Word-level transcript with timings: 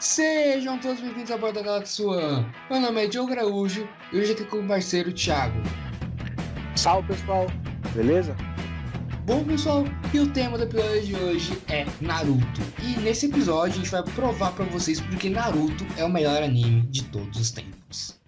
Sejam 0.00 0.78
todos 0.78 0.98
bem-vindos 0.98 1.30
a 1.30 1.36
bordo 1.36 1.56
da 1.56 1.62
Galáxia 1.62 2.06
One. 2.06 2.46
Meu 2.70 2.80
nome 2.80 3.04
é 3.04 3.06
Diogo 3.06 3.32
Araújo 3.32 3.86
e 4.10 4.18
hoje 4.18 4.32
aqui 4.32 4.46
com 4.46 4.60
o 4.60 4.66
parceiro 4.66 5.12
Thiago. 5.12 5.60
Salve 6.74 7.08
pessoal, 7.08 7.46
beleza? 7.94 8.34
Bom 9.26 9.44
pessoal, 9.44 9.84
e 10.14 10.20
o 10.20 10.32
tema 10.32 10.56
do 10.56 10.64
episódio 10.64 11.02
de 11.02 11.16
hoje 11.16 11.52
é 11.68 11.84
Naruto. 12.00 12.62
E 12.82 12.98
nesse 13.02 13.26
episódio 13.26 13.74
a 13.74 13.76
gente 13.76 13.90
vai 13.90 14.02
provar 14.02 14.54
pra 14.54 14.64
vocês 14.64 15.02
porque 15.02 15.28
Naruto 15.28 15.86
é 15.98 16.04
o 16.04 16.08
melhor 16.08 16.42
anime 16.42 16.80
de 16.88 17.04
todos 17.04 17.38
os 17.38 17.50
tempos. 17.50 18.18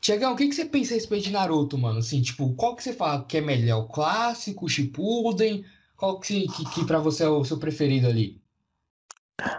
Tiagão, 0.00 0.34
o 0.34 0.36
que, 0.36 0.46
que 0.46 0.54
você 0.54 0.64
pensa 0.64 0.94
a 0.94 0.96
respeito 0.96 1.24
de 1.24 1.32
Naruto, 1.32 1.76
mano? 1.76 1.98
Assim, 1.98 2.22
tipo, 2.22 2.54
qual 2.54 2.76
que 2.76 2.84
você 2.84 2.92
fala 2.92 3.24
que 3.24 3.38
é 3.38 3.40
melhor? 3.40 3.80
O 3.80 3.88
clássico, 3.88 4.66
o 4.66 4.68
Shippuden? 4.68 5.64
Qual 5.96 6.20
que, 6.20 6.46
que, 6.46 6.64
que 6.66 6.84
pra 6.84 7.00
você 7.00 7.24
é 7.24 7.28
o 7.28 7.44
seu 7.44 7.58
preferido 7.58 8.06
ali? 8.06 8.39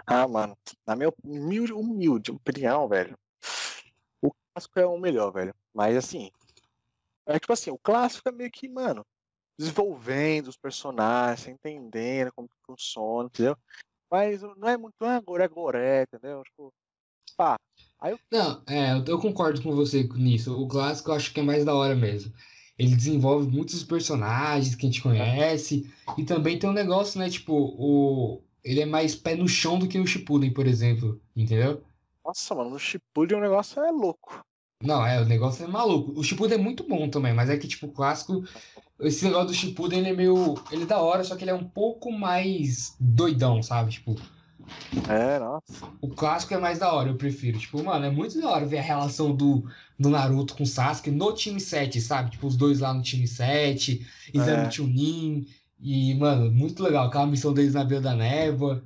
Ah, 0.06 0.26
mano, 0.28 0.56
na 0.86 0.96
minha 0.96 1.12
humilde, 1.22 1.72
humilde 1.72 2.30
opinião, 2.30 2.88
velho, 2.88 3.16
o 4.20 4.30
clássico 4.30 4.78
é 4.78 4.86
o 4.86 4.98
melhor, 4.98 5.32
velho. 5.32 5.54
Mas 5.74 5.96
assim, 5.96 6.30
é 7.26 7.38
tipo 7.38 7.52
assim, 7.52 7.70
o 7.70 7.78
clássico 7.78 8.28
é 8.28 8.32
meio 8.32 8.50
que, 8.50 8.68
mano, 8.68 9.04
desenvolvendo 9.58 10.48
os 10.48 10.56
personagens, 10.56 11.48
entendendo 11.48 12.32
como 12.34 12.48
funciona, 12.66 13.28
entendeu? 13.28 13.56
Mas 14.10 14.42
não 14.42 14.68
é 14.68 14.76
muito, 14.76 14.94
é 15.04 15.16
agora, 15.16 15.44
é 15.44 15.48
goré, 15.48 16.02
entendeu? 16.02 16.42
Tipo, 16.44 16.72
pá. 17.36 17.58
Aí 17.98 18.12
eu... 18.12 18.18
Não, 18.30 18.62
é, 18.66 19.02
eu 19.06 19.18
concordo 19.18 19.62
com 19.62 19.74
você 19.74 20.02
nisso. 20.14 20.60
O 20.60 20.68
clássico 20.68 21.10
eu 21.10 21.14
acho 21.14 21.32
que 21.32 21.40
é 21.40 21.42
mais 21.42 21.64
da 21.64 21.74
hora 21.74 21.94
mesmo. 21.94 22.32
Ele 22.78 22.96
desenvolve 22.96 23.48
muitos 23.48 23.84
personagens 23.84 24.74
que 24.74 24.84
a 24.84 24.90
gente 24.90 25.02
conhece. 25.02 25.90
E 26.18 26.24
também 26.24 26.58
tem 26.58 26.68
um 26.68 26.74
negócio, 26.74 27.18
né? 27.18 27.30
Tipo, 27.30 27.54
o, 27.54 28.42
ele 28.64 28.80
é 28.80 28.86
mais 28.86 29.14
pé 29.14 29.34
no 29.34 29.48
chão 29.48 29.78
do 29.78 29.88
que 29.88 29.98
o 29.98 30.06
Shippuden, 30.06 30.52
por 30.52 30.66
exemplo. 30.66 31.20
Entendeu? 31.34 31.82
Nossa, 32.24 32.54
mano, 32.54 32.76
o 32.76 32.78
Shippuden 32.78 33.38
o 33.38 33.40
negócio 33.40 33.82
é 33.82 33.90
louco. 33.90 34.44
Não, 34.82 35.06
é, 35.06 35.20
o 35.20 35.24
negócio 35.24 35.64
é 35.64 35.68
maluco. 35.68 36.18
O 36.18 36.24
Shippuden 36.24 36.58
é 36.58 36.60
muito 36.60 36.86
bom 36.86 37.08
também, 37.08 37.32
mas 37.32 37.48
é 37.48 37.56
que, 37.56 37.68
tipo, 37.68 37.86
o 37.86 37.92
clássico. 37.92 38.44
Esse 39.00 39.24
negócio 39.24 39.48
do 39.48 39.54
Shippuden, 39.54 40.00
ele 40.00 40.08
é 40.10 40.12
meio. 40.12 40.54
Ele 40.70 40.82
é 40.82 40.86
da 40.86 41.00
hora, 41.00 41.22
só 41.24 41.36
que 41.36 41.44
ele 41.44 41.50
é 41.50 41.54
um 41.54 41.64
pouco 41.68 42.10
mais 42.10 42.96
doidão, 42.98 43.62
sabe? 43.62 43.92
Tipo. 43.92 44.16
É, 45.08 45.38
nossa. 45.38 45.92
O 46.00 46.08
clássico 46.08 46.54
é 46.54 46.58
mais 46.58 46.78
da 46.78 46.92
hora, 46.92 47.10
eu 47.10 47.16
prefiro. 47.16 47.58
Tipo, 47.58 47.82
mano, 47.82 48.04
é 48.06 48.10
muito 48.10 48.40
da 48.40 48.48
hora 48.48 48.66
ver 48.66 48.78
a 48.78 48.82
relação 48.82 49.34
do, 49.34 49.64
do 49.98 50.08
Naruto 50.08 50.54
com 50.54 50.62
o 50.62 50.66
Sasuke 50.66 51.10
no 51.10 51.32
time 51.32 51.60
7, 51.60 52.00
sabe? 52.00 52.30
Tipo, 52.30 52.46
os 52.46 52.56
dois 52.56 52.80
lá 52.80 52.92
no 52.94 53.02
time 53.02 53.26
7, 53.26 54.06
Exame 54.32 54.66
É. 54.66 54.70
Chunin. 54.70 55.46
E, 55.82 56.14
mano, 56.14 56.50
muito 56.50 56.82
legal. 56.82 57.08
Aquela 57.08 57.26
missão 57.26 57.52
deles 57.52 57.74
na 57.74 57.82
Vila 57.82 58.00
da 58.00 58.14
Névoa, 58.14 58.82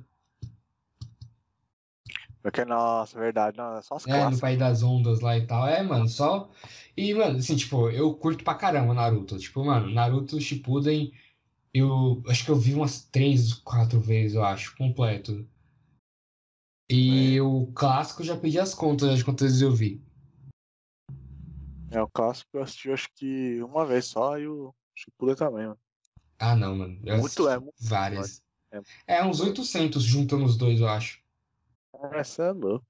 Porque, 2.47 2.63
nossa, 2.63 3.19
verdade, 3.19 3.57
não, 3.57 3.75
é 3.75 3.81
só 3.81 3.97
os 3.97 4.07
é, 4.07 4.29
no. 4.29 4.39
País 4.39 4.57
das 4.57 4.81
Ondas 4.81 5.19
lá 5.19 5.37
e 5.37 5.45
tal. 5.45 5.67
É, 5.67 5.83
mano, 5.83 6.07
só. 6.07 6.49
E, 6.95 7.13
mano, 7.13 7.39
assim, 7.39 7.57
tipo, 7.57 7.89
eu 7.89 8.15
curto 8.15 8.41
pra 8.41 8.55
caramba 8.55 8.93
Naruto. 8.93 9.37
Tipo, 9.37 9.65
mano, 9.65 9.91
Naruto 9.91 10.39
Shippuden, 10.39 11.11
eu 11.73 12.23
acho 12.25 12.45
que 12.45 12.51
eu 12.51 12.55
vi 12.55 12.73
umas 12.73 13.03
três, 13.03 13.53
quatro 13.53 13.99
vezes, 13.99 14.35
eu 14.35 14.45
acho, 14.45 14.77
completo. 14.77 15.45
E 16.89 17.37
o 17.41 17.67
clássico 17.75 18.21
eu 18.21 18.27
já 18.27 18.37
perdi 18.37 18.59
as 18.59 18.73
contas 18.73 19.17
de 19.17 19.25
quantas 19.25 19.47
vezes 19.47 19.61
eu 19.61 19.73
vi. 19.73 20.01
É, 21.91 22.01
o 22.01 22.07
clássico 22.07 22.49
eu 22.53 22.63
assisti 22.63 22.89
acho 22.89 23.09
que 23.13 23.61
uma 23.61 23.85
vez 23.85 24.05
só 24.05 24.39
e 24.39 24.47
o 24.47 24.73
Shippuden 24.95 25.35
também, 25.35 25.67
mano. 25.67 25.79
Ah, 26.39 26.55
não, 26.55 26.75
mano. 26.75 26.99
Eu 27.05 27.17
Muito, 27.17 27.47
é 27.47 27.59
muito 27.59 27.75
várias. 27.79 28.41
É. 29.07 29.17
É, 29.17 29.25
uns 29.25 29.39
800 29.39 30.03
juntando 30.03 30.45
os 30.45 30.57
dois, 30.57 30.79
eu 30.79 30.87
acho. 30.87 31.21
Essa 32.13 32.43
é 32.43 32.51
louco. 32.51 32.85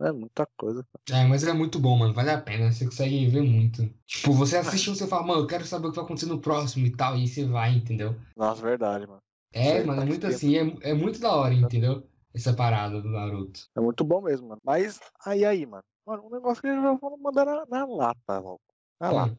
É 0.00 0.12
muita 0.12 0.46
coisa. 0.56 0.86
É, 1.10 1.24
mas 1.26 1.42
ele 1.42 1.50
é 1.52 1.54
muito 1.54 1.78
bom, 1.80 1.96
mano. 1.96 2.14
Vale 2.14 2.30
a 2.30 2.40
pena. 2.40 2.70
Você 2.70 2.84
consegue 2.84 3.26
ver 3.26 3.42
muito. 3.42 3.88
Tipo, 4.06 4.32
você 4.32 4.56
assiste 4.56 4.90
um, 4.90 4.94
você 4.94 5.06
fala, 5.06 5.26
mano, 5.26 5.42
eu 5.42 5.46
quero 5.46 5.64
saber 5.66 5.88
o 5.88 5.90
que 5.90 5.96
vai 5.96 6.04
acontecer 6.04 6.26
no 6.26 6.40
próximo 6.40 6.86
e 6.86 6.90
tal. 6.96 7.16
E 7.16 7.22
aí 7.22 7.28
você 7.28 7.44
vai, 7.44 7.74
entendeu? 7.74 8.14
Nossa, 8.36 8.62
verdade, 8.62 9.06
mano. 9.06 9.22
É, 9.52 9.80
Sim, 9.80 9.86
mano, 9.86 10.02
é 10.02 10.04
muito 10.04 10.20
tempo. 10.20 10.34
assim. 10.34 10.56
É, 10.56 10.90
é 10.90 10.94
muito 10.94 11.18
da 11.18 11.34
hora, 11.34 11.54
entendeu? 11.54 12.06
Essa 12.32 12.54
parada 12.54 13.00
do 13.00 13.08
Naruto. 13.08 13.68
É 13.76 13.80
muito 13.80 14.04
bom 14.04 14.20
mesmo, 14.20 14.48
mano. 14.48 14.60
Mas 14.64 15.00
aí, 15.24 15.44
aí, 15.44 15.66
mano. 15.66 15.82
Mano, 16.06 16.26
um 16.26 16.30
negócio 16.30 16.62
que 16.62 16.68
já 16.68 16.92
vou 16.94 17.18
mandar 17.18 17.44
na, 17.44 17.66
na 17.66 17.84
lata, 17.86 18.38
logo. 18.38 18.60
Na 19.00 19.10
Hum. 19.10 19.14
lata. 19.14 19.36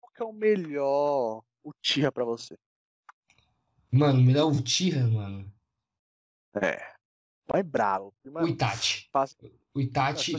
Qual 0.00 0.12
que 0.12 0.22
é 0.22 0.26
o 0.26 0.32
melhor 0.32 1.42
Uchiha 1.64 2.12
pra 2.12 2.24
você? 2.24 2.56
Mano, 3.92 4.20
me 4.20 4.32
dá 4.32 4.44
o 4.46 4.60
Tira, 4.62 5.06
mano. 5.06 5.50
É. 6.60 6.80
Mais 7.52 7.66
bravo. 7.66 8.12
O 8.24 8.46
Itachi. 8.46 9.08
passa- 9.12 9.36
O 9.74 9.80
Itachi. 9.80 10.34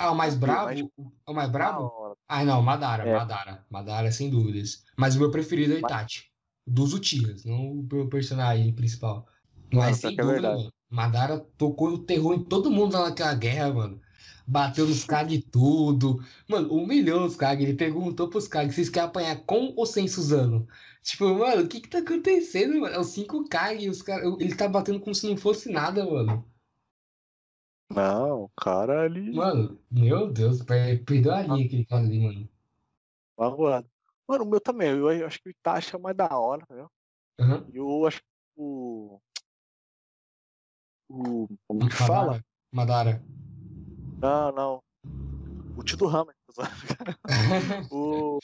Ah, 0.00 0.12
o 0.12 0.14
mais 0.14 0.34
bravo? 0.36 0.70
É 0.70 1.30
o 1.30 1.34
mais 1.34 1.50
bravo? 1.50 2.16
Ah, 2.28 2.44
não, 2.44 2.62
Madara, 2.62 3.04
É. 3.08 3.16
Madara. 3.16 3.64
Madara, 3.70 4.12
sem 4.12 4.30
dúvidas. 4.30 4.84
Mas 4.96 5.16
o 5.16 5.18
meu 5.20 5.30
preferido 5.30 5.72
é 5.74 5.76
o 5.76 5.78
Itachi. 5.80 6.24
Dos 6.66 6.92
Uchihas, 6.92 7.44
não 7.44 7.72
o 7.72 7.88
meu 7.90 8.08
personagem 8.08 8.72
principal. 8.74 9.26
Mas 9.72 10.00
pior 10.00 10.10
sem 10.10 10.18
é 10.18 10.22
dúvida, 10.22 10.32
verdade. 10.40 10.56
mano. 10.64 10.72
Madara 10.90 11.38
tocou 11.56 11.88
o 11.90 11.98
terror 11.98 12.34
em 12.34 12.44
todo 12.44 12.70
mundo 12.70 12.94
lá 12.94 13.08
naquela 13.08 13.34
guerra, 13.34 13.72
mano. 13.72 14.00
Bateu 14.46 14.86
nos 14.86 15.04
Kage 15.04 15.34
e 15.36 15.42
tudo. 15.42 16.24
Mano, 16.48 16.72
humilhou 16.72 17.26
os 17.26 17.36
Kage. 17.36 17.62
Ele 17.62 17.74
perguntou 17.74 18.28
pros 18.30 18.48
Kage, 18.48 18.72
vocês 18.72 18.88
querem 18.88 19.08
apanhar 19.08 19.36
com 19.44 19.74
ou 19.76 19.84
sem 19.84 20.08
Suzano? 20.08 20.66
Tipo, 21.08 21.34
mano, 21.38 21.62
o 21.62 21.68
que 21.68 21.80
que 21.80 21.88
tá 21.88 22.00
acontecendo, 22.00 22.78
mano? 22.82 22.94
É 22.94 22.98
os 22.98 23.06
cinco 23.06 23.48
Kage, 23.48 23.88
os 23.88 24.02
cara... 24.02 24.22
ele 24.38 24.54
tá 24.54 24.68
batendo 24.68 25.00
como 25.00 25.14
se 25.14 25.26
não 25.26 25.38
fosse 25.38 25.72
nada, 25.72 26.04
mano. 26.04 26.46
Não, 27.90 28.42
o 28.42 28.48
cara 28.50 29.04
ali. 29.04 29.32
Mano, 29.32 29.80
meu 29.90 30.30
Deus, 30.30 30.62
per- 30.62 31.02
perdeu 31.06 31.32
a 31.32 31.40
linha 31.40 31.64
aquele 31.64 31.86
cara 31.86 32.04
ali, 32.04 32.20
mano. 32.20 32.48
Magoado. 33.38 33.90
Mano, 34.28 34.44
o 34.44 34.46
meu 34.46 34.60
também. 34.60 34.90
Eu, 34.90 35.26
acho 35.26 35.40
que 35.40 35.48
o 35.48 35.50
Itachi 35.50 35.94
é 35.94 35.98
o 35.98 36.02
mais 36.02 36.14
da 36.14 36.28
hora, 36.38 36.62
entendeu? 36.62 36.90
Aham. 37.40 37.66
E 37.72 37.78
eu 37.78 38.06
acho 38.06 38.20
que 38.20 38.26
o. 38.58 39.18
O. 41.08 41.48
Como 41.66 41.88
que 41.88 41.96
fala? 41.96 42.44
Madara. 42.70 43.24
Não, 44.20 44.52
não. 44.52 44.82
O 45.74 45.82
tio 45.82 45.96
do 45.96 46.06
Hammer. 46.06 46.34
o. 47.90 48.38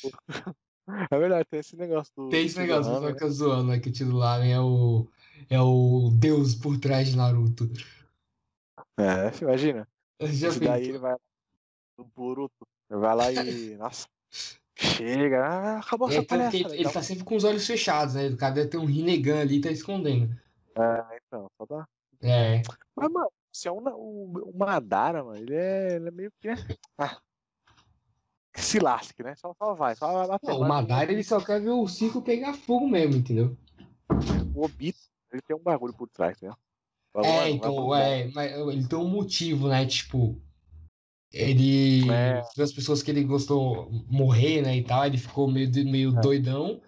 É 1.11 1.19
verdade, 1.19 1.47
tem 1.51 1.61
esse 1.61 1.77
negócio 1.77 2.13
do. 2.17 2.29
Tem 2.29 2.45
esse 2.47 2.59
negócio, 2.59 2.93
o 2.93 2.95
pessoal 2.95 3.13
fica 3.13 3.29
zoando, 3.31 3.71
né? 3.71 3.79
Que 3.81 4.05
o 4.05 4.13
Lamen 4.17 4.53
é 4.53 4.61
o. 4.61 5.07
É 5.51 5.61
o 5.61 6.11
deus 6.15 6.55
por 6.55 6.79
trás 6.79 7.09
de 7.09 7.17
Naruto. 7.17 7.71
É, 8.99 9.43
imagina. 9.43 9.89
Já 10.21 10.49
Esse 10.49 10.61
daí 10.61 10.89
ele 10.89 10.99
vai 10.99 11.17
no 11.99 12.05
Boruto. 12.05 12.67
Ele 12.91 13.01
vai 13.01 13.15
lá 13.15 13.33
e. 13.33 13.77
Nossa. 13.77 14.07
Chega. 14.77 15.47
Ah, 15.47 15.79
acabou 15.79 16.09
É, 16.11 16.13
essa 16.15 16.25
palestra. 16.25 16.59
ele, 16.59 16.81
ele 16.81 16.93
tá 16.93 17.03
sempre 17.03 17.25
com 17.25 17.37
os 17.37 17.45
olhos 17.45 17.67
fechados, 17.67 18.15
né? 18.15 18.29
O 18.29 18.37
cara 18.37 18.55
deve 18.55 18.69
ter 18.69 18.79
um 18.79 18.85
Rinnegan 18.87 19.41
ali 19.41 19.57
e 19.57 19.61
tá 19.61 19.71
escondendo. 19.71 20.35
É, 20.77 21.19
então, 21.27 21.47
só 21.57 21.67
dá. 21.67 21.87
É. 22.23 22.63
Mas, 22.97 23.11
mano, 23.13 23.31
se 23.53 23.69
é 23.69 23.73
um, 23.73 23.79
o, 23.89 24.51
o 24.51 24.59
Madara, 24.59 25.23
mano, 25.23 25.37
ele 25.39 25.55
é, 25.55 25.97
ele 25.97 26.09
é 26.09 26.11
meio 26.11 26.33
que. 26.41 26.49
né? 26.49 26.57
Ah, 26.99 27.21
que 28.55 28.63
se 28.63 28.79
lasque, 28.79 29.23
né? 29.23 29.35
Só, 29.35 29.53
só 29.59 29.75
vai, 29.75 29.97
só 29.97 30.27
vai. 30.27 30.39
Não, 30.45 30.61
o 30.61 30.69
Madara 30.69 31.13
ele 31.13 31.25
só 31.25 31.41
quer 31.41 31.61
ver 31.61 31.71
o 31.71 31.89
circo 31.89 32.23
pegar 32.23 32.55
fogo 32.55 32.89
mesmo, 32.89 33.17
entendeu? 33.17 33.57
O 34.55 34.65
Obito, 34.65 34.99
ele 35.33 35.43
tem 35.43 35.57
um 35.57 35.63
bagulho 35.63 35.93
por 35.93 36.09
trás, 36.09 36.41
né? 36.41 36.53
É, 37.17 37.51
então, 37.51 37.95
é, 37.95 38.29
mas 38.33 38.53
ele 38.53 38.87
tem 38.87 38.99
um 38.99 39.09
motivo, 39.09 39.69
né? 39.69 39.85
Tipo, 39.87 40.41
ele. 41.33 42.09
É. 42.11 42.43
As 42.59 42.73
pessoas 42.73 43.03
que 43.03 43.11
ele 43.11 43.25
gostou 43.25 43.91
morrer, 44.09 44.63
né? 44.63 44.77
E 44.77 44.85
tal, 44.85 45.05
ele 45.05 45.19
ficou 45.19 45.51
meio, 45.51 45.71
meio 45.85 46.17
É. 46.17 46.21
doidão. 46.21 46.81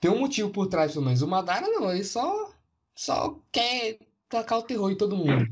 Tem 0.00 0.10
um 0.10 0.20
motivo 0.20 0.50
por 0.50 0.66
trás, 0.66 0.92
pelo 0.92 1.04
menos. 1.04 1.22
O 1.22 1.28
Madara 1.28 1.66
não, 1.66 1.90
ele 1.92 2.04
só, 2.04 2.52
só 2.96 3.40
quer 3.50 3.98
tacar 4.28 4.58
o 4.58 4.62
terror 4.62 4.90
em 4.90 4.96
todo 4.96 5.16
mundo. 5.16 5.46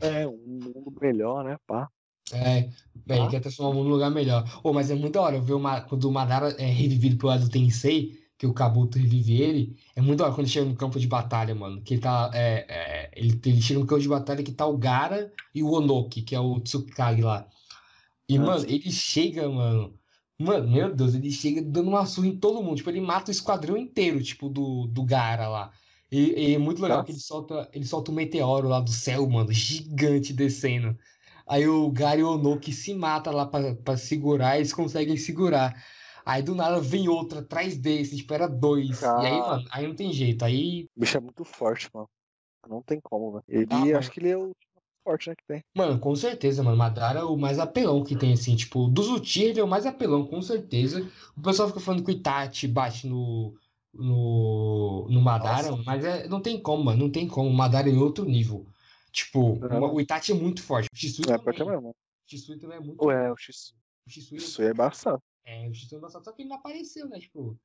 É, 0.00 0.26
um 0.26 0.60
mundo 0.74 0.92
melhor, 1.00 1.44
né, 1.44 1.56
pá? 1.66 1.88
É, 2.32 2.68
bem, 3.06 3.22
Ah. 3.22 3.28
quer 3.28 3.40
transformar 3.40 3.70
o 3.70 3.74
mundo 3.74 3.84
num 3.88 3.94
lugar 3.94 4.10
melhor. 4.10 4.44
Ô, 4.62 4.72
mas 4.72 4.90
é 4.90 4.94
muito 4.94 5.14
da 5.14 5.22
hora 5.22 5.40
ver 5.40 5.54
uma, 5.54 5.80
quando 5.80 6.04
o 6.04 6.12
Madara 6.12 6.48
é 6.60 6.66
revivido 6.66 7.16
pelo 7.16 7.28
lado 7.30 7.44
do 7.44 7.50
Tensei, 7.50 8.18
que 8.38 8.46
o 8.46 8.52
Kabuto 8.52 8.98
revive 8.98 9.40
ele. 9.40 9.76
É 9.94 10.00
muito 10.00 10.18
da 10.18 10.24
hora 10.24 10.32
quando 10.34 10.40
ele 10.46 10.52
chega 10.52 10.66
no 10.66 10.76
campo 10.76 10.98
de 11.00 11.06
batalha, 11.06 11.54
mano. 11.54 11.82
Que 11.82 11.94
ele 11.94 12.00
tá. 12.02 12.30
É, 12.34 12.66
é, 12.68 13.10
ele, 13.16 13.40
ele 13.46 13.62
chega 13.62 13.80
no 13.80 13.86
campo 13.86 14.02
de 14.02 14.08
batalha 14.08 14.42
que 14.42 14.52
tá 14.52 14.66
o 14.66 14.76
Gara 14.76 15.32
e 15.54 15.62
o 15.62 15.70
Onoki, 15.70 16.22
que 16.22 16.34
é 16.34 16.40
o 16.40 16.60
Tsukage 16.60 17.22
lá. 17.22 17.48
E, 18.28 18.36
Ah, 18.36 18.40
mano, 18.40 18.64
ele 18.68 18.90
chega, 18.90 19.48
mano. 19.48 19.98
Mano, 20.38 20.68
meu 20.70 20.94
Deus, 20.94 21.14
ele 21.14 21.30
chega 21.30 21.62
dando 21.62 21.88
uma 21.88 22.04
surra 22.06 22.26
em 22.28 22.38
todo 22.38 22.62
mundo. 22.62 22.76
Tipo, 22.76 22.90
ele 22.90 23.00
mata 23.00 23.30
o 23.30 23.32
esquadrão 23.32 23.76
inteiro, 23.76 24.22
tipo, 24.22 24.48
do, 24.50 24.86
do 24.88 25.04
Gara 25.04 25.48
lá. 25.48 25.72
E, 26.10 26.50
e 26.50 26.54
é 26.54 26.58
muito 26.58 26.82
legal 26.82 27.04
que 27.04 27.10
ele 27.12 27.16
Nossa. 27.18 27.26
solta, 27.28 27.70
ele 27.72 27.84
solta 27.86 28.10
um 28.12 28.14
meteoro 28.14 28.68
lá 28.68 28.80
do 28.80 28.90
céu, 28.90 29.26
mano, 29.28 29.52
gigante 29.52 30.32
descendo. 30.32 30.96
Aí 31.48 31.66
o 31.68 31.90
Gary 31.90 32.22
Onoki 32.24 32.72
se 32.72 32.92
mata 32.94 33.30
lá 33.30 33.46
pra, 33.46 33.74
pra 33.76 33.96
segurar, 33.96 34.56
eles 34.56 34.72
conseguem 34.72 35.16
segurar. 35.16 35.74
Aí 36.24 36.42
do 36.42 36.54
nada 36.56 36.80
vem 36.80 37.08
outro 37.08 37.38
atrás 37.38 37.78
desse, 37.78 38.16
tipo, 38.16 38.34
era 38.34 38.48
dois. 38.48 39.00
E 39.00 39.04
aí, 39.04 39.38
Ah. 39.40 39.46
mano, 39.50 39.64
aí 39.70 39.86
não 39.86 39.94
tem 39.94 40.12
jeito. 40.12 40.44
Aí, 40.44 40.86
O 40.96 41.00
bicho 41.00 41.16
é 41.16 41.20
muito 41.20 41.44
forte, 41.44 41.88
mano. 41.94 42.08
Não 42.68 42.82
tem 42.82 42.98
como, 43.00 43.30
velho. 43.32 43.44
Ele, 43.48 43.66
Ah, 43.70 43.76
mano. 43.78 43.98
acho 43.98 44.10
que 44.10 44.18
ele 44.18 44.30
é 44.30 44.36
o 44.36 44.50
forte, 45.04 45.28
né, 45.28 45.36
que 45.36 45.44
tem. 45.46 45.62
Mano, 45.76 46.00
com 46.00 46.16
certeza, 46.16 46.64
mano. 46.64 46.76
Madara 46.76 47.20
é 47.20 47.22
o 47.22 47.36
mais 47.36 47.60
apelão 47.60 48.02
que 48.02 48.16
tem, 48.16 48.32
assim. 48.32 48.56
Tipo, 48.56 48.88
dos 48.88 49.08
Uchiha, 49.08 49.50
ele 49.50 49.60
é 49.60 49.62
o 49.64 49.68
mais 49.68 49.86
apelão, 49.86 50.26
com 50.26 50.42
certeza. 50.42 51.08
O 51.36 51.40
pessoal 51.42 51.68
fica 51.68 51.78
falando 51.78 52.02
que 52.02 52.10
o 52.10 52.14
Itachi 52.16 52.66
bate 52.66 53.06
no, 53.06 53.54
no, 53.94 55.06
no 55.08 55.20
Madara, 55.20 55.70
Nossa. 55.70 55.82
mas 55.86 56.04
é, 56.04 56.26
não 56.28 56.40
tem 56.40 56.60
como, 56.60 56.82
mano. 56.84 57.04
Não 57.04 57.10
tem 57.10 57.28
como. 57.28 57.48
O 57.48 57.52
Madara 57.54 57.88
é 57.88 57.92
em 57.92 57.98
outro 57.98 58.24
nível. 58.24 58.66
Tipo, 59.16 59.52
Uhum. 59.64 59.94
o 59.94 60.00
Itachi 60.00 60.32
é 60.32 60.34
muito 60.34 60.62
forte. 60.62 60.90
O 60.92 60.94
Shisui 60.96 61.24
É, 61.32 61.38
também. 61.38 61.66
mesmo. 61.66 61.88
O 61.88 61.94
Shisui 62.26 62.58
também 62.58 62.76
é 62.76 62.80
muito 62.80 63.02
Ué, 63.02 63.28
forte. 63.28 63.32
o 63.32 63.52
X. 63.52 63.74
O 64.06 64.10
Shisui, 64.10 64.36
Isso 64.36 64.60
é 64.62 64.70
embaçado. 64.72 65.22
é, 65.42 65.66
o 65.70 65.72
Shisui 65.72 65.96
é 65.96 65.98
embaçado. 65.98 66.22
Só 66.26 66.32
que 66.32 66.42
ele 66.42 66.50
não 66.50 66.56
apareceu, 66.56 67.08
né? 67.08 67.18
Tipo. 67.18 67.58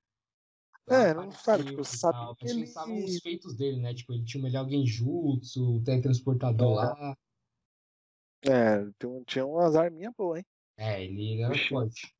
É, 0.88 1.14
não 1.14 1.30
sabe, 1.32 1.66
tipo, 1.66 1.84
sabe 1.84 2.18
tal. 2.18 2.36
que 2.38 2.48
ele- 2.48 2.68
sabe 2.68 3.04
os 3.04 3.20
feitos 3.20 3.54
dele, 3.56 3.82
né? 3.82 3.94
Tipo, 3.94 4.14
ele 4.14 4.24
tinha 4.24 4.40
o 4.40 4.44
melhor 4.44 4.68
genjutsu, 4.68 5.76
o 5.76 5.84
teletransportador 5.84 6.72
É. 6.72 6.76
lá. 6.76 7.18
É, 8.44 8.86
tem 8.98 9.10
um- 9.10 9.24
tinha 9.26 9.46
umas 9.46 9.76
arminhas 9.76 10.14
boas, 10.18 10.40
hein? 10.40 10.46
É, 10.78 11.04
ele 11.04 11.42
era 11.42 11.54
forte. 11.68 12.16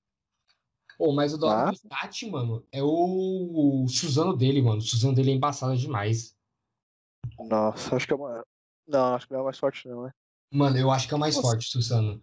Pô, 0.98 1.14
mas 1.14 1.34
o 1.34 1.38
da 1.38 1.48
hora 1.48 1.72
do. 1.72 1.76
Itachi, 1.78 2.30
mano, 2.30 2.68
é 2.72 2.84
o... 2.84 3.84
o 3.84 3.88
Suzano 3.88 4.36
dele, 4.36 4.62
mano. 4.62 4.78
O 4.80 4.82
Suzano 4.82 5.16
dele 5.16 5.32
é 5.32 5.36
embaçado 5.36 5.76
demais. 5.78 6.36
Nossa, 7.40 7.96
acho 7.96 8.06
que 8.06 8.14
é 8.14 8.16
uma. 8.16 8.46
Não, 8.88 9.16
acho 9.16 9.28
que 9.28 9.34
não 9.34 9.42
é 9.42 9.44
mais 9.44 9.58
forte, 9.58 9.88
não, 9.88 10.04
né? 10.04 10.12
Mano, 10.52 10.78
eu 10.78 10.92
acho 10.92 11.08
que 11.08 11.14
é 11.14 11.18
o 11.18 11.20
mais 11.20 11.36
Nossa. 11.36 11.48
forte, 11.48 11.68
o 11.68 11.70
Suzano. 11.70 12.22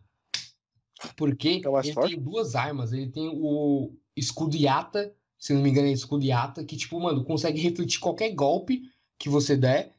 Porque 1.17 1.63
É 1.65 1.69
o 1.69 1.73
mais 1.73 1.87
ele 1.87 1.95
forte? 1.95 2.15
tem 2.15 2.23
duas 2.23 2.55
armas. 2.55 2.93
Ele 2.93 3.11
tem 3.11 3.29
o 3.33 3.97
escudo 4.17 4.57
Yata, 4.57 5.15
se 5.39 5.55
não 5.55 5.63
me 5.63 5.71
engano 5.71 5.89
é 5.89 5.93
escudo 5.93 6.25
Yata, 6.25 6.65
que, 6.65 6.77
tipo, 6.77 7.01
mano, 7.01 7.25
consegue 7.25 7.61
refletir 7.61 8.01
qualquer 8.01 8.35
golpe 8.35 8.83
que 9.19 9.29
você 9.29 9.57
der. 9.57 9.95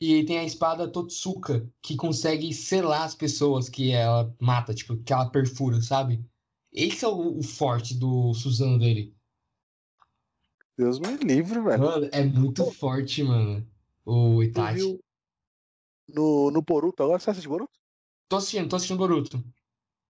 E 0.00 0.12
ele 0.12 0.26
tem 0.26 0.38
a 0.38 0.44
espada 0.44 0.90
Totsuka, 0.90 1.66
que 1.82 1.96
consegue 1.96 2.52
selar 2.52 3.02
as 3.04 3.14
pessoas 3.14 3.68
que 3.68 3.92
ela 3.92 4.34
mata, 4.40 4.74
tipo, 4.74 4.96
que 4.98 5.12
ela 5.12 5.30
perfura, 5.30 5.80
sabe? 5.80 6.24
Esse 6.72 7.04
é 7.04 7.08
o, 7.08 7.38
o 7.38 7.42
forte 7.42 7.94
do 7.94 8.34
Suzano 8.34 8.78
dele. 8.78 9.14
Deus 10.76 10.98
me 10.98 11.16
livre, 11.16 11.60
velho. 11.60 11.82
Mano, 11.82 12.08
é 12.12 12.22
muito 12.24 12.70
forte, 12.72 13.22
mano. 13.22 13.66
O 14.04 14.40
Tu 14.40 14.44
Itachi. 14.44 15.00
No, 16.08 16.50
no 16.50 16.62
Boruto 16.62 17.02
agora? 17.02 17.18
Você 17.18 17.30
assiste 17.30 17.48
Boruto? 17.48 17.78
Tô 18.28 18.36
assistindo, 18.36 18.68
tô 18.68 18.76
assistindo 18.76 18.98
Boruto. 18.98 19.42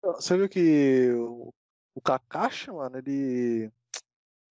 Você 0.03 0.37
viu 0.37 0.49
que 0.49 1.11
o, 1.13 1.53
o 1.95 2.01
Kakashi, 2.01 2.71
mano, 2.71 2.99
ele 2.99 3.71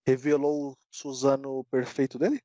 revelou 0.05 0.71
o 0.71 0.77
Suzano 0.91 1.63
perfeito 1.65 2.19
dele? 2.19 2.41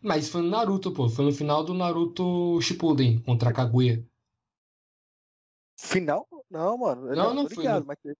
Mas 0.00 0.28
foi 0.28 0.42
no 0.42 0.48
Naruto, 0.48 0.92
pô. 0.92 1.08
Foi 1.08 1.24
no 1.24 1.32
final 1.32 1.64
do 1.64 1.74
Naruto 1.74 2.60
Shippuden 2.60 3.20
contra 3.22 3.50
a 3.50 3.52
Kaguya. 3.52 4.04
Final? 5.76 6.26
Não, 6.50 6.78
mano. 6.78 7.06
Não, 7.14 7.28
eu 7.28 7.34
não 7.34 7.46
tô 7.46 7.54
foi, 7.54 7.64
ligado, 7.64 7.80
não. 7.80 7.86
mas 7.86 7.98
teve- 8.02 8.16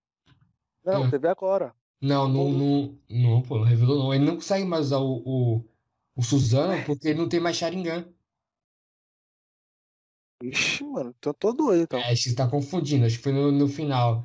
Não, 0.84 1.04
É. 1.06 1.10
teve 1.10 1.28
agora. 1.28 1.74
Não, 2.00 2.28
não, 2.28 2.52
não, 2.52 2.98
não, 3.10 3.42
pô, 3.42 3.58
não 3.58 3.64
revelou 3.64 3.98
não. 3.98 4.14
Ele 4.14 4.24
não 4.24 4.36
consegue 4.36 4.64
mais 4.64 4.86
usar 4.86 4.98
o, 4.98 5.22
o, 5.24 5.64
o 6.16 6.22
Suzano 6.22 6.84
porque 6.84 7.08
ele 7.08 7.18
não 7.18 7.28
tem 7.28 7.40
mais 7.40 7.56
Sharingan. 7.56 8.06
Ixi, 10.43 10.85
mano, 10.85 11.14
então 11.19 11.35
tô 11.35 11.52
doido, 11.52 11.82
então. 11.82 12.00
É, 12.00 12.11
que 12.11 12.17
você 12.17 12.35
tá 12.35 12.49
confundindo. 12.49 13.05
Acho 13.06 13.17
que 13.17 13.23
foi 13.23 13.32
no, 13.32 13.50
no 13.50 13.69
final. 13.69 14.25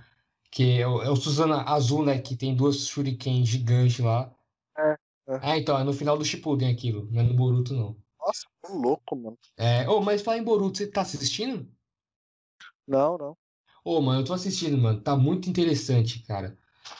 Que 0.51 0.79
é 0.81 0.87
o, 0.87 1.01
é 1.01 1.09
o 1.09 1.15
Suzano 1.15 1.53
azul, 1.53 2.05
né? 2.05 2.19
Que 2.19 2.35
tem 2.35 2.55
duas 2.55 2.87
Shuriken 2.87 3.43
gigantes 3.45 3.99
lá. 3.99 4.31
É, 4.77 4.95
É, 5.41 5.57
então, 5.57 5.77
é 5.79 5.83
no 5.83 5.93
final 5.93 6.17
do 6.17 6.25
Shippuden 6.25 6.71
aquilo. 6.71 7.07
Não 7.11 7.21
é 7.21 7.23
no 7.23 7.33
Boruto, 7.35 7.73
não. 7.73 7.95
Nossa, 8.19 8.47
tô 8.61 8.73
louco, 8.73 9.15
mano. 9.15 9.37
É, 9.57 9.87
ô, 9.89 10.01
mas 10.01 10.21
fala 10.21 10.37
em 10.37 10.43
Boruto, 10.43 10.77
você 10.77 10.87
tá 10.87 11.01
assistindo? 11.01 11.67
Não, 12.87 13.17
não. 13.17 13.37
Ô, 13.83 14.01
mano, 14.01 14.21
eu 14.21 14.25
tô 14.25 14.33
assistindo, 14.33 14.77
mano. 14.77 15.01
Tá 15.01 15.15
muito 15.15 15.49
interessante, 15.49 16.19
cara. 16.23 16.57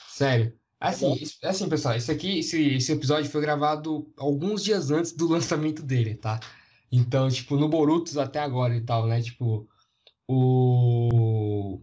Sério. 0.08 0.58
Assim, 0.78 1.08
bom? 1.10 1.16
es- 1.16 1.38
assim, 1.42 1.68
pessoal, 1.68 1.94
esse 1.96 2.10
aqui, 2.10 2.38
esse, 2.40 2.60
esse 2.74 2.92
episódio 2.92 3.30
foi 3.30 3.40
gravado 3.40 4.12
alguns 4.18 4.62
dias 4.62 4.90
antes 4.90 5.12
do 5.12 5.26
lançamento 5.28 5.82
dele, 5.82 6.14
tá? 6.16 6.40
Então, 6.94 7.28
tipo, 7.28 7.56
no 7.56 7.68
Boruto 7.68 8.18
até 8.20 8.38
agora 8.40 8.76
e 8.76 8.80
tal, 8.84 9.06
né? 9.06 9.20
Tipo, 9.22 9.68
o. 10.28 11.80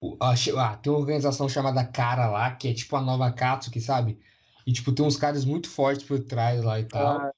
o- 0.00 0.16
ah, 0.20 0.76
tem 0.76 0.92
uma 0.92 0.98
organização 1.00 1.48
chamada 1.48 1.84
Cara 1.86 2.28
lá, 2.30 2.54
que 2.56 2.68
é 2.68 2.74
tipo 2.74 2.96
a 2.96 3.02
nova 3.02 3.32
Katsuki, 3.32 3.80
sabe? 3.80 4.18
E, 4.66 4.72
tipo, 4.72 4.92
tem 4.92 5.04
uns 5.04 5.16
caras 5.16 5.44
muito 5.44 5.68
fortes 5.68 6.04
por 6.06 6.20
trás 6.24 6.62
lá 6.64 6.78
e 6.80 6.84
tal. 6.84 7.18
Ah, 7.18 7.32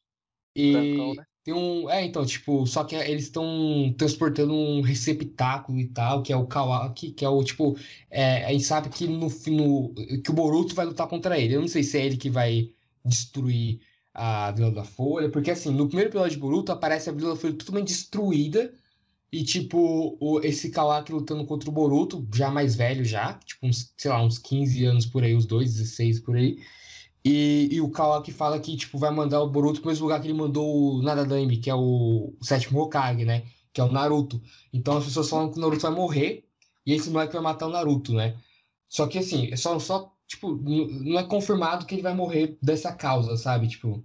E 0.56 1.16
né? 1.18 1.24
tem 1.44 1.54
um. 1.54 1.90
É, 1.90 2.04
então, 2.04 2.24
tipo, 2.26 2.66
só 2.66 2.84
que 2.84 2.94
eles 2.96 3.24
estão 3.24 3.94
transportando 3.98 4.54
um 4.54 4.82
receptáculo 4.82 5.80
e 5.80 5.88
tal, 5.88 6.22
que 6.22 6.32
é 6.32 6.36
o 6.36 6.46
Kawaki, 6.46 7.12
que 7.12 7.24
é 7.24 7.28
o 7.28 7.42
tipo. 7.44 7.76
É, 8.10 8.44
a 8.46 8.52
gente 8.52 8.64
sabe 8.64 8.88
que 8.90 9.06
no, 9.08 9.28
no 9.28 9.94
que 10.22 10.30
o 10.30 10.34
Boruto 10.34 10.74
vai 10.74 10.86
lutar 10.86 11.08
contra 11.08 11.38
ele. 11.38 11.54
Eu 11.56 11.60
não 11.62 11.68
sei 11.68 11.82
se 11.84 11.98
é 11.98 12.06
ele 12.06 12.16
que 12.18 12.30
vai 12.30 12.70
destruir 13.04 13.80
a 14.14 14.50
Vila 14.52 14.70
da 14.70 14.84
Folha, 14.84 15.30
porque 15.30 15.50
assim, 15.50 15.70
no 15.72 15.86
primeiro 15.86 16.10
episódio 16.10 16.32
de 16.32 16.38
Boruto 16.38 16.72
aparece 16.72 17.08
a 17.08 17.12
Vila 17.12 17.30
da 17.30 17.36
Folha 17.36 17.54
totalmente 17.54 17.88
destruída. 17.88 18.72
E, 19.32 19.42
tipo, 19.42 20.18
o, 20.20 20.40
esse 20.40 20.70
Kawaki 20.70 21.10
lutando 21.10 21.46
contra 21.46 21.70
o 21.70 21.72
Boruto, 21.72 22.26
já 22.34 22.50
mais 22.50 22.74
velho 22.74 23.02
já, 23.02 23.34
tipo, 23.34 23.66
uns, 23.66 23.94
sei 23.96 24.10
lá, 24.10 24.22
uns 24.22 24.38
15 24.38 24.84
anos 24.84 25.06
por 25.06 25.24
aí, 25.24 25.34
os 25.34 25.46
dois, 25.46 25.72
16 25.72 26.20
por 26.20 26.36
aí. 26.36 26.58
E, 27.24 27.68
e 27.72 27.80
o 27.80 27.90
Kawaki 27.90 28.30
fala 28.30 28.60
que, 28.60 28.76
tipo, 28.76 28.98
vai 28.98 29.10
mandar 29.10 29.40
o 29.40 29.48
Boruto 29.48 29.80
pro 29.80 29.88
mesmo 29.88 30.04
lugar 30.04 30.20
que 30.20 30.26
ele 30.26 30.34
mandou 30.34 30.96
o 30.96 31.02
Nadadame, 31.02 31.56
que 31.56 31.70
é 31.70 31.74
o, 31.74 32.34
o 32.38 32.44
sétimo 32.44 32.80
Hokage, 32.80 33.24
né? 33.24 33.44
Que 33.72 33.80
é 33.80 33.84
o 33.84 33.90
Naruto. 33.90 34.42
Então 34.72 34.98
as 34.98 35.04
pessoas 35.04 35.30
falam 35.30 35.50
que 35.50 35.56
o 35.58 35.60
Naruto 35.62 35.80
vai 35.80 35.92
morrer 35.92 36.44
e 36.84 36.92
esse 36.92 37.08
moleque 37.08 37.32
vai 37.32 37.42
matar 37.42 37.68
o 37.68 37.70
Naruto, 37.70 38.12
né? 38.12 38.36
Só 38.88 39.06
que, 39.06 39.18
assim, 39.18 39.50
é 39.50 39.56
só, 39.56 39.78
só 39.78 40.12
tipo, 40.32 40.54
não 40.56 41.18
é 41.18 41.24
confirmado 41.26 41.86
que 41.86 41.94
ele 41.94 42.02
vai 42.02 42.14
morrer 42.14 42.58
dessa 42.62 42.92
causa, 42.94 43.36
sabe? 43.36 43.68
Tipo, 43.68 44.04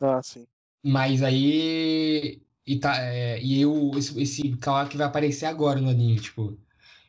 Ah, 0.00 0.22
sim. 0.22 0.46
mas 0.84 1.22
aí. 1.22 2.42
E, 2.66 2.78
tá, 2.78 2.96
é, 3.02 3.40
e 3.42 3.60
eu, 3.60 3.90
esse, 3.96 4.20
esse 4.22 4.56
Kawaki 4.58 4.96
vai 4.96 5.06
aparecer 5.06 5.46
agora 5.46 5.80
no 5.80 5.88
anime, 5.90 6.20
tipo. 6.20 6.56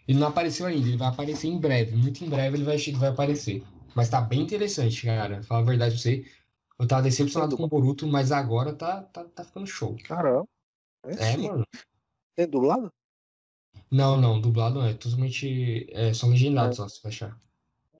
Ele 0.07 0.19
não 0.19 0.27
apareceu 0.27 0.65
ainda, 0.65 0.87
ele 0.87 0.97
vai 0.97 1.09
aparecer 1.09 1.47
em 1.47 1.59
breve. 1.59 1.95
Muito 1.95 2.23
em 2.23 2.29
breve 2.29 2.57
ele 2.57 2.65
vai, 2.65 2.77
vai 2.77 3.09
aparecer. 3.09 3.63
Mas 3.95 4.09
tá 4.09 4.21
bem 4.21 4.41
interessante, 4.41 5.05
cara. 5.05 5.43
Falar 5.43 5.61
a 5.61 5.63
verdade 5.65 5.93
pra 5.95 6.01
você. 6.01 6.25
Eu 6.79 6.87
tava 6.87 7.03
decepcionado 7.03 7.57
com 7.57 7.63
o 7.63 7.67
Boruto, 7.67 8.07
mas 8.07 8.31
agora 8.31 8.73
tá, 8.73 9.03
tá, 9.03 9.23
tá 9.25 9.43
ficando 9.43 9.67
show. 9.67 9.95
Caramba. 10.03 10.47
É, 11.05 11.33
É, 11.33 11.37
mano. 11.37 11.65
Tem 12.35 12.47
dublado? 12.47 12.91
Não, 13.91 14.19
não, 14.19 14.39
dublado 14.39 14.79
não. 14.79 14.85
É 14.85 14.93
totalmente. 14.93 15.87
É 15.91 16.13
só 16.13 16.27
legendado, 16.27 16.75
só, 16.75 16.87
se 16.87 17.05
achar. 17.05 17.37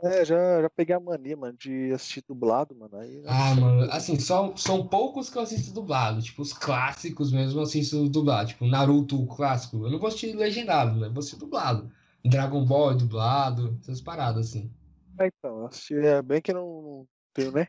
É, 0.03 0.25
já, 0.25 0.61
já 0.63 0.69
peguei 0.69 0.95
a 0.95 0.99
mania, 0.99 1.37
mano, 1.37 1.55
de 1.55 1.93
assistir 1.93 2.23
dublado, 2.27 2.75
mano. 2.75 2.97
Aí, 2.97 3.21
Ah, 3.27 3.53
mano, 3.53 3.91
assim, 3.91 4.19
só, 4.19 4.55
são 4.55 4.87
poucos 4.87 5.29
que 5.29 5.37
eu 5.37 5.43
assisto 5.43 5.71
dublado. 5.73 6.21
Tipo, 6.21 6.41
os 6.41 6.53
clássicos 6.53 7.31
mesmo 7.31 7.59
eu 7.59 7.63
assisto 7.63 8.09
dublado. 8.09 8.49
Tipo, 8.49 8.65
Naruto, 8.65 9.21
o 9.21 9.27
clássico. 9.27 9.85
Eu 9.85 9.91
não 9.91 9.99
vou 9.99 10.07
assistir 10.07 10.35
legendado, 10.35 10.99
né? 10.99 11.07
Eu 11.07 11.11
vou 11.13 11.19
assistir 11.19 11.37
dublado. 11.39 11.91
Dragon 12.25 12.65
Ball 12.65 12.91
é 12.91 12.95
dublado, 12.95 13.77
essas 13.81 14.01
paradas, 14.01 14.47
assim. 14.49 14.71
É, 15.19 15.27
então, 15.27 15.65
assisti, 15.67 15.95
é 15.95 16.21
bem 16.21 16.41
que 16.41 16.53
não, 16.53 16.81
não 16.81 17.07
tenho, 17.33 17.51
né? 17.51 17.67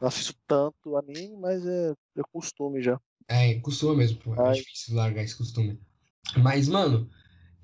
Não 0.00 0.08
assisto 0.08 0.34
tanto 0.46 0.96
anime, 0.96 1.36
mas 1.36 1.64
é, 1.66 1.90
é 1.90 2.22
costume 2.32 2.82
já. 2.82 3.00
É, 3.28 3.54
costuma 3.60 3.94
mesmo, 3.94 4.18
pô. 4.18 4.34
É 4.34 4.48
Ai. 4.48 4.54
difícil 4.54 4.96
largar 4.96 5.22
esse 5.22 5.36
costume. 5.36 5.80
Mas, 6.42 6.68
mano, 6.68 7.08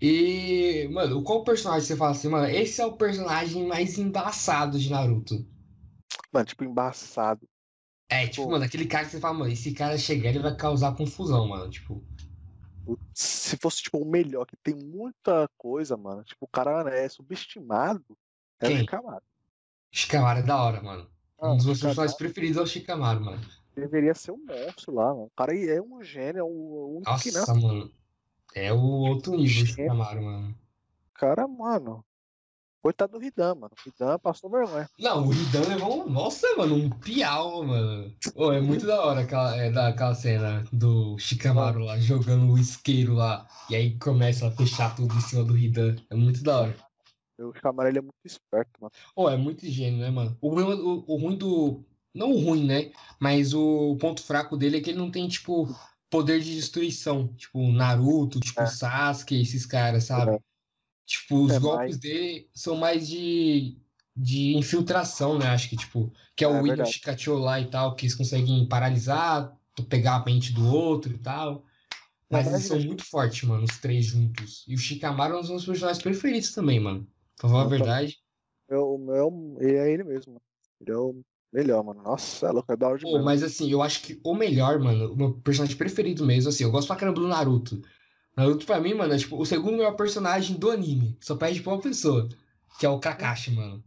e. 0.03 0.89
Mano, 0.89 1.23
qual 1.23 1.45
personagem 1.45 1.87
você 1.87 1.97
fala 1.97 2.11
assim, 2.11 2.29
mano? 2.29 2.49
Esse 2.49 2.81
é 2.81 2.87
o 2.87 2.97
personagem 2.97 3.65
mais 3.65 3.97
embaçado 3.97 4.77
de 4.77 4.91
Naruto. 4.91 5.47
Mano, 6.33 6.45
tipo, 6.45 6.65
embaçado. 6.65 7.49
É, 8.09 8.27
tipo, 8.27 8.45
Pô. 8.45 8.51
mano, 8.51 8.65
aquele 8.65 8.87
cara 8.87 9.05
que 9.05 9.13
você 9.13 9.21
fala, 9.21 9.39
mano, 9.39 9.53
esse 9.53 9.73
cara 9.73 9.97
chegar, 9.97 10.31
ele 10.31 10.41
vai 10.41 10.57
causar 10.57 10.97
confusão, 10.97 11.47
mano. 11.47 11.71
Tipo, 11.71 12.05
Se 13.15 13.57
fosse, 13.57 13.85
tipo, 13.85 13.99
o 13.99 14.05
melhor, 14.05 14.45
que 14.45 14.57
tem 14.57 14.75
muita 14.75 15.49
coisa, 15.57 15.97
mano. 15.97 16.25
Tipo, 16.25 16.47
o 16.47 16.49
cara 16.49 16.91
é 16.91 17.09
subestimado. 17.09 18.19
É 18.61 18.69
o? 18.69 18.77
Shikamaru. 18.77 19.23
Shikamaru 19.93 20.41
é 20.41 20.43
da 20.43 20.63
hora, 20.63 20.83
mano. 20.83 21.07
Ah, 21.39 21.53
Um 21.53 21.57
dos 21.57 21.67
meus 21.67 21.81
personagens 21.81 22.17
preferidos 22.17 22.57
é 22.57 22.61
o 22.61 22.67
Shikamaru, 22.67 23.25
mano. 23.25 23.41
Deveria 23.77 24.15
ser 24.15 24.33
um 24.33 24.45
monstro 24.45 24.95
lá, 24.95 25.15
mano. 25.15 25.27
O 25.27 25.33
cara 25.37 25.57
é 25.57 25.81
um 25.81 26.03
gênio, 26.03 26.41
é 26.41 26.43
o 26.43 26.97
único 26.97 27.21
que 27.21 27.31
não. 27.31 27.41
Nossa, 27.41 27.55
mano. 27.55 28.02
É 28.55 28.73
o 28.73 28.81
outro 28.81 29.33
nível, 29.33 29.45
o 29.45 29.47
Gênio. 29.49 29.67
Shikamaru, 29.67 30.23
mano. 30.23 30.55
Cara, 31.15 31.47
mano. 31.49 32.05
Coitado 32.83 33.17
do 33.17 33.25
Hidan, 33.25 33.55
mano. 33.55 33.71
O 33.73 33.89
Hidan 33.89 34.19
passou 34.19 34.51
vergonha. 34.51 34.91
Não, 34.99 35.29
o 35.29 35.33
Hidan 35.33 35.69
levou 35.69 36.03
um. 36.03 36.11
Nossa, 36.11 36.49
mano, 36.57 36.75
um 36.75 36.91
piau, 36.91 37.63
mano. 37.65 38.13
Ô, 38.35 38.51
é 38.51 38.61
muito 38.61 38.85
da 38.85 39.01
hora 39.01 39.21
aquela, 39.21 39.57
é, 39.57 39.71
daquela 39.71 40.15
cena 40.17 40.65
do 40.73 41.17
Shikamaru 41.17 41.85
lá 41.85 41.97
jogando 42.01 42.53
o 42.53 42.59
isqueiro 42.59 43.15
lá. 43.15 43.47
E 43.71 43.77
aí 43.77 43.97
começa 43.99 44.49
a 44.49 44.51
fechar 44.51 44.97
tudo 44.97 45.15
em 45.15 45.21
cima 45.21 45.45
do 45.45 45.57
Hidan. 45.57 45.95
É 46.11 46.17
muito 46.17 46.43
da 46.43 46.63
hora. 46.63 46.77
O 47.39 47.55
Shikamaru, 47.55 47.89
ele 47.89 47.99
é 47.99 48.03
muito 48.03 48.25
esperto, 48.25 48.73
mano. 48.81 48.93
Ô, 49.15 49.31
é 49.31 49.37
muito 49.37 49.65
gênio, 49.65 50.01
né, 50.01 50.11
mano? 50.11 50.37
O 50.41 50.49
o, 50.49 51.05
o 51.07 51.17
ruim 51.17 51.37
do. 51.37 51.85
Não 52.13 52.33
o 52.33 52.45
ruim, 52.45 52.67
né? 52.67 52.91
Mas 53.21 53.55
o 53.55 53.97
ponto 54.01 54.23
fraco 54.23 54.57
dele 54.57 54.79
é 54.79 54.81
que 54.81 54.91
ele 54.91 54.99
não 54.99 55.11
tem, 55.11 55.29
tipo, 55.29 55.69
poder 56.13 56.41
de 56.41 56.55
destruição. 56.55 57.27
Tipo, 57.35 57.73
Naruto, 57.73 58.39
tipo, 58.39 58.61
É. 58.61 58.67
Sasuke, 58.67 59.41
esses 59.41 59.67
caras, 59.67 60.05
sabe? 60.05 60.37
É. 60.37 60.39
Tipo, 61.07 61.43
os 61.45 61.53
É, 61.53 61.59
golpes 61.59 61.97
mas- 61.97 61.99
dele 61.99 62.49
são 62.55 62.77
mais 62.77 63.09
de, 63.09 63.77
de 64.17 64.57
infiltração, 64.57 65.39
né? 65.39 65.47
Acho 65.49 65.69
que, 65.69 65.77
tipo, 65.77 66.13
que 66.37 66.45
é 66.45 66.49
o 66.49 66.55
É, 66.57 66.63
verdade. 66.63 66.93
Shikacho 66.93 67.35
lá 67.35 67.59
e 67.61 67.69
tal, 67.69 67.97
que 67.97 68.05
eles 68.05 68.15
conseguem 68.15 68.65
paralisar, 68.69 69.59
pegar 69.89 70.17
a 70.17 70.25
mente 70.25 70.53
do 70.53 70.67
outro 70.73 71.13
e 71.13 71.19
tal. 71.19 71.65
Mas 72.31 72.45
mas 72.47 72.55
eles 72.55 72.67
são 72.67 72.81
muito 72.81 73.05
fortes, 73.05 73.43
mano, 73.47 73.65
os 73.65 73.77
três 73.79 74.07
juntos. 74.07 74.65
E 74.69 74.75
o 74.75 74.79
Shikamaru 74.79 75.35
é 75.35 75.39
um 75.39 75.41
dos 75.41 75.51
meus 75.51 75.65
personagens 75.67 76.03
preferidos 76.03 76.53
também, 76.55 76.79
mano. 76.81 77.07
Pra 77.37 77.49
falar 77.49 77.63
a 77.65 77.69
verdade. 77.69 78.19
Eu, 78.69 78.95
o 78.95 78.99
meu, 78.99 79.57
ele 79.61 79.77
é 79.77 79.91
ele 79.93 80.05
mesmo. 80.05 80.41
Ele 80.81 80.93
é 80.93 80.97
o 80.97 81.21
melhor, 81.53 81.85
mano. 81.85 82.03
Nossa, 82.03 82.47
é 82.47 82.51
louco, 82.51 82.73
é 82.73 82.77
da 82.77 82.89
hora 82.89 82.99
Pô, 82.99 83.07
demais. 83.09 83.25
mas 83.25 83.43
assim, 83.43 83.71
eu 83.71 83.83
acho 83.83 84.03
que 84.03 84.21
o 84.25 84.35
melhor, 84.35 84.79
mano, 84.79 85.13
o 85.13 85.17
meu 85.17 85.35
personagem 85.35 85.77
preferido 85.77 86.25
mesmo, 86.25 86.49
assim, 86.49 86.65
eu 86.65 86.71
gosto 86.71 86.87
pra 86.89 86.97
caramba 86.97 87.21
do 87.21 87.29
Naruto. 87.29 87.83
Naruto, 88.37 88.65
pra 88.65 88.81
mim, 88.81 88.95
mano, 88.95 89.13
é 89.13 89.19
tipo 89.19 89.37
o 89.41 89.45
segundo 89.45 89.77
melhor 89.77 89.95
personagem 89.97 90.57
do 90.57 90.71
anime. 90.71 91.17
Só 91.21 91.37
perde 91.37 91.61
pra 91.61 91.73
uma 91.75 91.83
pessoa. 91.83 92.29
Que 92.79 92.87
é 92.87 92.89
o 92.89 92.99
Kakashi, 92.99 93.51
mano. 93.51 93.85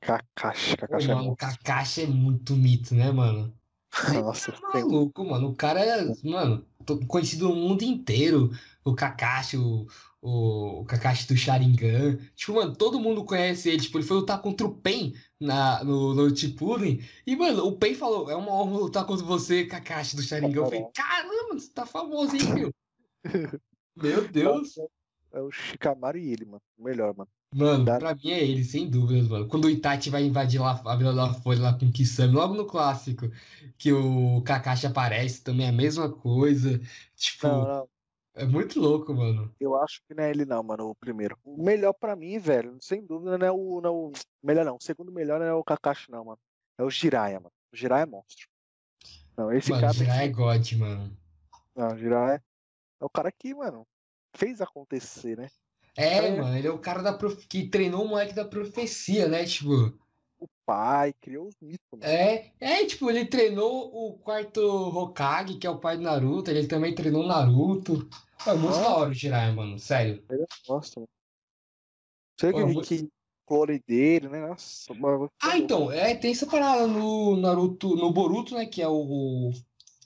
Kakashi, 0.00 0.70
Pô, 0.70 0.76
Kakashi 0.86 1.10
é 1.10 1.14
mano, 1.14 1.26
o 1.26 1.30
monstro. 1.30 1.48
Kakashi 1.58 2.02
é 2.02 2.06
muito 2.06 2.54
mito, 2.54 2.94
né, 2.94 3.12
mano? 3.12 3.52
Nossa, 4.24 4.52
Tá 4.52 4.72
tem- 4.72 4.82
maluco, 4.82 5.24
mano. 5.24 5.48
O 5.48 5.54
cara 5.54 5.80
é, 5.84 6.04
mano, 6.24 6.64
conhecido 7.08 7.48
no 7.48 7.54
mundo 7.56 7.82
inteiro. 7.82 8.50
O 8.84 8.94
Kakashi, 8.94 9.56
o, 9.58 9.86
o, 10.26 10.80
o 10.80 10.84
Kakashi 10.84 11.28
do 11.28 11.36
Sharingan. 11.36 12.18
Tipo, 12.34 12.54
mano, 12.54 12.74
todo 12.74 12.98
mundo 12.98 13.24
conhece 13.24 13.68
ele. 13.68 13.80
Tipo, 13.80 13.98
ele 13.98 14.06
foi 14.06 14.16
lutar 14.16 14.42
contra 14.42 14.66
o 14.66 14.74
Pen 14.74 15.14
na, 15.38 15.84
no, 15.84 16.12
no 16.14 16.36
Shippuden. 16.36 17.00
E, 17.24 17.36
mano, 17.36 17.64
o 17.64 17.76
Pen 17.78 17.94
falou, 17.94 18.28
é 18.28 18.34
uma 18.34 18.52
honra 18.52 18.78
lutar 18.78 19.06
contra 19.06 19.24
você, 19.24 19.64
Kakashi 19.66 20.16
do 20.16 20.22
Sharingan. 20.22 20.62
Eu 20.62 20.64
falei, 20.66 20.86
caramba, 20.92 21.54
você 21.54 21.70
tá 21.70 21.86
famoso, 21.86 22.34
hein, 22.34 22.42
meu? 22.54 22.74
Meu 23.96 24.28
Deus. 24.28 24.76
é 25.32 25.40
o 25.40 25.50
Shikamaru 25.50 26.18
e 26.18 26.30
ele, 26.30 26.44
mano. 26.44 26.60
O 26.76 26.84
melhor, 26.84 27.16
mano. 27.16 27.30
Mano, 27.54 27.84
Dá- 27.84 27.98
pra 27.98 28.14
mim 28.14 28.30
é 28.32 28.44
ele, 28.44 28.62
sem 28.62 28.90
dúvidas, 28.90 29.28
mano. 29.28 29.48
Quando 29.48 29.64
o 29.64 29.70
Itachi 29.70 30.10
vai 30.10 30.24
invadir 30.24 30.60
lá 30.60 30.78
a 30.84 30.96
Vila 30.96 31.14
da 31.14 31.32
Folha 31.32 31.62
lá 31.62 31.72
com 31.72 31.86
o 31.86 31.92
Kisame, 31.92 32.34
logo 32.34 32.52
no 32.54 32.66
clássico, 32.66 33.30
que 33.78 33.92
o 33.92 34.42
Kakashi 34.42 34.86
aparece, 34.86 35.42
também 35.42 35.64
é 35.66 35.70
a 35.70 35.72
mesma 35.72 36.10
coisa. 36.10 36.78
Tipo, 37.14 37.46
Não, 37.48 37.62
não. 37.62 37.88
É 38.36 38.44
muito 38.44 38.78
louco, 38.80 39.12
mano. 39.14 39.52
Eu 39.58 39.74
acho 39.76 40.00
que 40.06 40.14
não 40.14 40.22
é 40.24 40.30
ele, 40.30 40.44
não, 40.44 40.62
mano. 40.62 40.88
O 40.90 40.94
primeiro. 40.94 41.36
O 41.44 41.62
melhor 41.62 41.92
pra 41.92 42.14
mim, 42.14 42.38
velho, 42.38 42.76
sem 42.80 43.04
dúvida, 43.04 43.36
não 43.38 43.46
é 43.46 43.50
o. 43.50 43.80
Não, 43.80 43.90
é 43.90 43.92
o- 43.92 44.12
melhor 44.42 44.64
não. 44.64 44.76
O 44.76 44.82
segundo 44.82 45.10
melhor 45.10 45.40
não 45.40 45.46
é 45.46 45.54
o 45.54 45.64
Kakashi, 45.64 46.10
não, 46.10 46.24
mano. 46.24 46.38
É 46.78 46.82
o 46.82 46.90
Jiraiya, 46.90 47.40
mano. 47.40 47.52
O 47.72 47.76
Jiraiya 47.76 48.02
é 48.04 48.06
monstro. 48.06 48.46
Não, 49.36 49.52
esse 49.52 49.70
Mano, 49.70 49.80
cara. 49.82 49.92
Jiraiya 49.92 50.24
é 50.24 50.28
God, 50.28 50.72
mano. 50.72 51.16
Não, 51.74 51.92
o 51.92 51.98
Jiraiya 51.98 52.42
é 53.00 53.04
o 53.04 53.08
cara 53.10 53.30
que, 53.32 53.54
mano, 53.54 53.86
fez 54.34 54.60
acontecer, 54.60 55.36
né? 55.36 55.48
É, 55.96 56.18
É. 56.18 56.40
mano, 56.40 56.56
ele 56.56 56.66
é 56.68 56.70
o 56.70 56.78
cara 56.78 57.02
da 57.02 57.12
prof... 57.12 57.46
que 57.46 57.68
treinou 57.68 58.04
o 58.04 58.08
moleque 58.08 58.34
da 58.34 58.44
profecia, 58.44 59.26
né? 59.28 59.44
Tipo, 59.44 59.92
O 60.38 60.46
pai 60.66 61.14
criou 61.14 61.46
os 61.48 61.54
mitos, 61.60 61.86
mano. 61.92 62.04
é, 62.04 62.52
é, 62.60 62.84
tipo, 62.84 63.08
ele 63.10 63.24
treinou 63.24 63.90
o 63.94 64.18
quarto 64.18 64.60
Hokage, 64.60 65.54
que 65.56 65.66
é 65.66 65.70
o 65.70 65.78
pai 65.78 65.96
do 65.96 66.02
Naruto, 66.02 66.50
ele 66.50 66.66
também 66.66 66.94
treinou 66.94 67.24
o 67.24 67.26
Naruto. 67.26 68.06
É 68.46 68.54
muito 68.54 68.74
da 68.74 68.96
hora 68.96 69.10
o 69.10 69.14
Jiraiya, 69.14 69.52
mano, 69.52 69.78
sério. 69.78 70.22
Ele 70.30 70.42
é 70.42 70.46
mano. 70.68 71.08
Sei 72.38 72.52
Pô, 72.52 72.58
que, 72.58 72.64
muito- 72.64 72.88
que 72.88 73.08
clone 73.46 73.82
dele, 73.86 74.28
né? 74.28 74.46
Nossa, 74.46 74.92
mano. 74.94 75.30
Ah, 75.42 75.56
então, 75.56 75.90
é, 75.90 76.14
tem 76.14 76.32
essa 76.32 76.46
parada 76.46 76.86
no 76.86 77.36
Naruto, 77.36 77.96
no 77.96 78.12
Boruto, 78.12 78.54
né, 78.54 78.66
que 78.66 78.82
é 78.82 78.88
o... 78.88 79.52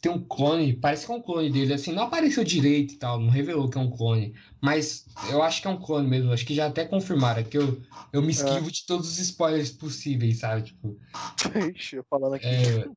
Tem 0.01 0.11
um 0.11 0.25
clone, 0.25 0.75
parece 0.75 1.05
que 1.05 1.13
é 1.13 1.15
um 1.15 1.21
clone 1.21 1.53
dele, 1.53 1.75
assim, 1.75 1.93
não 1.93 2.05
apareceu 2.05 2.43
direito 2.43 2.95
e 2.95 2.97
tal, 2.97 3.21
não 3.21 3.29
revelou 3.29 3.69
que 3.69 3.77
é 3.77 3.81
um 3.83 3.91
clone, 3.91 4.35
mas 4.59 5.07
eu 5.31 5.43
acho 5.43 5.61
que 5.61 5.69
é 5.69 5.71
um 5.71 5.79
clone 5.79 6.09
mesmo, 6.09 6.33
acho 6.33 6.47
que 6.47 6.55
já 6.55 6.67
até 6.69 6.87
confirmaram, 6.87 7.45
que 7.45 7.59
eu, 7.59 7.83
eu 8.11 8.23
me 8.23 8.33
esquivo 8.33 8.71
de 8.71 8.87
todos 8.87 9.07
os 9.11 9.19
spoilers 9.19 9.71
possíveis, 9.71 10.39
sabe, 10.39 10.63
tipo... 10.63 10.99
Ixi, 11.77 11.97
eu 11.97 12.05
falando 12.09 12.35
aqui. 12.35 12.47
É, 12.47 12.89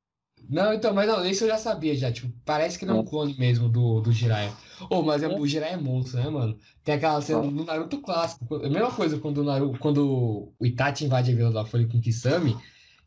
Não, 0.49 0.73
então, 0.73 0.93
mas 0.93 1.07
não, 1.07 1.25
esse 1.25 1.43
eu 1.43 1.47
já 1.47 1.57
sabia 1.57 1.95
já, 1.95 2.11
tipo, 2.11 2.31
parece 2.43 2.77
que 2.77 2.85
não 2.85 2.97
é 2.97 2.99
um 2.99 3.05
clone 3.05 3.35
mesmo 3.37 3.69
do, 3.69 4.01
do 4.01 4.11
Jiraiya. 4.11 4.51
Ô, 4.89 5.01
mas 5.01 5.23
é, 5.23 5.27
É. 5.27 5.39
o 5.39 5.47
Jiraiya 5.47 5.75
é 5.75 5.77
monstro, 5.77 6.21
né, 6.21 6.29
mano? 6.29 6.57
Tem 6.83 6.95
aquela 6.95 7.21
cena 7.21 7.41
no 7.41 7.63
Naruto 7.63 8.01
clássico, 8.01 8.55
a 8.55 8.69
mesma 8.69 8.91
coisa 8.91 9.17
quando 9.19 9.37
o, 9.39 9.43
Naruto, 9.43 9.79
quando 9.79 10.53
o 10.59 10.65
Itachi 10.65 11.05
invade 11.05 11.31
a 11.31 11.35
Vila 11.35 11.51
da 11.51 11.65
Folha 11.65 11.87
com 11.87 11.97
o 11.97 12.01
Kisame, 12.01 12.57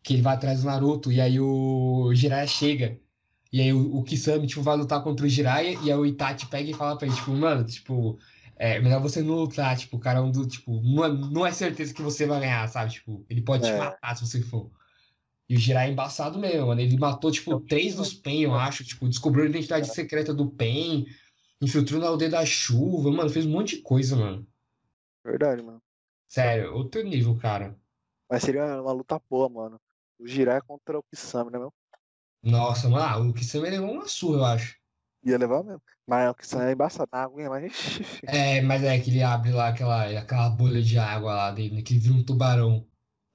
que 0.02 0.14
ele 0.14 0.22
vai 0.22 0.34
atrás 0.34 0.60
do 0.60 0.66
Naruto, 0.66 1.12
e 1.12 1.20
aí 1.20 1.38
o 1.38 2.10
Jiraiya 2.14 2.46
chega, 2.46 2.98
e 3.52 3.60
aí 3.60 3.72
o, 3.72 3.96
o 3.96 4.02
Kisame, 4.02 4.46
tipo, 4.46 4.62
vai 4.62 4.76
lutar 4.76 5.02
contra 5.02 5.26
o 5.26 5.28
Jiraiya, 5.28 5.78
e 5.82 5.90
aí 5.92 5.98
o 5.98 6.06
Itachi 6.06 6.46
pega 6.46 6.70
e 6.70 6.74
fala 6.74 6.96
pra 6.96 7.06
ele, 7.06 7.16
tipo, 7.16 7.32
mano, 7.32 7.64
tipo, 7.64 8.18
é 8.58 8.80
melhor 8.80 9.00
você 9.02 9.20
não 9.20 9.34
lutar, 9.34 9.76
tipo, 9.76 9.96
o 9.96 10.00
cara 10.00 10.18
é 10.20 10.22
um 10.22 10.30
do, 10.30 10.46
tipo, 10.46 10.80
não 10.82 11.04
é, 11.04 11.08
não 11.12 11.46
é 11.46 11.52
certeza 11.52 11.92
que 11.92 12.00
você 12.02 12.24
vai 12.26 12.40
ganhar, 12.40 12.66
sabe? 12.68 12.92
Tipo, 12.92 13.24
ele 13.28 13.42
pode 13.42 13.64
te 13.66 13.72
É. 13.72 13.78
matar 13.78 14.16
se 14.16 14.26
você 14.26 14.40
for. 14.40 14.70
E 15.48 15.54
o 15.54 15.58
Jiraiya 15.58 15.90
é 15.90 15.92
embaçado 15.92 16.38
mesmo, 16.38 16.66
mano. 16.66 16.80
Ele 16.80 16.98
matou, 16.98 17.30
tipo, 17.30 17.60
três 17.60 17.94
dos 17.94 18.12
Pen, 18.12 18.42
eu 18.42 18.54
acho. 18.54 18.84
Tipo, 18.84 19.08
descobriu 19.08 19.44
a 19.44 19.48
identidade 19.48 19.88
secreta 19.88 20.34
do 20.34 20.50
Pen, 20.50 21.06
infiltrou 21.60 22.00
na 22.00 22.08
aldeia 22.08 22.30
da 22.30 22.44
chuva, 22.44 23.10
mano. 23.10 23.30
Fez 23.30 23.46
um 23.46 23.50
monte 23.50 23.76
de 23.76 23.82
coisa, 23.82 24.16
mano. 24.16 24.46
Verdade, 25.24 25.62
mano. 25.62 25.80
Sério, 26.28 26.74
outro 26.74 27.02
nível, 27.02 27.36
cara. 27.36 27.76
Mas 28.28 28.42
seria 28.42 28.82
uma 28.82 28.92
luta 28.92 29.20
boa, 29.30 29.48
mano. 29.48 29.80
O 30.18 30.26
Jiraiya 30.26 30.62
contra 30.62 30.98
o 30.98 31.02
Kisame, 31.02 31.50
né, 31.50 31.58
meu? 31.58 31.72
Nossa, 32.42 32.88
mano, 32.88 33.04
ah, 33.04 33.18
o 33.18 33.32
Kisame 33.32 33.70
levou 33.70 33.92
uma 33.92 34.08
surra, 34.08 34.36
eu 34.36 34.44
acho. 34.44 34.76
Ia 35.24 35.38
levar 35.38 35.62
mesmo. 35.62 35.82
Mas 36.06 36.30
o 36.30 36.34
Kisame 36.34 36.70
é 36.70 36.72
embaçado 36.72 37.08
na 37.12 37.24
aguinha, 37.24 37.50
mas. 37.50 37.72
É, 38.26 38.60
mas 38.60 38.82
é 38.82 38.98
que 38.98 39.10
ele 39.10 39.22
abre 39.22 39.52
lá 39.52 39.68
aquela, 39.68 40.18
aquela 40.18 40.50
bolha 40.50 40.82
de 40.82 40.98
água 40.98 41.34
lá 41.34 41.50
dele, 41.50 41.76
né, 41.76 41.82
que 41.82 41.92
ele 41.92 42.00
vira 42.00 42.14
um 42.14 42.24
tubarão. 42.24 42.86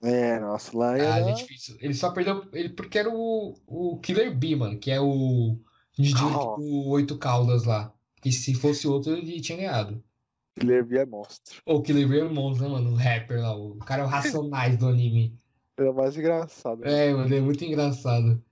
É, 0.03 0.39
nossa, 0.39 0.75
lá 0.77 0.93
Ah, 0.95 0.97
dar- 0.97 1.29
é 1.29 1.33
difícil. 1.33 1.77
Ele 1.79 1.93
só 1.93 2.11
perdeu 2.11 2.43
ele 2.53 2.69
porque 2.69 2.97
era 2.97 3.09
o, 3.09 3.53
o 3.67 3.99
Killer 3.99 4.35
Bee, 4.35 4.55
mano, 4.55 4.79
que 4.79 4.89
é 4.89 4.99
o 4.99 5.57
Nijiu, 5.97 6.27
Oh. 6.35 6.59
o 6.59 6.89
oito 6.89 7.17
caudas 7.17 7.65
lá. 7.65 7.93
Que 8.21 8.31
se 8.31 8.53
fosse 8.53 8.87
outro, 8.87 9.13
ele 9.13 9.39
tinha 9.41 9.57
ganhado. 9.57 10.03
Killer 10.59 10.85
Bee 10.85 10.97
é 10.99 11.05
monstro. 11.05 11.61
Ou 11.65 11.81
Killer 11.81 12.07
Bee 12.07 12.19
é 12.19 12.23
o 12.23 12.33
monstro, 12.33 12.67
né, 12.67 12.73
mano? 12.73 12.91
O 12.91 12.95
rapper 12.95 13.41
lá. 13.41 13.55
O 13.55 13.75
cara 13.77 14.01
é 14.03 14.05
o 14.05 14.07
Racionais 14.09 14.77
do 14.77 14.87
anime. 14.87 15.37
Ele 15.77 15.87
é 15.87 15.91
o 15.91 15.95
mais 15.95 16.17
engraçado. 16.17 16.85
É, 16.85 17.13
mano, 17.13 17.33
é 17.33 17.39
muito 17.39 17.63
engraçado. 17.63 18.43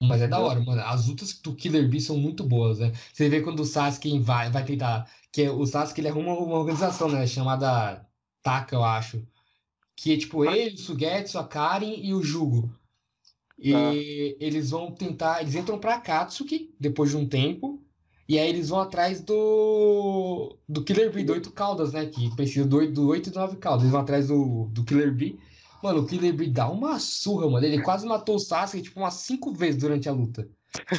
Mas 0.00 0.20
é 0.20 0.26
da 0.28 0.40
hora, 0.40 0.60
mano. 0.60 0.80
As 0.82 1.06
lutas 1.06 1.32
do 1.40 1.54
Killer 1.54 1.88
Bee 1.88 2.00
são 2.00 2.16
muito 2.18 2.42
boas, 2.44 2.80
né? 2.80 2.92
Você 3.12 3.28
vê 3.28 3.40
quando 3.40 3.60
o 3.60 3.64
Sasuke 3.64 4.18
vai, 4.18 4.50
vai 4.50 4.64
tentar. 4.64 5.08
Que 5.30 5.42
é- 5.42 5.50
o 5.50 5.64
Sasuke 5.64 6.00
ele 6.00 6.08
arruma 6.08 6.32
uma 6.34 6.58
organização, 6.58 7.08
né? 7.08 7.26
Chamada 7.26 8.04
Taka, 8.42 8.74
eu 8.74 8.82
acho. 8.84 9.24
Que 10.02 10.14
é 10.14 10.16
tipo 10.16 10.44
ele, 10.44 10.74
o 10.74 10.78
Sugetsu, 10.78 11.38
a 11.38 11.44
Karen 11.44 11.94
e 12.02 12.12
o 12.12 12.20
Jugo. 12.20 12.74
E 13.56 13.72
Ah. 13.72 13.92
eles 14.44 14.70
vão 14.70 14.90
tentar. 14.90 15.40
Eles 15.40 15.54
entram 15.54 15.78
pra 15.78 15.94
Akatsuki 15.94 16.74
depois 16.80 17.10
de 17.10 17.16
um 17.16 17.28
tempo. 17.28 17.80
E 18.28 18.36
aí 18.36 18.48
eles 18.48 18.70
vão 18.70 18.80
atrás 18.80 19.20
do. 19.20 20.58
Do 20.68 20.82
Killer 20.82 21.12
Bee, 21.12 21.22
do 21.22 21.34
8 21.34 21.52
caudas, 21.52 21.92
né? 21.92 22.06
Que 22.06 22.34
precisa 22.34 22.66
do 22.66 22.78
8, 22.78 22.92
do 22.92 23.06
8 23.06 23.30
e 23.30 23.32
9 23.32 23.56
caudas. 23.58 23.82
Eles 23.82 23.92
vão 23.92 24.00
atrás 24.00 24.26
do, 24.26 24.64
do 24.72 24.82
Killer 24.84 25.14
Bee. 25.14 25.38
Mano, 25.80 26.00
o 26.00 26.06
Killer 26.06 26.34
Bee 26.34 26.50
dá 26.50 26.68
uma 26.68 26.98
surra, 26.98 27.48
mano. 27.48 27.64
Ele 27.64 27.80
quase 27.80 28.04
matou 28.04 28.34
o 28.34 28.40
Sasuke, 28.40 28.82
tipo, 28.82 28.98
umas 28.98 29.14
5 29.14 29.52
vezes 29.54 29.80
durante 29.80 30.08
a 30.08 30.12
luta. 30.12 30.48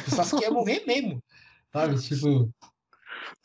O 0.06 0.10
Sasuke 0.10 0.44
ia 0.44 0.50
morrer 0.50 0.82
mesmo. 0.86 1.22
Sabe? 1.70 2.00
Tipo. 2.00 2.48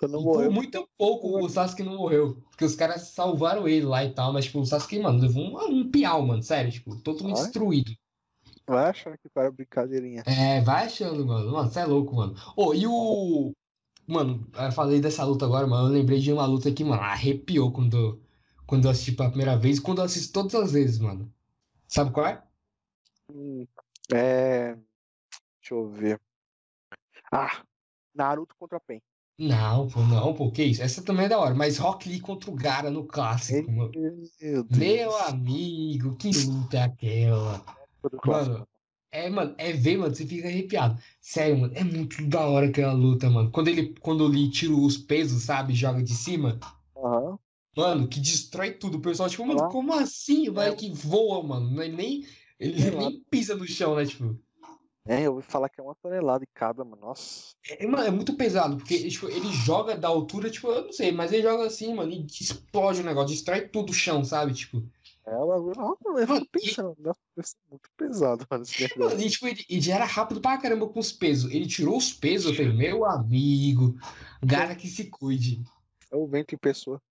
Não 0.02 0.22
morreu. 0.22 0.46
por 0.46 0.52
muito 0.52 0.90
pouco 0.98 1.44
o 1.44 1.50
Sasuke 1.50 1.84
não 1.84 1.98
morreu. 1.98 2.42
Porque 2.50 2.66
os 2.66 2.76
caras 2.76 3.02
salvaram 3.10 3.68
ele 3.68 3.86
lá 3.86 4.04
e 4.04 4.14
tal. 4.14 4.34
Mas, 4.34 4.46
tipo, 4.46 4.60
o 4.60 4.66
Sasuke, 4.66 5.00
mano, 5.00 5.20
levou 5.20 5.44
um, 5.44 5.80
um 5.80 5.90
piau, 5.90 6.26
mano. 6.26 6.42
Sério, 6.42 6.72
tipo, 6.72 6.96
totalmente 6.98 7.38
Ai. 7.38 7.44
destruído. 7.44 7.92
Vai 8.68 8.90
achar 8.90 9.18
que 9.18 9.28
o 9.28 9.32
cara 9.32 9.48
é 9.48 9.52
brincadeirinha. 9.52 10.24
É, 10.26 10.62
vai 10.62 10.86
achando, 10.86 11.26
mano. 11.26 11.52
Mano, 11.52 11.70
você 11.70 11.80
é 11.80 11.86
louco, 11.86 12.16
mano. 12.16 12.36
Ô, 12.56 12.74
e 12.74 12.86
o. 12.86 13.52
Mano, 14.06 14.48
eu 14.56 14.72
falei 14.72 15.00
dessa 15.00 15.24
luta 15.24 15.46
agora, 15.46 15.66
mano. 15.66 15.88
Eu 15.88 15.94
lembrei 15.94 16.20
de 16.20 16.32
uma 16.32 16.46
luta 16.46 16.72
que, 16.72 16.84
mano, 16.84 17.02
arrepiou 17.02 17.72
quando, 17.72 18.22
quando 18.68 18.86
eu 18.86 18.92
assisti 18.92 19.12
pela 19.12 19.30
primeira 19.30 19.58
vez 19.58 19.80
quando 19.80 20.00
eu 20.00 20.06
assisto 20.06 20.34
todas 20.34 20.56
as 20.56 20.72
vezes, 20.72 21.00
mano. 21.00 21.32
Sabe 21.88 22.12
qual 22.12 22.28
é? 22.28 22.44
Hum, 23.32 23.68
é. 24.14 24.76
Deixa 25.62 25.74
eu 25.74 25.90
ver. 25.90 26.22
Ah, 27.32 27.64
Naruto 28.14 28.56
contra 28.56 28.80
Pen. 28.80 29.02
Não, 29.40 29.88
pô, 29.88 30.02
não, 30.02 30.34
pô, 30.34 30.52
que 30.52 30.62
isso? 30.66 30.84
Essa 30.84 31.02
também 31.02 31.26
é 31.26 31.30
da 31.30 31.40
hora. 31.40 31.56
Mas 31.56 31.78
Rock 31.78 32.10
Lee 32.10 32.20
contra 32.20 32.52
o 32.52 32.54
Gara 32.54 32.92
no 32.92 33.06
clássico, 33.06 33.72
mano. 33.72 33.92
Meu 33.96 34.66
Deus. 34.66 34.78
Meu 34.78 35.18
amigo, 35.18 36.16
que 36.18 36.30
luta 36.46 36.78
é 36.78 36.82
aquela? 36.84 37.64
Mano, 38.26 38.68
é, 39.14 39.30
mano, 39.30 39.56
é 39.58 39.72
ver, 39.72 39.98
mano, 39.98 40.14
você 40.14 40.26
fica 40.26 40.50
arrepiado. 40.50 41.02
Sério, 41.22 41.58
mano, 41.58 41.74
é 41.74 41.86
muito 41.86 42.22
da 42.28 42.46
hora 42.46 42.68
aquela 42.68 42.92
luta, 42.92 43.30
mano. 43.30 43.50
Quando 43.50 43.70
ele, 43.70 43.96
quando 44.02 44.26
o 44.26 44.28
Lee 44.28 44.52
tira 44.52 44.74
os 44.74 44.98
pesos, 44.98 45.44
sabe, 45.44 45.74
joga 45.74 46.04
de 46.04 46.14
cima, 46.14 46.60
Aham. 46.98 47.40
mano, 47.78 48.10
que 48.10 48.20
destrói 48.20 48.72
tudo. 48.74 48.98
O 48.98 49.02
pessoal, 49.02 49.30
tipo, 49.30 49.46
mano, 49.46 49.70
como 49.70 49.94
assim? 49.94 50.50
Vai 50.50 50.70
É. 50.70 50.76
que 50.76 50.92
voa, 50.92 51.42
mano. 51.42 51.72
Não 51.72 51.82
é 51.82 51.88
nem, 51.88 52.26
ele 52.60 52.92
lá. 52.92 53.04
nem 53.04 53.24
pisa 53.32 53.56
no 53.56 53.66
chão, 53.66 53.96
né, 53.96 54.06
tipo. 54.06 54.38
É, 55.10 55.24
eu 55.24 55.34
ouvi 55.34 55.44
falar 55.44 55.70
que 55.70 55.82
é 55.82 55.84
uma 55.84 55.96
tonelada 55.96 56.42
de 56.42 56.52
cada, 56.54 56.86
mano. 56.86 57.02
Nossa. 57.02 57.56
É, 57.68 57.88
mano, 57.88 58.04
é 58.04 58.12
muito 58.12 58.36
pesado, 58.36 58.78
porque 58.78 59.10
tipo, 59.10 59.28
ele 59.28 59.52
joga 59.52 59.98
da 59.98 60.08
altura, 60.08 60.52
tipo, 60.52 60.68
eu 60.68 60.84
não 60.84 60.92
sei, 60.92 61.12
mas 61.12 61.34
ele 61.34 61.42
joga 61.42 61.66
assim, 61.66 61.96
mano, 61.96 62.12
e 62.12 62.28
explode 62.28 63.02
o 63.02 63.04
negócio, 63.04 63.36
destrói 63.36 63.62
tudo 63.62 63.90
o 63.90 63.94
chão, 63.94 64.24
sabe? 64.24 64.54
Tipo. 64.54 64.84
É, 65.26 65.36
o 65.36 65.48
bagulho. 65.48 65.76
Nossa, 65.76 65.98
eu 66.06 66.28
Mano, 66.28 66.42
fico 66.42 66.52
pensando, 66.52 66.96
nossa, 67.00 67.20
deve 67.36 67.48
ser 67.48 67.58
muito 67.72 67.90
pesado, 67.98 68.48
mano. 68.52 68.64
Esse 68.64 69.00
Mano, 69.00 69.20
e, 69.20 69.30
tipo, 69.32 69.48
ele, 69.48 69.66
ele 69.68 69.82
já 69.82 69.96
era 69.96 70.06
rápido 70.06 70.42
pra 70.42 70.60
caramba 70.60 70.88
com 70.88 71.00
os 71.00 71.12
pesos. 71.12 71.52
Ele 71.52 71.66
tirou 71.66 71.98
os 71.98 72.14
pesos, 72.14 72.52
eu 72.52 72.56
falei, 72.56 72.72
meu 72.72 73.04
amigo, 73.04 73.98
cara 74.48 74.76
que 74.76 74.88
se 74.88 75.06
cuide. 75.06 75.64
É 76.12 76.16
o 76.16 76.28
vento 76.28 76.54
em 76.54 76.58
pessoa. 76.58 77.02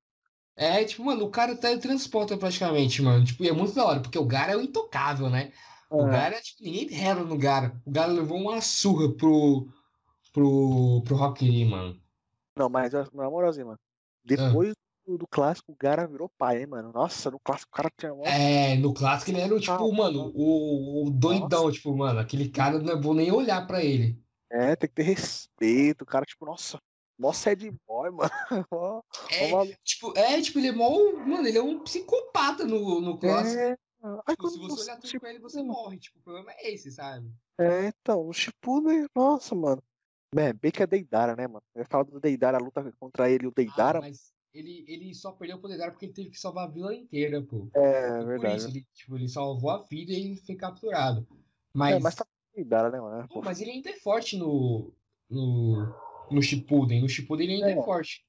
É, 0.55 0.85
tipo, 0.85 1.05
mano, 1.05 1.25
o 1.25 1.31
cara 1.31 1.57
teletransporta 1.57 2.37
praticamente, 2.37 3.02
mano. 3.02 3.25
Tipo, 3.25 3.43
e 3.43 3.49
é 3.49 3.52
muito 3.52 3.75
da 3.75 3.85
hora, 3.85 4.00
porque 4.00 4.19
o 4.19 4.25
Gara 4.25 4.52
é 4.52 4.57
o 4.57 4.61
intocável, 4.61 5.28
né? 5.28 5.52
O 5.90 6.07
É. 6.07 6.11
Gara, 6.11 6.40
tipo, 6.40 6.62
ninguém 6.62 6.88
rela 6.88 7.25
no 7.25 7.38
Gara. 7.38 7.80
O 7.87 7.90
Gara 7.90 8.12
levou 8.12 8.38
uma 8.38 8.61
surra 8.61 9.12
pro, 9.14 9.68
pro, 10.33 11.02
pro 11.04 11.16
Rock 11.16 11.45
Lee, 11.45 11.64
mano. 11.64 12.00
Não, 12.57 12.68
mas 12.68 12.92
na 12.92 13.30
moralzinha, 13.30 13.66
mano. 13.66 13.78
Ah. 13.80 14.25
Depois 14.25 14.75
do, 15.07 15.16
do 15.16 15.26
clássico, 15.26 15.73
o 15.73 15.76
Gara 15.78 16.07
virou 16.07 16.30
pai, 16.37 16.61
hein, 16.61 16.66
mano. 16.66 16.92
Nossa, 16.92 17.30
no 17.30 17.40
clássico 17.40 17.71
o 17.73 17.76
cara 17.76 17.90
tinha. 17.97 18.12
É, 18.25 18.76
no 18.76 18.92
clássico 18.92 19.30
ele 19.30 19.40
era 19.40 19.54
o, 19.54 19.61
tipo, 19.61 19.73
Ah, 19.73 19.97
mano, 19.97 20.30
o, 20.35 21.07
o 21.07 21.11
doidão, 21.11 21.71
tipo, 21.73 21.97
mano, 21.97 22.18
aquele 22.21 22.50
cara 22.50 22.78
não 22.78 22.92
é 22.92 22.97
bom 22.97 23.14
nem 23.14 23.33
olhar 23.33 23.66
pra 23.66 23.83
ele. 23.83 24.21
É, 24.50 24.76
tem 24.76 24.88
que 24.88 24.95
ter 24.95 25.02
respeito. 25.02 26.02
O 26.02 26.07
cara, 26.07 26.25
tipo, 26.25 26.45
nossa, 26.45 26.78
mó 27.18 27.33
sad 27.33 27.71
boy, 27.87 28.11
mano. 28.12 29.04
É, 29.30 29.76
tipo, 29.85 30.16
é, 30.16 30.40
tipo, 30.40 30.59
ele 30.59 30.68
é 30.68 30.73
mó, 30.73 30.90
mano, 31.26 31.47
ele 31.47 31.59
é 31.59 31.62
um 31.62 31.80
psicopata 31.80 32.64
no, 32.64 33.00
no 33.00 33.18
clássico. 33.18 33.61
É. 33.61 33.76
Aí 34.02 34.37
Tipo, 34.37 34.49
se 34.49 34.59
você 34.59 34.83
olhar 34.83 34.99
tudo 35.00 35.21
com 35.21 35.26
ele, 35.26 35.38
você 35.38 35.62
morre. 35.62 35.99
Tipo, 35.99 36.19
o 36.19 36.23
problema 36.23 36.52
é 36.52 36.71
esse, 36.73 36.90
sabe? 36.93 37.31
É, 37.59 37.88
então, 37.88 38.26
o 38.26 38.33
Shippuden, 38.33 39.07
nossa, 39.14 39.55
mano. 39.55 39.83
É, 40.37 40.52
bem 40.52 40.71
que 40.71 40.83
é 40.83 40.87
Deidara, 40.87 41.35
né, 41.35 41.47
mano? 41.47 41.62
Eu 41.75 41.85
falo 41.87 42.05
do 42.05 42.21
Deidara, 42.21 42.59
a 42.59 42.61
luta 42.61 42.93
contra 42.99 43.31
ele 43.31 43.45
e 43.45 43.47
o 43.47 43.50
Ah, 43.50 43.55
Deidara. 43.57 44.00
mas 44.00 44.33
ele, 44.52 44.85
ele 44.87 45.14
só 45.14 45.33
perdeu 45.33 45.57
o 45.57 45.61
poder 45.61 45.78
dela 45.78 45.90
porque 45.90 46.07
ele 46.07 46.12
teve 46.12 46.31
que 46.31 46.38
salvar 46.38 46.69
a 46.69 46.71
vila 46.71 46.95
inteira, 46.95 47.43
pô. 47.43 47.69
é, 47.75 48.19
por 48.19 48.26
verdade. 48.26 48.57
isso, 48.57 48.69
ele, 48.69 48.87
tipo, 48.93 49.17
ele 49.17 49.28
salvou 49.28 49.71
a 49.71 49.83
vida 49.83 50.12
e 50.12 50.17
ele 50.17 50.37
foi 50.37 50.55
capturado. 50.55 51.26
É, 51.31 51.35
Mas, 51.75 52.02
mas 52.02 52.14
tá 52.14 52.26
Deidara, 52.55 52.90
né, 52.90 53.00
mano? 53.00 53.26
pô, 53.28 53.40
mas 53.43 53.61
ele 53.61 53.71
ainda 53.71 53.90
é 53.90 53.95
forte 53.95 54.37
no, 54.37 54.93
no, 55.31 55.87
no 56.31 56.43
Shippuden. 56.43 57.00
No 57.00 57.09
Shippuden 57.09 57.47
ele 57.47 57.55
ainda 57.55 57.71
é, 57.71 57.78
É. 57.78 57.85
forte. 57.85 58.25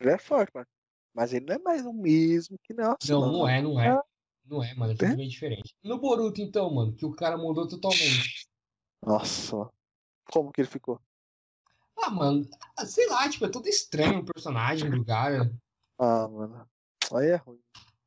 Ele 0.00 0.10
é 0.10 0.18
forte, 0.18 0.50
mano. 0.54 0.66
Mas 1.12 1.32
ele 1.34 1.46
não 1.46 1.54
é 1.54 1.58
mais 1.58 1.84
o 1.84 1.92
mesmo 1.92 2.56
que 2.62 2.72
nossa, 2.72 2.96
Não, 3.08 3.20
mano. 3.20 3.32
não 3.32 3.48
é, 3.48 3.62
não 3.62 3.80
é. 3.80 4.00
Ah. 4.44 4.46
Não 4.48 4.62
é, 4.62 4.74
mano, 4.74 4.92
é 4.92 4.96
tudo 4.96 5.16
bem 5.16 5.28
diferente. 5.28 5.74
No 5.82 5.98
Boruto, 5.98 6.40
então, 6.40 6.72
mano, 6.74 6.92
que 6.92 7.04
o 7.06 7.12
cara 7.12 7.36
mudou 7.36 7.66
totalmente. 7.68 8.46
Nossa. 9.04 9.68
Como 10.32 10.52
que 10.52 10.60
ele 10.60 10.68
ficou? 10.68 11.00
Ah, 11.98 12.10
mano, 12.10 12.48
sei 12.86 13.06
lá, 13.08 13.28
tipo, 13.28 13.44
é 13.44 13.48
todo 13.48 13.68
estranho 13.68 14.20
o 14.20 14.24
personagem 14.24 14.90
do 14.90 15.04
cara. 15.04 15.52
Ah, 15.98 16.26
mano. 16.28 16.66
Aí 17.12 17.28
é 17.28 17.36
ruim. 17.36 17.60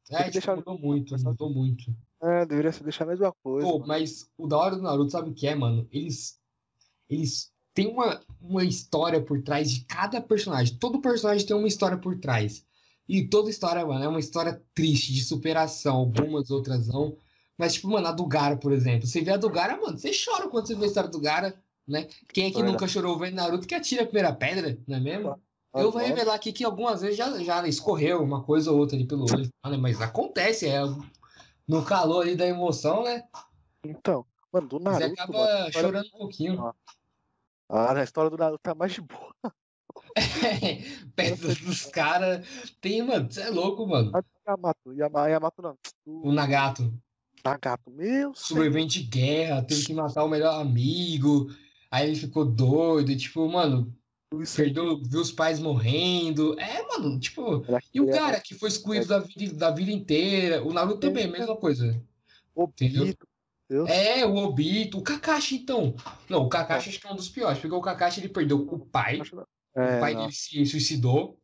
É, 0.09 0.17
tipo, 0.23 0.31
deixar- 0.31 0.55
mudou 0.55 0.79
muito, 0.79 1.15
mudou 1.23 1.49
muito. 1.49 1.83
É, 2.21 2.45
deveria 2.45 2.71
ser 2.71 2.83
deixar 2.83 3.03
a 3.03 3.07
mesma 3.07 3.33
coisa. 3.43 3.67
Pô, 3.67 3.79
mas 3.79 4.29
o 4.37 4.47
da 4.47 4.57
hora 4.57 4.75
do 4.75 4.81
Naruto, 4.81 5.11
sabe 5.11 5.29
o 5.29 5.33
que 5.33 5.45
é, 5.47 5.53
mano? 5.55 5.87
Eles, 5.91 6.39
eles 7.09 7.51
têm 7.73 7.87
uma, 7.87 8.21
uma 8.41 8.63
história 8.63 9.21
por 9.23 9.41
trás 9.43 9.69
de 9.71 9.85
cada 9.85 10.21
personagem. 10.21 10.77
Todo 10.77 11.01
personagem 11.01 11.45
tem 11.45 11.55
uma 11.55 11.67
história 11.67 11.97
por 11.97 12.17
trás. 12.19 12.65
E 13.07 13.27
toda 13.27 13.49
história, 13.49 13.85
mano, 13.85 14.03
é 14.03 14.07
uma 14.07 14.19
história 14.19 14.61
triste, 14.73 15.13
de 15.13 15.23
superação. 15.23 15.97
Algumas, 15.97 16.49
outras 16.49 16.87
não. 16.87 17.17
Mas, 17.57 17.73
tipo, 17.73 17.89
mano, 17.89 18.07
a 18.07 18.11
do 18.11 18.25
Gara, 18.25 18.57
por 18.57 18.71
exemplo. 18.71 19.05
Você 19.05 19.21
vê 19.21 19.31
a 19.31 19.37
do 19.37 19.49
Gara, 19.49 19.79
mano, 19.79 19.97
você 19.97 20.11
chora 20.11 20.49
quando 20.49 20.67
você 20.67 20.75
vê 20.75 20.85
a 20.85 20.87
história 20.87 21.09
do 21.09 21.19
Gara, 21.19 21.53
né? 21.87 22.07
Quem 22.33 22.45
é 22.45 22.49
que 22.49 22.55
Verdade. 22.55 22.71
nunca 22.71 22.87
chorou 22.87 23.17
vendo 23.17 23.35
Naruto 23.35 23.67
que 23.67 23.75
atira 23.75 24.03
a 24.03 24.05
primeira 24.05 24.33
pedra, 24.33 24.77
não 24.87 24.97
é 24.97 24.99
mesmo? 24.99 25.41
Eu 25.73 25.91
vou 25.91 26.01
revelar 26.01 26.35
aqui 26.35 26.53
que 26.53 26.63
algumas 26.63 27.01
vezes 27.01 27.17
já, 27.17 27.43
já 27.43 27.67
escorreu 27.67 28.21
uma 28.21 28.43
coisa 28.43 28.71
ou 28.71 28.77
outra 28.77 28.95
ali 28.95 29.07
pelo 29.07 29.23
olho, 29.23 29.49
né? 29.65 29.77
mas 29.77 29.99
acontece, 30.01 30.67
é 30.67 30.81
no 31.67 31.83
calor 31.83 32.21
ali 32.21 32.35
da 32.35 32.45
emoção, 32.45 33.03
né? 33.03 33.23
Então, 33.83 34.23
mano, 34.51 34.67
do 34.67 34.77
Você 34.77 34.85
Naruto, 34.85 35.13
acaba 35.13 35.37
mano, 35.39 35.67
a 35.67 35.71
chorando 35.71 36.07
um 36.07 36.17
pouquinho. 36.19 36.73
Ah, 37.69 37.93
na 37.93 38.03
história 38.03 38.29
do 38.29 38.37
Naruto 38.37 38.61
tá 38.61 38.75
mais 38.75 38.93
de 38.93 39.01
boa. 39.01 39.32
Perto 41.15 41.47
dos 41.63 41.85
caras. 41.85 42.45
Tem, 42.81 43.01
mano, 43.01 43.31
você 43.31 43.41
é 43.41 43.49
louco, 43.49 43.87
mano. 43.87 44.11
Yamato, 44.47 44.93
Yama, 44.93 45.27
Yamato 45.27 45.61
não. 45.61 45.77
O 46.05 46.31
Nagato, 46.31 46.93
Nagato, 47.43 47.91
meu 47.91 48.33
sobrevivente 48.33 49.01
de 49.01 49.07
guerra, 49.07 49.63
teve 49.63 49.85
que 49.85 49.93
matar 49.93 50.23
o 50.23 50.29
melhor 50.29 50.59
amigo. 50.59 51.47
Aí 51.89 52.07
ele 52.07 52.15
ficou 52.15 52.45
doido, 52.45 53.15
tipo, 53.15 53.47
mano, 53.47 53.95
perdeu, 54.55 55.01
viu 55.01 55.21
os 55.21 55.31
pais 55.31 55.59
morrendo. 55.59 56.59
É, 56.59 56.85
mano, 56.87 57.19
tipo. 57.19 57.63
E 57.93 58.01
o 58.01 58.09
cara 58.09 58.39
que 58.39 58.55
foi 58.55 58.69
excluído 58.69 59.07
da 59.07 59.19
vida, 59.19 59.55
da 59.55 59.71
vida 59.71 59.91
inteira. 59.91 60.63
O 60.63 60.73
Naruto 60.73 60.99
também, 60.99 61.27
mesma 61.27 61.55
coisa. 61.55 62.01
entendeu? 62.57 63.03
Obito, 63.03 63.27
Deus. 63.69 63.89
É, 63.89 64.25
o 64.25 64.35
Obito, 64.35 64.97
o 64.97 65.03
Kakashi, 65.03 65.55
então. 65.55 65.95
Não, 66.29 66.43
o 66.43 66.49
Kakashi 66.49 66.89
acho 66.89 66.99
que 66.99 67.07
é 67.07 67.11
um 67.11 67.15
dos 67.15 67.29
piores, 67.29 67.59
porque 67.59 67.75
o 67.75 67.81
Kakashi 67.81 68.21
ele 68.21 68.29
perdeu 68.29 68.57
o 68.57 68.79
pai, 68.79 69.19
Não. 69.75 69.83
o 69.83 69.87
É, 69.87 69.99
pai 69.99 70.13
não. 70.13 70.21
dele 70.21 70.33
se 70.33 70.65
suicidou. 70.65 71.39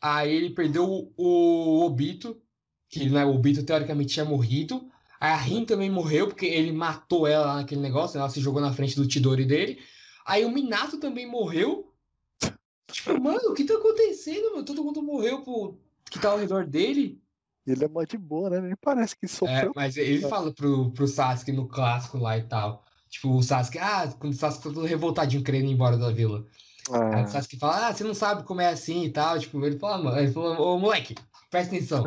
Aí 0.00 0.32
ele 0.32 0.50
perdeu 0.54 0.84
o, 0.88 1.12
o 1.16 1.84
Obito, 1.84 2.40
que 2.88 3.08
né, 3.10 3.24
o 3.24 3.34
Obito 3.34 3.64
teoricamente 3.64 4.14
tinha 4.14 4.24
morrido. 4.24 4.88
Aí 5.20 5.30
a 5.32 5.36
Rin 5.36 5.64
também 5.64 5.90
morreu, 5.90 6.28
porque 6.28 6.46
ele 6.46 6.70
matou 6.72 7.26
ela 7.26 7.46
lá 7.46 7.54
naquele 7.56 7.80
negócio, 7.80 8.18
ela 8.18 8.30
se 8.30 8.40
jogou 8.40 8.60
na 8.60 8.72
frente 8.72 8.94
do 8.94 9.10
Chidori 9.10 9.44
dele. 9.44 9.80
Aí 10.24 10.44
o 10.44 10.50
Minato 10.52 10.98
também 11.00 11.26
morreu. 11.28 11.92
Tipo, 12.90 13.20
mano, 13.20 13.50
o 13.50 13.54
que 13.54 13.64
tá 13.64 13.74
acontecendo, 13.74 14.52
mano? 14.52 14.64
Todo 14.64 14.82
mundo 14.84 15.02
morreu 15.02 15.42
pro, 15.42 15.78
que 16.10 16.18
tá 16.18 16.30
ao 16.30 16.38
redor 16.38 16.66
dele. 16.66 17.22
Ele 17.66 17.84
é 17.84 17.88
mó 17.88 18.02
de 18.04 18.16
boa, 18.16 18.48
né? 18.48 18.60
Nem 18.60 18.76
parece 18.80 19.14
que 19.16 19.26
É, 19.26 19.28
sofreu. 19.28 19.72
mas 19.74 19.96
ele 19.96 20.22
fala 20.22 20.54
pro, 20.54 20.90
pro 20.92 21.06
Sasuke 21.06 21.52
no 21.52 21.68
clássico 21.68 22.16
lá 22.18 22.38
e 22.38 22.44
tal. 22.48 22.84
Tipo, 23.10 23.30
o 23.36 23.42
Sasuke, 23.42 23.78
ah, 23.78 24.08
quando 24.18 24.32
o 24.32 24.36
Sasuke 24.36 24.64
tá 24.68 24.70
todo 24.74 24.86
revoltadinho 24.86 25.42
querendo 25.44 25.66
ir 25.68 25.72
embora 25.72 25.98
da 25.98 26.10
vila. 26.10 26.46
Aí 26.94 27.20
Ah, 27.20 27.24
o 27.24 27.26
Sasuke 27.28 27.58
fala, 27.58 27.88
ah, 27.88 27.94
você 27.94 28.04
não 28.04 28.14
sabe 28.14 28.44
como 28.44 28.60
é 28.60 28.68
assim 28.68 29.04
e 29.04 29.12
tal. 29.12 29.38
Tipo, 29.38 29.64
ele 29.64 29.78
fala, 29.78 30.02
mano, 30.02 30.18
ele 30.18 30.32
falou, 30.32 30.74
ô 30.74 30.78
moleque, 30.78 31.14
presta 31.50 31.74
atenção. 31.74 32.04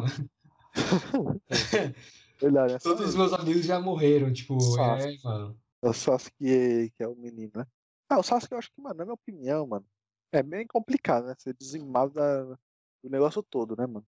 verdade, 2.41 2.73
é 2.73 2.79
Todos 2.79 3.09
os 3.09 3.15
meus 3.15 3.33
amigos 3.33 3.65
já 3.65 3.79
morreram, 3.79 4.31
tipo, 4.31 4.59
Sasuke. 4.59 5.19
é, 5.19 5.27
mano. 5.27 5.59
o 5.83 5.93
Sasuke 5.93 6.91
que 6.95 7.03
é 7.03 7.07
o 7.07 7.15
menino, 7.15 7.51
né? 7.55 7.65
Ah, 8.09 8.19
o 8.19 8.23
Sasuke 8.23 8.53
eu 8.53 8.57
acho 8.59 8.71
que, 8.71 8.81
mano, 8.81 8.95
na 8.95 9.05
minha 9.05 9.13
opinião, 9.13 9.65
mano, 9.67 9.85
é 10.31 10.41
bem 10.43 10.65
complicado, 10.67 11.25
né? 11.27 11.35
Ser 11.37 11.53
dizimado 11.53 12.13
da, 12.13 12.43
do 12.43 13.09
negócio 13.09 13.41
todo, 13.43 13.75
né, 13.75 13.85
mano? 13.85 14.05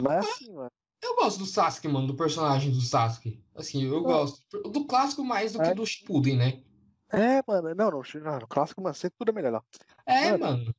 Mas 0.00 0.26
assim, 0.26 0.52
mano. 0.52 0.70
Eu 1.02 1.14
gosto 1.14 1.38
do 1.38 1.46
Sasuke, 1.46 1.86
mano, 1.88 2.06
do 2.08 2.16
personagem 2.16 2.72
do 2.72 2.80
Sasuke. 2.80 3.42
Assim, 3.54 3.84
eu 3.84 3.98
Ah. 3.98 4.02
gosto. 4.02 4.42
Do 4.70 4.84
clássico 4.86 5.24
mais 5.24 5.52
do 5.52 5.60
que 5.60 5.70
É. 5.70 5.74
do 5.74 5.86
Shippuden, 5.86 6.36
né? 6.36 6.62
É, 7.10 7.42
mano, 7.46 7.74
não, 7.74 7.90
não, 7.90 8.02
não, 8.22 8.38
no 8.40 8.46
clássico, 8.48 8.82
mano, 8.82 8.94
sempre 8.94 9.16
tudo 9.18 9.30
é 9.30 9.34
melhor. 9.34 9.62
É, 10.06 10.32
Mano, 10.36 10.38
mano. 10.38 10.74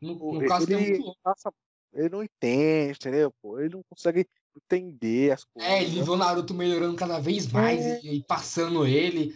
No, 0.00 0.34
no 0.34 0.44
clássico 0.46 0.72
é 0.72 0.76
ele, 0.76 0.90
muito 0.90 1.02
louco. 1.04 1.20
passa, 1.22 1.52
ele 1.92 2.08
não 2.10 2.22
entende, 2.22 2.98
entendeu? 3.00 3.32
Pô? 3.42 3.58
Ele 3.58 3.70
não 3.74 3.82
consegue 3.88 4.26
entender 4.56 5.32
as 5.32 5.44
coisas. 5.44 5.70
É, 5.70 5.82
ele 5.82 5.98
né? 5.98 6.04
vê 6.04 6.10
o 6.10 6.16
Naruto 6.16 6.54
melhorando 6.54 6.96
cada 6.96 7.18
vez 7.18 7.50
mais 7.50 7.80
É. 7.84 8.00
e, 8.02 8.18
e 8.18 8.24
passando 8.24 8.86
ele. 8.86 9.34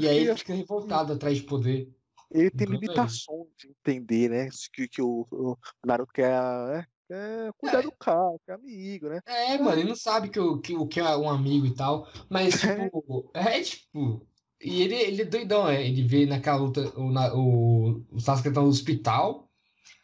E 0.00 0.08
aí 0.08 0.18
ele 0.18 0.36
fica 0.36 0.52
revoltado 0.54 1.12
atrás 1.14 1.38
de 1.38 1.44
poder. 1.44 1.90
ele 2.30 2.50
tem 2.50 2.64
Então, 2.66 2.74
é 2.74 2.78
limitações 2.80 3.48
de 3.58 3.68
entender, 3.68 4.28
né? 4.28 4.48
Que, 4.72 4.88
que 4.88 5.00
o, 5.00 5.26
o 5.30 5.56
Naruto 5.86 6.12
quer, 6.12 6.38
né? 6.68 6.86
quer 7.08 7.52
cuidar 7.58 7.78
É. 7.78 7.82
do 7.82 7.92
cara, 7.92 8.36
que 8.44 8.50
é 8.50 8.54
amigo, 8.54 9.08
né? 9.08 9.20
É, 9.26 9.56
mano, 9.58 9.78
ele 9.80 9.88
não 9.88 9.96
sabe 9.96 10.28
que 10.28 10.38
o 10.40 10.58
que, 10.60 10.74
o 10.74 10.86
que 10.86 11.00
é 11.00 11.16
um 11.16 11.30
amigo 11.30 11.66
e 11.66 11.74
tal. 11.74 12.06
Mas, 12.28 12.54
tipo, 12.92 13.30
é 13.34 13.60
tipo. 13.62 14.26
E 14.62 14.82
ele, 14.82 14.94
ele 14.94 15.22
é 15.22 15.24
doidão, 15.24 15.66
né? 15.66 15.86
Ele 15.86 16.02
vê 16.02 16.26
naquela 16.26 16.58
luta 16.58 16.80
o, 16.96 17.10
o, 17.36 18.04
o 18.12 18.20
Sasuke 18.20 18.50
tá 18.52 18.60
no 18.60 18.68
hospital 18.68 19.48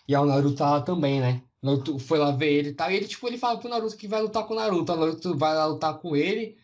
e 0.08 0.14
aí 0.14 0.20
o 0.22 0.26
Naruto 0.26 0.56
tá 0.56 0.70
lá 0.70 0.80
também, 0.82 1.20
né? 1.20 1.42
O 1.62 1.66
Naruto 1.66 1.98
foi 1.98 2.18
lá 2.18 2.30
ver 2.32 2.52
ele 2.52 2.68
e 2.70 2.74
tal. 2.74 2.90
E 2.90 2.96
ele, 2.96 3.06
tipo, 3.06 3.26
ele 3.28 3.38
fala 3.38 3.58
pro 3.58 3.68
Naruto 3.68 3.96
que 3.96 4.08
vai 4.08 4.20
lutar 4.22 4.44
com 4.46 4.54
o 4.54 4.56
Naruto. 4.56 4.92
O 4.92 4.96
Naruto 4.96 5.36
vai 5.36 5.54
lá 5.54 5.66
lutar 5.66 5.98
com 5.98 6.16
ele. 6.16 6.56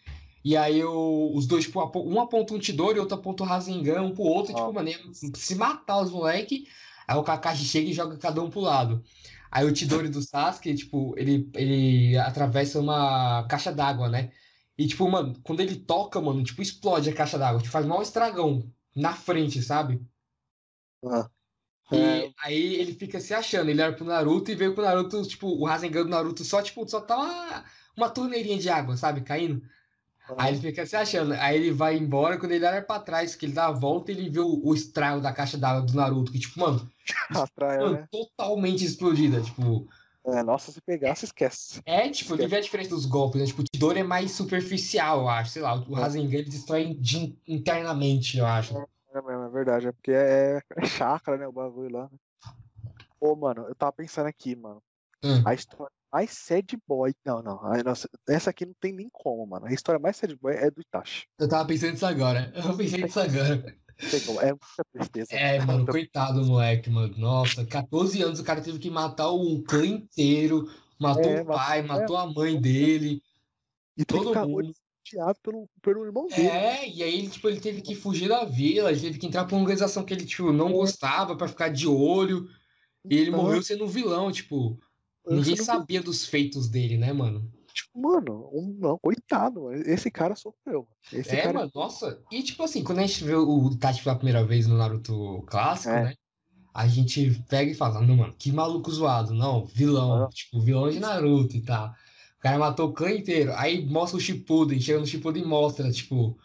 E 0.45 0.57
aí 0.57 0.83
o- 0.85 1.33
os 1.35 1.47
dois, 1.47 1.65
tipo, 1.65 1.81
um 2.01 2.21
aponta 2.21 2.55
um 2.55 2.61
Chidori 2.61 2.97
e 2.99 3.01
outro 3.01 3.15
aponta 3.17 3.43
o 3.43 3.47
Rasengan 3.47 4.03
um 4.03 4.15
pro 4.15 4.23
outro. 4.25 4.53
Ó. 4.55 4.57
Tipo, 4.57 4.73
mano, 4.75 4.89
ia 4.89 4.99
se 5.35 5.55
matar 5.55 6.01
os 6.03 6.11
moleque. 6.11 6.67
Aí 7.07 7.17
o 7.17 7.23
Kakashi 7.23 7.65
chega 7.65 7.89
e 7.91 7.93
joga 7.93 8.17
cada 8.19 8.43
um 8.43 8.51
pro 8.51 8.61
lado. 8.61 9.03
Aí 9.51 9.65
o 9.71 9.75
Chidori 9.75 10.09
do 10.09 10.21
Sasuke, 10.23 10.75
tipo, 10.75 11.15
ele, 11.17 11.49
ele 11.55 12.17
atravessa 12.19 12.81
uma 12.81 13.45
caixa 13.49 13.73
d'água, 13.73 14.09
né? 14.09 14.31
E, 14.77 14.87
tipo, 14.87 15.09
mano, 15.09 15.39
quando 15.43 15.61
ele 15.61 15.77
toca, 15.77 16.21
mano, 16.21 16.43
tipo, 16.43 16.61
explode 16.61 17.09
a 17.11 17.15
caixa 17.15 17.39
d'água. 17.39 17.61
Tipo, 17.61 17.73
faz 17.73 17.87
mal 17.87 18.03
estragão 18.03 18.69
na 18.95 19.13
frente, 19.15 19.63
sabe? 19.63 20.01
Ah. 21.05 21.29
E 21.93 21.97
É. 21.97 22.33
aí 22.43 22.75
ele 22.77 22.95
fica 22.95 23.21
se 23.21 23.35
achando. 23.35 23.71
Ele 23.71 23.83
olha 23.83 23.95
pro 23.95 24.05
Naruto 24.05 24.51
e 24.51 24.55
vê 24.55 24.73
que 24.73 24.81
o 24.81 24.83
Naruto, 24.83 25.23
tipo, 25.27 25.47
o 25.49 25.65
Rasengan 25.65 26.03
do 26.05 26.09
Naruto 26.09 26.45
só, 26.45 26.63
tipo, 26.63 26.89
só 26.89 27.01
tá 27.01 27.17
uma, 27.17 27.65
uma 27.97 28.11
torneirinha 28.11 28.59
de 28.59 28.69
água, 28.69 28.97
sabe? 28.97 29.21
Caindo. 29.21 29.63
Aí 30.39 30.55
ele 30.55 30.61
fica 30.63 30.87
se 30.87 30.97
achando. 30.97 31.35
Aí 31.35 31.57
ele 31.57 31.71
vai 31.71 31.97
embora, 31.97 32.39
quando 32.39 32.53
ele 32.53 32.65
olha 32.65 32.83
pra 32.83 32.99
trás, 32.99 33.37
que 33.37 33.45
ele 33.47 33.53
dá 33.53 33.67
a 33.67 33.73
volta, 33.73 34.11
ele 34.11 34.31
vê 34.31 34.41
o, 34.41 34.61
o 34.65 34.75
estrago 34.75 35.21
da 35.21 35.33
caixa 35.33 35.59
d'água 35.59 35.83
do 35.83 35.95
Naruto, 35.95 36.33
que, 36.33 36.39
tipo, 36.39 36.59
mano, 36.59 36.91
Atraia, 37.31 37.81
mano, 37.81 37.93
né? 37.93 38.09
totalmente 38.11 38.85
explodida. 38.85 39.43
Tipo, 39.43 39.87
É, 40.27 40.43
nossa, 40.43 40.73
se 40.73 40.81
pegar, 40.81 41.15
se 41.15 41.27
esquece. 41.27 41.83
é, 41.85 42.09
tipo, 42.09 42.35
vê 42.37 42.57
a 42.57 42.61
diferença 42.61 42.91
dos 42.91 43.05
golpes, 43.05 43.41
né? 43.41 43.47
Tipo, 43.47 43.63
o 43.63 43.65
Chidori 43.75 44.01
é 44.01 44.05
mais 44.05 44.31
superficial, 44.31 45.21
eu 45.21 45.29
acho. 45.29 45.51
Sei 45.51 45.63
lá, 45.63 45.75
o 45.75 45.93
Rasengan 45.95 46.39
ele 46.39 46.49
destrói 46.49 46.95
de- 46.95 47.39
internamente, 47.47 48.39
eu 48.39 48.47
acho. 48.47 48.75
É 49.13 49.21
mesmo, 49.23 49.31
é 49.45 49.49
verdade. 49.51 49.89
É 49.89 49.93
porque 49.93 50.11
é, 50.13 50.61
é 50.77 50.87
chakra, 50.87 51.37
né? 51.37 51.47
O 51.47 51.53
bagulho 51.53 51.91
lá. 51.93 52.05
né? 52.11 52.19
Ô, 53.21 53.37
mano, 53.37 53.67
eu 53.69 53.75
tava 53.75 53.93
pensando 53.93 54.27
aqui, 54.27 54.57
mano. 54.57 54.83
Hum. 55.23 55.43
A 55.45 55.55
história 55.55 55.93
mais 56.13 56.31
sad 56.31 56.77
boy. 56.87 57.15
Não, 57.25 57.43
não. 57.43 57.61
ai, 57.67 57.83
nossa, 57.83 58.09
essa 58.29 58.51
aqui 58.51 58.65
não 58.65 58.75
tem 58.81 58.93
nem 58.93 59.09
como, 59.13 59.47
mano. 59.47 59.67
A 59.67 59.73
história 59.73 59.99
mais 59.99 60.17
sad 60.17 60.35
boy 60.37 60.55
é 60.55 60.71
do 60.71 60.81
Itachi. 60.81 61.27
Eu 61.39 61.49
tava 61.49 61.67
pensando 61.67 61.93
nisso 61.93 62.07
agora. 62.07 62.53
Eu 62.55 62.77
pensei 62.77 63.03
nisso 63.03 63.21
agora. 63.21 63.77
É 64.43 64.51
muita 64.53 64.85
tristeza. 64.93 65.35
É, 65.35 65.59
mano, 65.65 65.87
coitado 65.87 66.41
do 66.41 66.47
moleque, 66.47 66.91
mano. 66.91 67.17
Nossa, 67.17 67.65
14 67.65 68.23
anos 68.23 68.41
o 68.41 68.45
cara 68.45 68.61
teve 68.61 68.79
que 68.79 68.91
matar 68.91 69.31
o 69.31 69.63
clã 69.63 69.87
inteiro, 69.87 70.69
matou 70.99 71.25
É, 71.33 71.43
o 71.43 71.47
pai, 71.47 71.83
matou- 71.83 72.01
matou 72.03 72.17
a 72.17 72.27
mãe 72.27 72.61
dele, 72.61 73.23
E 73.97 74.05
todo 74.05 74.35
mundo. 74.47 74.73
odiado 75.07 75.39
pelo, 75.43 75.69
pelo 75.83 76.05
irmão 76.05 76.27
dele. 76.29 76.49
É, 76.49 76.89
e 76.89 77.03
aí 77.03 77.15
ele, 77.19 77.29
tipo, 77.31 77.49
ele 77.49 77.61
teve 77.61 77.83
que 77.83 77.95
fugir 77.95 78.29
da 78.29 78.45
vila, 78.45 78.91
ele 78.91 79.01
teve 79.01 79.19
que 79.19 79.27
entrar 79.27 79.45
pra 79.45 79.55
uma 79.55 79.63
organização 79.63 80.05
que 80.05 80.13
ele, 80.15 80.25
tipo, 80.25 80.53
não 80.53 80.73
gostava 80.73 81.37
pra 81.37 81.49
ficar 81.49 81.69
de 81.69 81.87
olho. 81.87 82.49
E 83.09 83.17
ele 83.19 83.29
Então, 83.29 83.43
morreu 83.43 83.63
sendo 83.63 83.85
um 83.85 83.89
vilão, 83.89 84.33
tipo, 84.33 84.81
eu 85.27 85.37
ninguém 85.37 85.57
sabia 85.57 86.03
dos 86.03 86.25
feitos 86.27 86.69
dele, 86.69 86.97
né, 86.97 87.13
mano? 87.13 87.53
Tipo, 87.75 88.01
mano, 88.01 88.49
um, 88.53 88.77
não, 88.81 88.97
coitado, 88.99 89.65
mano. 89.65 89.83
Esse 89.85 90.09
cara 90.11 90.37
sofreu. 90.37 90.87
Esse 91.13 91.35
É, 91.35 91.43
cara 91.43 91.59
mano, 91.59 91.73
nossa. 91.75 92.23
E 92.31 92.41
tipo 92.43 92.63
assim, 92.63 92.85
quando 92.85 93.01
a 93.01 93.07
gente 93.07 93.25
vê 93.25 93.35
o 93.35 93.69
Itachi 93.73 94.03
pela 94.05 94.15
primeira 94.15 94.45
vez 94.45 94.67
no 94.69 94.77
Naruto 94.79 95.43
clássico, 95.49 95.93
É. 95.93 96.05
né? 96.05 96.15
A 96.73 96.87
gente 96.89 97.43
pega 97.49 97.71
e 97.71 97.75
fala, 97.75 98.01
não, 98.01 98.17
mano, 98.17 98.35
que 98.39 98.51
maluco 98.53 98.91
zoado. 98.91 99.35
Não, 99.35 99.65
vilão. 99.65 100.25
Ah. 100.25 100.29
Tipo, 100.29 100.61
vilão 100.61 100.89
de 100.91 101.01
Naruto 101.01 101.57
e 101.57 101.63
tal. 101.63 101.89
O 101.89 102.41
cara 102.41 102.59
matou 102.59 102.89
o 102.91 102.93
clã 102.93 103.11
inteiro. 103.13 103.53
Aí 103.57 103.85
mostra 103.87 104.19
o 104.19 104.21
Shippuden, 104.21 104.81
chega 104.81 104.99
no 105.01 105.07
Shippuden 105.07 105.43
e 105.43 105.47
mostra, 105.47 105.91
tipo, 105.91 106.37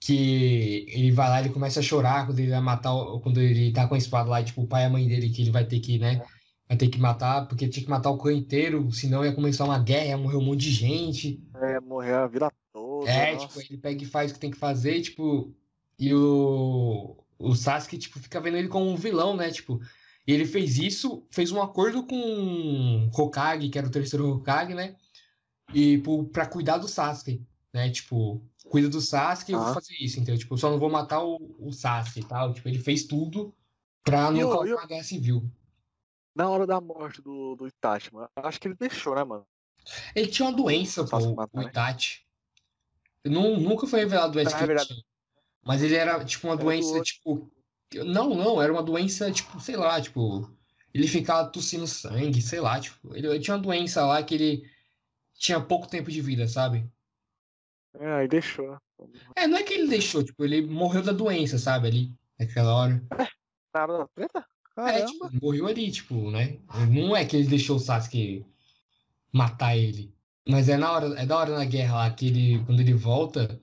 que 0.00 0.86
ele 0.88 1.10
vai 1.10 1.28
lá, 1.28 1.40
ele 1.40 1.50
começa 1.50 1.80
a 1.80 1.82
chorar 1.82 2.26
quando 2.26 2.38
ele 2.38 2.50
vai 2.50 2.60
matar, 2.60 2.92
quando 3.22 3.40
ele 3.40 3.72
tá 3.72 3.86
com 3.88 3.94
a 3.94 3.98
espada 3.98 4.28
lá, 4.28 4.40
e, 4.40 4.44
tipo, 4.44 4.62
o 4.62 4.66
pai 4.66 4.82
e 4.82 4.86
a 4.86 4.90
mãe 4.90 5.06
dele, 5.08 5.30
que 5.30 5.42
ele 5.42 5.50
vai 5.50 5.64
ter 5.66 5.80
que, 5.80 5.98
né? 5.98 6.22
Vai 6.68 6.76
ter 6.76 6.88
que 6.88 6.98
matar, 6.98 7.46
porque 7.46 7.68
tinha 7.68 7.84
que 7.84 7.90
matar 7.90 8.10
o 8.10 8.18
clã 8.18 8.32
inteiro, 8.32 8.90
senão 8.90 9.24
ia 9.24 9.32
começar 9.34 9.64
uma 9.64 9.78
guerra, 9.78 10.06
ia 10.06 10.18
morrer 10.18 10.36
um 10.36 10.44
monte 10.44 10.62
de 10.62 10.72
gente. 10.72 11.40
é, 11.54 11.78
morreu 11.80 12.16
a 12.18 12.26
vila 12.26 12.52
toda. 12.72 13.08
É, 13.08 13.34
nossa. 13.34 13.46
tipo, 13.46 13.60
ele 13.60 13.78
pega 13.80 14.02
e 14.02 14.06
faz 14.06 14.30
o 14.30 14.34
que 14.34 14.40
tem 14.40 14.50
que 14.50 14.56
fazer, 14.58 15.00
tipo, 15.00 15.54
e 15.98 16.12
o, 16.12 17.16
o 17.38 17.54
Sasuke, 17.54 17.96
tipo, 17.98 18.18
fica 18.18 18.40
vendo 18.40 18.56
ele 18.56 18.66
como 18.68 18.90
um 18.90 18.96
vilão, 18.96 19.36
né, 19.36 19.48
tipo, 19.50 19.80
e 20.26 20.32
ele 20.32 20.44
fez 20.44 20.76
isso, 20.76 21.24
fez 21.30 21.52
um 21.52 21.62
acordo 21.62 22.04
com 22.04 22.16
o 22.16 23.10
Hokage, 23.16 23.68
que 23.68 23.78
era 23.78 23.86
o 23.86 23.90
terceiro 23.90 24.28
Hokage, 24.28 24.74
né, 24.74 24.96
e 25.72 25.98
pro, 25.98 26.24
pra 26.24 26.46
cuidar 26.46 26.78
do 26.78 26.88
Sasuke, 26.88 27.46
né, 27.72 27.90
tipo, 27.90 28.42
cuida 28.68 28.88
do 28.88 29.00
Sasuke, 29.00 29.52
eu 29.52 29.60
vou 29.60 29.68
Ah. 29.68 29.74
fazer 29.74 29.94
isso, 30.00 30.16
entendeu, 30.18 30.36
tipo, 30.36 30.54
eu 30.54 30.58
só 30.58 30.68
não 30.68 30.80
vou 30.80 30.90
matar 30.90 31.22
o, 31.22 31.38
o 31.60 31.72
Sasuke 31.72 32.20
e 32.20 32.24
tal, 32.24 32.52
tipo, 32.52 32.68
ele 32.68 32.80
fez 32.80 33.04
tudo 33.04 33.54
pra 34.02 34.32
não 34.32 34.50
causar 34.50 34.74
uma 34.74 34.86
guerra 34.86 35.04
civil. 35.04 35.48
Na 36.36 36.50
hora 36.50 36.66
da 36.66 36.78
morte 36.82 37.22
do, 37.22 37.56
do 37.56 37.66
Itachi, 37.66 38.12
mano, 38.12 38.28
acho 38.36 38.60
que 38.60 38.68
ele 38.68 38.76
deixou, 38.78 39.14
né, 39.14 39.24
mano? 39.24 39.46
Ele 40.14 40.26
tinha 40.26 40.46
uma 40.46 40.54
doença, 40.54 41.02
pô, 41.06 41.16
o 41.16 41.34
matar, 41.34 41.62
né? 41.62 41.70
Itachi. 41.70 42.26
Não, 43.24 43.58
nunca 43.58 43.86
foi 43.86 44.00
revelado 44.00 44.28
a 44.28 44.32
doença 44.32 44.54
Ah, 44.54 44.58
que 44.58 44.64
é 44.64 44.74
ele 44.74 44.84
tinha. 44.84 45.02
Mas 45.64 45.82
ele 45.82 45.94
era, 45.94 46.22
tipo, 46.26 46.46
uma 46.46 46.52
Era 46.54 46.62
doença, 46.62 46.92
do- 46.92 47.02
tipo... 47.02 47.50
Não, 48.04 48.34
não, 48.34 48.60
era 48.60 48.70
uma 48.70 48.82
doença, 48.82 49.32
tipo, 49.32 49.58
sei 49.60 49.76
lá, 49.76 49.98
tipo... 49.98 50.54
Ele 50.92 51.08
ficava 51.08 51.48
tossindo 51.48 51.86
sangue, 51.86 52.42
sei 52.42 52.60
lá, 52.60 52.78
tipo... 52.78 53.16
Ele, 53.16 53.28
ele 53.28 53.40
tinha 53.40 53.56
uma 53.56 53.62
doença 53.62 54.04
lá 54.04 54.22
que 54.22 54.34
ele 54.34 54.70
tinha 55.32 55.58
pouco 55.58 55.88
tempo 55.88 56.10
de 56.10 56.20
vida, 56.20 56.46
sabe? 56.46 56.86
É, 57.98 58.12
aí 58.12 58.28
deixou, 58.28 58.72
né? 58.72 58.78
É, 59.34 59.46
não 59.46 59.56
é 59.56 59.62
que 59.62 59.72
ele 59.72 59.88
deixou, 59.88 60.22
tipo, 60.22 60.44
ele 60.44 60.66
morreu 60.66 61.02
da 61.02 61.12
doença, 61.12 61.58
sabe, 61.58 61.88
ali, 61.88 62.14
naquela 62.38 62.74
hora. 62.74 63.02
Na 63.74 63.82
hora 63.82 63.98
da 63.98 64.08
treta? 64.08 64.46
É, 64.78 65.00
Caramba. 65.00 65.06
tipo, 65.06 65.30
morreu 65.42 65.66
ali, 65.66 65.90
tipo, 65.90 66.30
né? 66.30 66.58
Não 66.90 67.16
é 67.16 67.24
que 67.24 67.36
ele 67.36 67.48
deixou 67.48 67.76
o 67.76 67.80
Sasuke 67.80 68.44
matar 69.32 69.76
ele. 69.76 70.14
Mas 70.46 70.68
é 70.68 70.76
na 70.76 70.92
hora, 70.92 71.06
é 71.18 71.26
da 71.26 71.36
hora 71.36 71.56
na 71.56 71.64
guerra 71.64 71.96
lá 71.96 72.10
que 72.10 72.26
ele, 72.26 72.62
quando 72.64 72.80
ele 72.80 72.92
volta, 72.92 73.60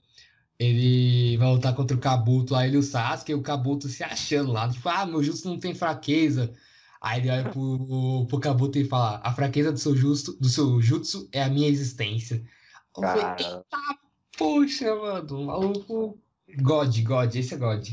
ele 0.57 1.37
vai 1.37 1.51
lutar 1.51 1.75
contra 1.75 1.95
o 1.95 1.99
Kabuto 1.99 2.53
lá, 2.53 2.65
ele 2.65 2.75
e 2.75 2.79
o 2.79 2.83
Sasuke, 2.83 3.31
e 3.31 3.35
o 3.35 3.41
Kabuto 3.41 3.87
se 3.87 4.03
achando 4.03 4.51
lá, 4.51 4.67
tipo, 4.69 4.89
ah, 4.89 5.05
meu 5.05 5.23
jutsu 5.23 5.47
não 5.47 5.59
tem 5.59 5.75
fraqueza. 5.75 6.53
Aí 6.99 7.19
ele 7.19 7.29
olha 7.29 7.49
pro, 7.49 8.25
pro 8.27 8.39
Kabuto 8.39 8.79
e 8.79 8.85
fala, 8.85 9.21
a 9.23 9.33
fraqueza 9.33 9.71
do 9.71 9.77
seu, 9.77 9.95
justo, 9.95 10.33
do 10.39 10.49
seu 10.49 10.81
jutsu 10.81 11.27
é 11.31 11.43
a 11.43 11.49
minha 11.49 11.67
existência. 11.67 12.43
Eu 12.97 13.03
falei, 13.03 13.25
eita, 13.25 13.63
poxa, 14.37 14.95
mano, 14.95 15.41
o 15.41 15.45
maluco. 15.45 16.17
God, 16.61 16.97
God, 17.01 17.35
esse 17.35 17.53
é 17.53 17.57
God. 17.57 17.87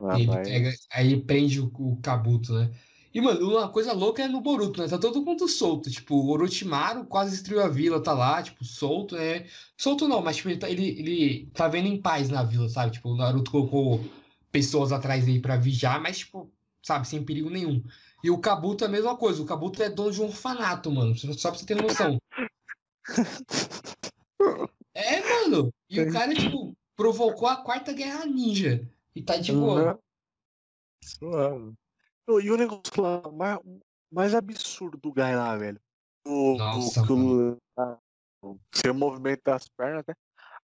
Ah, 0.00 0.18
Ele 0.18 0.26
mas- 0.26 0.48
pega, 0.48 0.72
aí 0.92 1.20
prende 1.22 1.60
o, 1.60 1.66
o 1.74 1.96
Kabuto, 2.02 2.52
né? 2.52 2.70
E, 3.12 3.20
mano, 3.20 3.48
uma 3.48 3.68
coisa 3.68 3.92
louca 3.92 4.24
é 4.24 4.28
no 4.28 4.40
Boruto, 4.40 4.80
né? 4.82 4.88
Tá 4.88 4.98
todo 4.98 5.22
mundo 5.24 5.46
solto. 5.48 5.88
Tipo, 5.88 6.16
o 6.16 6.30
Orochimaru 6.30 7.04
quase 7.04 7.30
destruiu 7.30 7.62
a 7.62 7.68
vila, 7.68 8.02
tá 8.02 8.12
lá, 8.12 8.42
tipo, 8.42 8.64
solto, 8.64 9.14
né? 9.14 9.46
Solto 9.76 10.08
não, 10.08 10.20
mas 10.20 10.36
tipo, 10.36 10.48
ele 10.48 10.58
tá, 10.58 10.68
ele, 10.68 10.84
ele 10.98 11.46
tá 11.54 11.68
vendo 11.68 11.86
em 11.86 12.00
paz 12.00 12.28
na 12.28 12.42
vila, 12.42 12.68
sabe? 12.68 12.92
Tipo, 12.92 13.10
o 13.10 13.16
Naruto 13.16 13.52
colocou 13.52 14.04
pessoas 14.50 14.90
atrás 14.90 15.26
dele 15.26 15.38
pra 15.40 15.56
vigiar, 15.56 16.00
mas, 16.00 16.18
tipo, 16.18 16.50
sabe, 16.82 17.06
sem 17.06 17.24
perigo 17.24 17.48
nenhum. 17.48 17.84
E 18.24 18.30
o 18.30 18.38
Kabuto 18.38 18.82
é 18.82 18.88
a 18.88 18.90
mesma 18.90 19.16
coisa. 19.16 19.40
O 19.42 19.46
Kabuto 19.46 19.80
é 19.80 19.88
dono 19.88 20.10
de 20.10 20.20
um 20.20 20.24
orfanato, 20.24 20.90
mano. 20.90 21.14
Só 21.16 21.50
pra 21.50 21.58
você 21.58 21.66
ter 21.66 21.80
noção. 21.80 22.20
É, 24.96 25.20
mano. 25.48 25.74
E 25.90 26.00
o 26.00 26.12
cara, 26.12 26.32
tipo, 26.34 26.72
provocou 26.96 27.48
a 27.48 27.56
quarta 27.56 27.92
guerra 27.92 28.24
ninja. 28.24 28.88
E 29.14 29.22
tá 29.22 29.36
de 29.36 29.52
boa. 29.52 29.98
Uhum. 31.22 31.74
E 32.42 32.50
o 32.50 32.56
negócio 32.56 33.02
lá, 33.02 33.22
mais, 33.30 33.58
mais 34.10 34.34
absurdo 34.34 34.98
do 34.98 35.12
Guy 35.12 35.34
lá, 35.36 35.56
velho. 35.56 35.80
O, 36.26 36.56
Nossa, 36.56 37.02
o, 37.12 37.52
o, 37.52 37.58
ah, 37.78 37.98
seu 38.74 38.94
movimento 38.94 39.42
das 39.44 39.68
pernas, 39.68 40.04
né? 40.06 40.14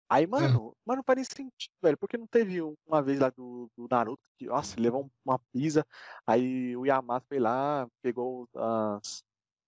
Aí, 0.09 0.23
É. 0.23 0.27
mano, 0.27 0.73
mas 0.85 0.97
não 0.97 1.03
faz 1.03 1.17
nem 1.17 1.25
sentido, 1.25 1.73
velho. 1.81 1.97
Porque 1.97 2.17
não 2.17 2.27
teve 2.27 2.61
uma 2.61 3.01
vez 3.01 3.19
lá 3.19 3.29
do, 3.29 3.69
do 3.75 3.87
Naruto 3.89 4.23
que, 4.37 4.45
nossa, 4.45 4.75
ele 4.75 4.83
levou 4.83 5.11
uma 5.25 5.39
pisa. 5.51 5.85
Aí 6.25 6.77
o 6.77 6.85
Yamato 6.85 7.25
foi 7.27 7.39
lá, 7.39 7.87
pegou 8.01 8.47
as, 8.55 9.23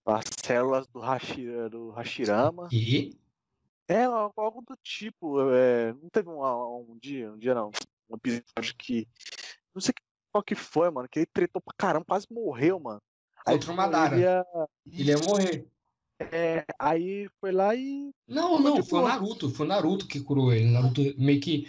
as 0.06 0.24
células 0.42 0.88
do, 0.88 1.00
Hashira, 1.00 1.70
do 1.70 1.90
Hashirama. 1.92 2.70
E 2.72 3.18
É, 3.88 4.04
algo 4.04 4.40
algo 4.40 4.62
do 4.62 4.78
tipo. 4.82 5.52
é, 5.52 5.92
não 5.94 6.10
teve 6.10 6.30
um, 6.30 6.92
um 6.92 6.98
dia, 7.02 7.34
um 7.34 7.38
dia 7.38 7.54
não, 7.54 7.72
um 8.10 8.16
episódio 8.16 8.76
que. 8.78 9.08
Não 9.74 9.82
sei 9.82 9.94
qual 10.32 10.44
que 10.44 10.56
foi, 10.56 10.90
mano, 10.90 11.08
que 11.10 11.20
ele 11.20 11.26
tretou 11.34 11.62
pra 11.62 11.74
caramba, 11.78 12.06
quase 12.06 12.28
morreu, 12.32 12.80
mano. 12.80 13.02
Aí, 13.46 13.56
Contra 13.56 13.72
o 13.72 13.76
Madara. 13.76 14.16
Ele 14.16 14.24
ia, 14.24 14.46
ele 14.92 15.12
ia 15.12 15.18
morrer. 15.20 15.68
é, 16.20 16.66
aí 16.78 17.30
foi 17.40 17.52
lá 17.52 17.76
e. 17.76 18.10
Não, 18.28 18.60
não, 18.60 18.84
foi 18.84 19.00
o 19.00 19.08
Naruto. 19.08 19.50
Foi 19.50 19.66
o 19.66 19.70
Naruto 19.70 20.08
que 20.08 20.20
curou 20.20 20.52
ele. 20.54 20.70
Naruto 20.72 21.02
meio 21.18 21.40
que 21.40 21.68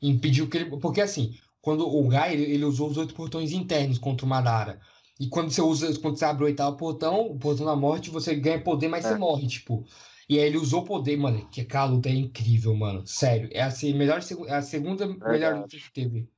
impediu 0.00 0.48
que 0.48 0.56
ele. 0.58 0.78
Porque 0.78 1.00
assim, 1.00 1.38
quando 1.60 1.86
o 1.86 2.08
Gai, 2.08 2.32
ele, 2.34 2.44
ele 2.52 2.64
usou 2.64 2.88
os 2.88 2.96
oito 2.96 3.14
portões 3.14 3.52
internos 3.52 3.98
contra 3.98 4.24
o 4.24 4.28
Madara. 4.28 4.80
E 5.18 5.28
quando 5.28 5.50
você 5.50 5.60
usa, 5.60 6.00
quando 6.00 6.16
você 6.18 6.24
abre 6.24 6.44
o 6.44 6.46
oitavo 6.46 6.78
portão, 6.78 7.26
o 7.26 7.38
portão 7.38 7.66
da 7.66 7.76
morte, 7.76 8.08
você 8.08 8.34
ganha 8.34 8.62
poder, 8.62 8.88
mas 8.88 9.04
É. 9.04 9.10
você 9.10 9.18
morre, 9.18 9.46
tipo. 9.46 9.84
E 10.30 10.38
aí 10.38 10.46
ele 10.46 10.58
usou 10.58 10.84
poder, 10.84 11.16
mano. 11.16 11.44
Que 11.50 11.62
aquela 11.62 11.86
luta 11.86 12.08
é 12.08 12.12
incrível, 12.12 12.72
mano. 12.76 13.04
Sério. 13.04 13.48
É 13.50 13.62
a, 13.62 13.72
melhor, 13.96 14.20
é 14.46 14.54
a 14.54 14.62
segunda 14.62 15.04
melhor 15.04 15.56
luta 15.56 15.76
que 15.76 15.92
teve. 15.92 16.28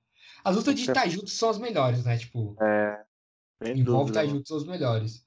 As 0.43 0.57
lutas 0.57 0.75
de 0.75 0.87
Você- 0.87 0.95
Taijutsu 0.95 1.35
são 1.35 1.51
as 1.51 1.59
melhores, 1.59 2.03
né? 2.03 2.17
Tipo. 2.17 2.57
É. 2.59 3.03
Envolve. 3.67 4.11
Taijutsu 4.11 4.49
são 4.49 4.57
os 4.57 4.67
melhores. 4.67 5.27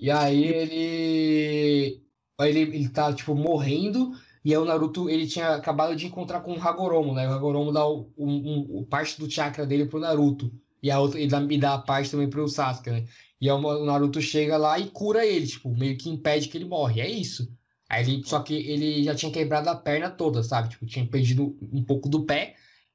E 0.00 0.10
aí 0.10 0.42
ele... 0.44 2.02
aí 2.36 2.50
ele. 2.50 2.60
Ele 2.76 2.88
tá, 2.88 3.12
tipo, 3.12 3.32
morrendo. 3.32 4.10
E 4.44 4.50
aí 4.52 4.58
o 4.58 4.64
Naruto, 4.64 5.08
ele 5.08 5.28
tinha 5.28 5.50
acabado 5.54 5.94
de 5.94 6.06
encontrar 6.06 6.40
com 6.40 6.52
o 6.54 6.60
Hagoromo, 6.60 7.14
né? 7.14 7.28
O 7.28 7.32
Hagoromo 7.32 7.70
dá 7.70 7.86
o, 7.86 8.10
um, 8.18 8.28
um- 8.28 8.78
o 8.80 8.86
parte 8.86 9.20
do 9.20 9.30
chakra 9.30 9.64
dele 9.64 9.86
pro 9.86 10.00
Naruto. 10.00 10.52
E 10.82 10.90
a 10.90 10.98
outra, 10.98 11.20
ele 11.20 11.28
dá, 11.30 11.40
e 11.48 11.58
dá 11.58 11.74
a 11.74 11.78
parte 11.78 12.10
também 12.10 12.28
pro 12.28 12.48
Sasuke, 12.48 12.90
né? 12.90 13.06
E 13.40 13.48
aí 13.48 13.54
o 13.54 13.84
Naruto 13.84 14.20
chega 14.20 14.56
lá 14.56 14.80
e 14.80 14.90
cura 14.90 15.24
ele, 15.24 15.46
tipo, 15.46 15.70
meio 15.70 15.96
que 15.96 16.10
impede 16.10 16.48
que 16.48 16.58
ele 16.58 16.64
morre. 16.64 17.00
É 17.00 17.08
isso. 17.08 17.48
Aí 17.90 18.04
ele, 18.04 18.24
só 18.24 18.40
que 18.40 18.54
ele 18.54 19.02
já 19.02 19.16
tinha 19.16 19.32
quebrado 19.32 19.68
a 19.68 19.74
perna 19.74 20.08
toda, 20.08 20.44
sabe? 20.44 20.68
Tipo, 20.68 20.86
tinha 20.86 21.04
perdido 21.04 21.58
um 21.60 21.82
pouco 21.82 22.08
do 22.08 22.24
pé. 22.24 22.54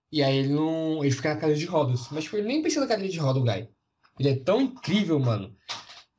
E 0.10 0.24
aí 0.24 0.38
ele 0.38 0.54
não. 0.54 1.04
Ele 1.04 1.14
fica 1.14 1.34
na 1.34 1.40
cadeira 1.40 1.60
de 1.60 1.66
rodas. 1.66 2.08
Mas, 2.12 2.24
tipo, 2.24 2.38
ele 2.38 2.48
nem 2.48 2.62
precisa 2.62 2.86
da 2.86 2.88
cadeira 2.88 3.12
de 3.12 3.20
roda, 3.20 3.40
o 3.40 3.44
Guy. 3.44 3.68
Ele 4.18 4.30
é 4.30 4.36
tão 4.38 4.62
incrível, 4.62 5.20
mano. 5.20 5.54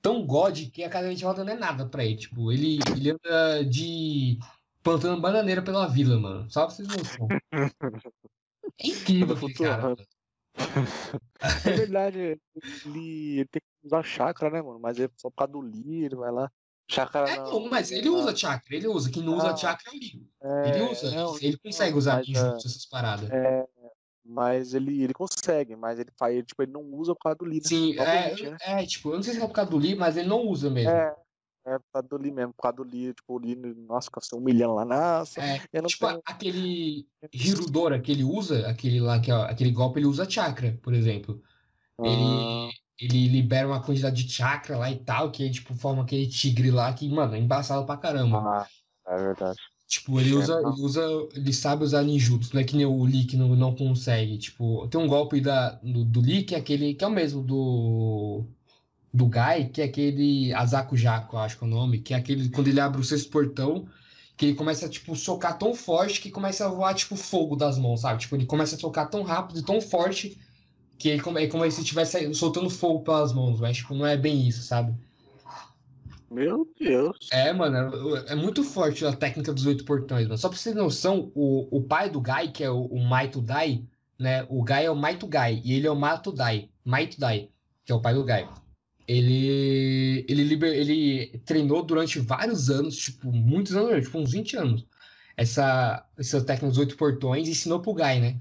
Tão 0.03 0.27
God 0.27 0.59
que 0.71 0.85
a 0.85 0.91
cadeira 0.91 1.15
de 1.15 1.25
roda 1.25 1.43
não 1.43 1.55
é 1.55 1.57
nada 1.57 1.87
pra 1.87 2.05
ele. 2.05 2.17
Tipo, 2.17 2.53
ele, 2.53 2.79
ele 2.95 3.12
anda 3.12 3.65
de 3.65 4.39
plantando 4.83 5.23
bananeira 5.23 5.62
pela 5.62 5.87
vila, 5.87 6.21
mano. 6.21 6.51
Só 6.51 6.67
pra 6.67 6.75
vocês 6.75 6.87
noção. 6.87 7.29
É 8.79 8.89
incrível 8.89 9.37
aquele 9.37 9.55
cara. 9.55 9.83
Mano. 9.83 9.97
É 11.65 11.71
verdade, 11.71 12.19
ele, 12.19 12.41
ele 12.85 13.45
tem 13.47 13.62
que 13.62 13.87
usar 13.87 14.03
chakra, 14.03 14.51
né, 14.51 14.61
mano? 14.61 14.81
Mas 14.81 14.99
é 14.99 15.09
só 15.17 15.31
por 15.31 15.37
causa 15.37 15.53
do 15.53 15.61
Lee, 15.61 16.05
ele 16.05 16.17
vai 16.17 16.33
lá. 16.33 16.51
Chakra 16.88 17.29
É, 17.29 17.37
não. 17.37 17.68
mas 17.68 17.90
ele 17.90 18.09
usa 18.09 18.35
chakra, 18.35 18.77
ele 18.77 18.87
usa. 18.87 19.11
Quem 19.11 19.22
não 19.22 19.37
usa 19.37 19.51
Ah, 19.51 19.57
chakra 19.57 19.90
é 19.92 19.96
o 19.96 19.99
Lee. 19.99 20.29
É, 20.42 20.68
Ele 20.68 20.83
usa, 20.83 21.11
não, 21.11 21.37
ele 21.38 21.59
consegue 21.59 21.96
usar 21.96 22.18
ninjutsu, 22.18 22.66
essas 22.68 22.87
paradas. 22.87 23.29
É, 23.31 23.66
mas 24.25 24.75
ele, 24.75 25.03
ele 25.03 25.12
consegue, 25.12 25.75
mas 25.75 25.99
ele 25.99 26.11
faz, 26.16 26.44
tipo, 26.44 26.62
ele 26.62 26.72
não 26.72 26.83
usa 26.83 27.14
por 27.14 27.22
causa 27.22 27.38
do 27.38 27.44
Lee, 27.44 27.57
né? 27.57 27.68
Sim, 27.68 27.99
é, 27.99 28.51
né? 28.51 28.57
é, 28.61 28.87
tipo, 28.87 29.11
eu 29.11 29.16
não 29.16 29.22
sei 29.22 29.35
se 29.35 29.40
é 29.40 29.46
por 29.46 29.53
causa 29.53 29.70
do 29.70 29.79
Lee, 29.79 29.96
mas 29.96 30.16
ele 30.16 30.29
não 30.29 30.42
usa 30.42 30.70
mesmo. 30.70 30.90
É, 30.90 31.14
é 31.66 31.79
por 31.79 31.85
causa 31.92 32.09
do 32.09 32.16
Lee 32.18 32.31
mesmo, 32.31 32.53
por 32.55 32.62
causa 32.62 32.77
do 32.77 32.83
Lee, 32.85 33.12
tipo, 33.14 33.35
o 33.35 33.38
Lee, 33.38 33.57
nossa, 33.57 34.07
fica 34.07 34.37
humilhando 34.37 34.75
lá, 34.75 34.85
nossa, 34.85 35.40
É, 35.40 35.59
tipo, 35.83 36.07
tenho. 36.07 36.22
aquele 36.25 37.09
Hirudora 37.33 38.01
que 38.01 38.12
ele 38.12 38.22
usa, 38.22 38.68
aquele 38.68 39.01
lá, 39.01 39.20
que 39.20 39.31
é, 39.33 39.35
aquele 39.35 39.72
golpe, 39.72 39.99
ele 39.99 40.07
usa 40.07 40.29
chakra, 40.29 40.79
por 40.83 40.94
exemplo. 40.94 41.42
Ele, 41.99 42.70
ele 43.01 43.29
libera 43.29 43.67
uma 43.69 43.83
quantidade 43.83 44.25
de 44.25 44.31
chakra 44.33 44.77
lá 44.79 44.91
e 44.91 44.99
tal, 44.99 45.31
que 45.33 45.51
tipo, 45.51 45.75
forma 45.75 46.03
aquele 46.03 46.29
tigre 46.29 46.71
lá 46.71 46.93
que, 46.95 47.09
mano, 47.09 47.35
é 47.35 47.39
embaçado 47.39 47.87
pra 47.87 47.97
caramba. 47.97 48.49
Ah, 48.49 48.69
é 49.07 49.17
verdade. 49.17 49.59
Tipo, 49.87 50.21
ele 50.21 50.33
É, 50.35 50.35
usa, 50.35 50.61
não. 50.63 50.73
ele 50.73 50.83
usa, 50.83 51.01
ele 51.33 51.53
sabe 51.53 51.85
usar 51.85 52.03
ninjutsu, 52.03 52.53
não 52.55 52.61
é 52.61 52.65
que 52.65 52.77
nem 52.77 52.85
o 52.87 53.05
Lee 53.05 53.25
que 53.25 53.37
não, 53.37 53.55
não 53.55 53.75
consegue. 53.75 54.37
Tipo, 54.39 54.89
tem 54.89 55.01
um 55.01 55.07
golpe 55.07 55.41
da, 55.41 55.71
do, 55.77 56.05
do 56.05 56.21
Lee 56.21 56.43
que 56.45 56.55
é 56.57 56.59
aquele, 56.59 56.95
que 56.95 57.05
é 57.05 57.07
o 57.07 57.11
mesmo 57.11 57.41
do, 57.43 58.45
do 59.13 59.27
Gai, 59.29 59.69
que 59.71 59.83
é 59.83 59.85
aquele 59.87 60.53
Azaku 60.55 60.97
Jaku, 60.97 61.37
eu 61.37 61.41
acho 61.41 61.59
que 61.59 61.65
é 61.65 61.67
o 61.69 61.71
nome, 61.71 62.01
que 62.03 62.15
é 62.15 62.19
aquele, 62.19 62.51
quando 62.51 62.69
ele 62.69 62.81
abre 62.81 63.01
o 63.01 63.05
sexto 63.05 63.31
portão, 63.31 63.89
que 64.37 64.47
ele 64.47 64.55
começa, 64.57 64.89
tipo, 64.89 65.17
socar 65.17 65.59
tão 65.59 65.75
forte 65.75 66.21
que 66.21 66.31
começa 66.31 66.67
a 66.67 66.69
voar, 66.71 66.95
tipo, 66.95 67.17
fogo 67.17 67.57
das 67.57 67.79
mãos, 67.79 68.03
sabe? 68.03 68.21
Tipo, 68.21 68.37
ele 68.37 68.47
começa 68.47 68.77
a 68.77 68.79
socar 68.79 69.11
tão 69.11 69.23
rápido 69.23 69.61
e 69.61 69.65
tão 69.65 69.81
forte 69.81 70.39
que 70.99 71.09
ele, 71.09 71.21
come- 71.23 71.43
é 71.45 71.47
como 71.47 71.71
se 71.71 71.81
estivesse 71.81 72.33
soltando 72.35 72.71
fogo 72.71 73.01
pelas 73.01 73.33
mãos, 73.33 73.61
mas, 73.61 73.77
tipo, 73.77 73.95
não 73.95 74.07
é 74.07 74.17
bem 74.17 74.47
isso, 74.47 74.63
sabe? 74.63 74.95
Meu 76.31 76.69
Deus. 76.79 77.29
É, 77.31 77.53
mano, 77.53 78.17
é, 78.17 78.33
é 78.33 78.35
muito 78.35 78.65
forte 78.65 79.05
a 79.07 79.13
técnica 79.13 79.53
dos 79.53 79.65
oito 79.67 79.85
portões, 79.85 80.25
mano. 80.27 80.37
Só 80.39 80.49
pra 80.49 80.59
vocês 80.59 80.75
terem 80.75 80.83
noção, 80.83 81.31
o, 81.35 81.69
o 81.77 81.83
pai 81.83 82.11
do 82.11 82.21
Gai, 82.21 82.49
que 82.49 82.65
é 82.65 82.71
o, 82.71 82.87
o 82.87 83.05
Maito 83.05 83.41
Dai, 83.41 83.85
né? 84.19 84.45
O 84.49 84.63
Gai 84.63 84.87
é 84.87 84.91
o 84.91 84.97
Maito 84.97 85.27
Gai 85.27 85.63
e 85.65 85.75
ele 85.75 85.87
é 85.87 85.91
o 85.91 85.97
Mato 85.97 86.33
Dai, 86.33 86.69
Maito 86.85 87.19
Dai, 87.21 87.49
que 87.85 87.93
é 87.93 87.95
o 87.95 88.01
pai 88.01 88.15
do 88.15 88.25
Gai. 88.25 88.49
Ele, 89.07 90.25
ele, 90.29 90.43
liber, 90.43 90.75
ele 90.75 91.41
treinou 91.45 91.83
durante 91.85 92.19
vários 92.19 92.69
anos, 92.71 92.97
tipo, 92.97 93.31
muitos 93.31 93.77
anos, 93.77 94.05
tipo, 94.05 94.19
uns 94.19 94.33
20 94.33 94.57
anos, 94.57 94.85
essa, 95.37 96.05
essa 96.19 96.41
técnica 96.43 96.67
dos 96.71 96.79
oito 96.79 96.97
portões 96.97 97.47
e 97.47 97.53
ensinou 97.53 97.79
pro 97.79 97.95
Gai, 97.95 98.19
né? 98.19 98.41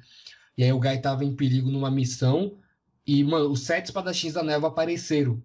E 0.57 0.63
aí 0.63 0.71
o 0.71 0.79
Gai 0.79 0.99
tava 0.99 1.23
em 1.25 1.35
perigo 1.35 1.69
numa 1.69 1.91
missão 1.91 2.57
e, 3.05 3.23
mano, 3.23 3.51
os 3.51 3.61
sete 3.61 3.85
espadachins 3.85 4.33
da 4.33 4.43
névoa 4.43 4.69
apareceram 4.69 5.41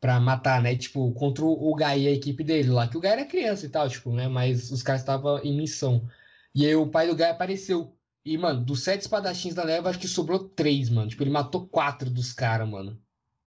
pra 0.00 0.20
matar, 0.20 0.62
né? 0.62 0.76
Tipo, 0.76 1.10
contra 1.12 1.44
o 1.44 1.74
Gai 1.74 2.02
e 2.02 2.08
a 2.08 2.12
equipe 2.12 2.44
dele 2.44 2.70
lá. 2.70 2.86
Que 2.86 2.96
o 2.96 3.00
Gai 3.00 3.12
era 3.12 3.24
criança 3.24 3.66
e 3.66 3.68
tal, 3.68 3.88
tipo, 3.88 4.12
né? 4.12 4.28
Mas 4.28 4.70
os 4.70 4.82
caras 4.82 5.00
estavam 5.00 5.38
em 5.38 5.56
missão. 5.56 6.08
E 6.54 6.64
aí 6.64 6.76
o 6.76 6.86
pai 6.86 7.08
do 7.08 7.16
Gai 7.16 7.30
apareceu. 7.30 7.92
E, 8.24 8.36
mano, 8.36 8.64
dos 8.64 8.82
sete 8.82 9.02
espadachins 9.02 9.54
da 9.54 9.64
neva, 9.64 9.88
acho 9.88 9.98
que 9.98 10.08
sobrou 10.08 10.48
três, 10.48 10.90
mano. 10.90 11.08
Tipo, 11.08 11.22
ele 11.22 11.30
matou 11.30 11.66
quatro 11.66 12.10
dos 12.10 12.32
caras, 12.32 12.68
mano. 12.68 13.00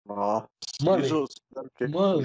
Nossa, 0.06 0.48
Mano, 0.82 1.04
Jesus? 1.04 1.36
Mano, 1.90 2.22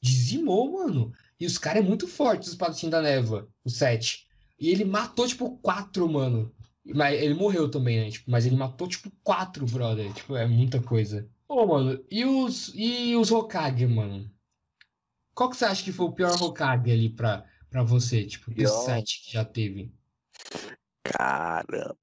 dizimou, 0.00 0.72
mano. 0.72 1.12
E 1.38 1.46
os 1.46 1.58
caras 1.58 1.82
é 1.82 1.86
muito 1.86 2.06
forte, 2.06 2.42
os 2.42 2.48
espadachins 2.48 2.90
da 2.90 3.00
névoa, 3.02 3.48
o 3.64 3.70
sete. 3.70 4.26
E 4.58 4.68
ele 4.70 4.84
matou, 4.84 5.26
tipo, 5.26 5.58
quatro, 5.58 6.08
mano. 6.08 6.52
Mas 6.84 7.20
ele 7.20 7.34
morreu 7.34 7.70
também, 7.70 8.00
né? 8.00 8.10
Tipo, 8.10 8.30
mas 8.30 8.46
ele 8.46 8.56
matou, 8.56 8.88
tipo, 8.88 9.10
quatro, 9.22 9.66
brother. 9.66 10.12
Tipo, 10.12 10.36
é 10.36 10.46
muita 10.46 10.80
coisa. 10.82 11.28
Ô, 11.46 11.66
mano, 11.66 12.02
e 12.10 12.24
os, 12.24 12.72
e 12.74 13.14
os 13.16 13.30
Hokage, 13.30 13.86
mano? 13.86 14.30
Qual 15.34 15.50
que 15.50 15.56
você 15.56 15.64
acha 15.64 15.84
que 15.84 15.92
foi 15.92 16.06
o 16.06 16.12
pior 16.12 16.40
Hokage 16.42 16.90
ali 16.90 17.08
pra, 17.10 17.44
pra 17.68 17.82
você? 17.82 18.24
Tipo, 18.24 18.52
Pior? 18.52 18.68
sete 18.68 19.22
que 19.24 19.32
já 19.32 19.44
teve? 19.44 19.92
Caramba. 21.04 21.96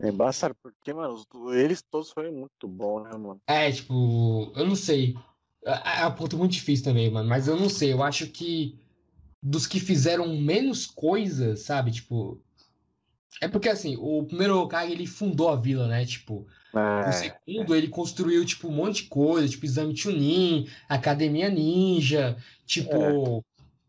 É 0.00 0.08
embaçado, 0.08 0.54
porque, 0.62 0.92
mano, 0.92 1.24
eles 1.52 1.82
todos 1.82 2.12
foram 2.12 2.32
muito 2.32 2.68
bons, 2.68 3.02
né, 3.02 3.10
mano? 3.16 3.40
É, 3.46 3.70
tipo, 3.72 4.52
eu 4.54 4.66
não 4.66 4.76
sei. 4.76 5.16
É 5.64 6.02
é 6.02 6.06
um 6.06 6.14
ponto 6.14 6.38
muito 6.38 6.52
difícil 6.52 6.84
também, 6.84 7.10
mano. 7.10 7.28
Mas 7.28 7.48
eu 7.48 7.56
não 7.56 7.68
sei. 7.68 7.92
Eu 7.92 8.02
acho 8.02 8.28
que 8.28 8.78
dos 9.42 9.66
que 9.66 9.80
fizeram 9.80 10.36
menos 10.40 10.86
coisas, 10.86 11.62
sabe? 11.62 11.90
Tipo. 11.90 12.40
É 13.40 13.48
porque 13.48 13.68
assim, 13.68 13.96
o 13.98 14.24
primeiro 14.24 14.58
Hokage 14.58 14.92
ele 14.92 15.06
fundou 15.06 15.48
a 15.48 15.56
vila, 15.56 15.86
né? 15.88 16.04
Tipo, 16.04 16.46
o 17.04 17.12
É, 17.12 17.12
segundo 17.12 17.74
ele 17.76 17.88
construiu, 17.88 18.44
tipo, 18.44 18.68
um 18.68 18.72
monte 18.72 19.04
de 19.04 19.08
coisa, 19.10 19.48
tipo, 19.48 19.64
exame 19.66 19.96
Chunin, 19.96 20.68
Academia 20.88 21.48
Ninja, 21.50 22.36
tipo, 22.66 23.44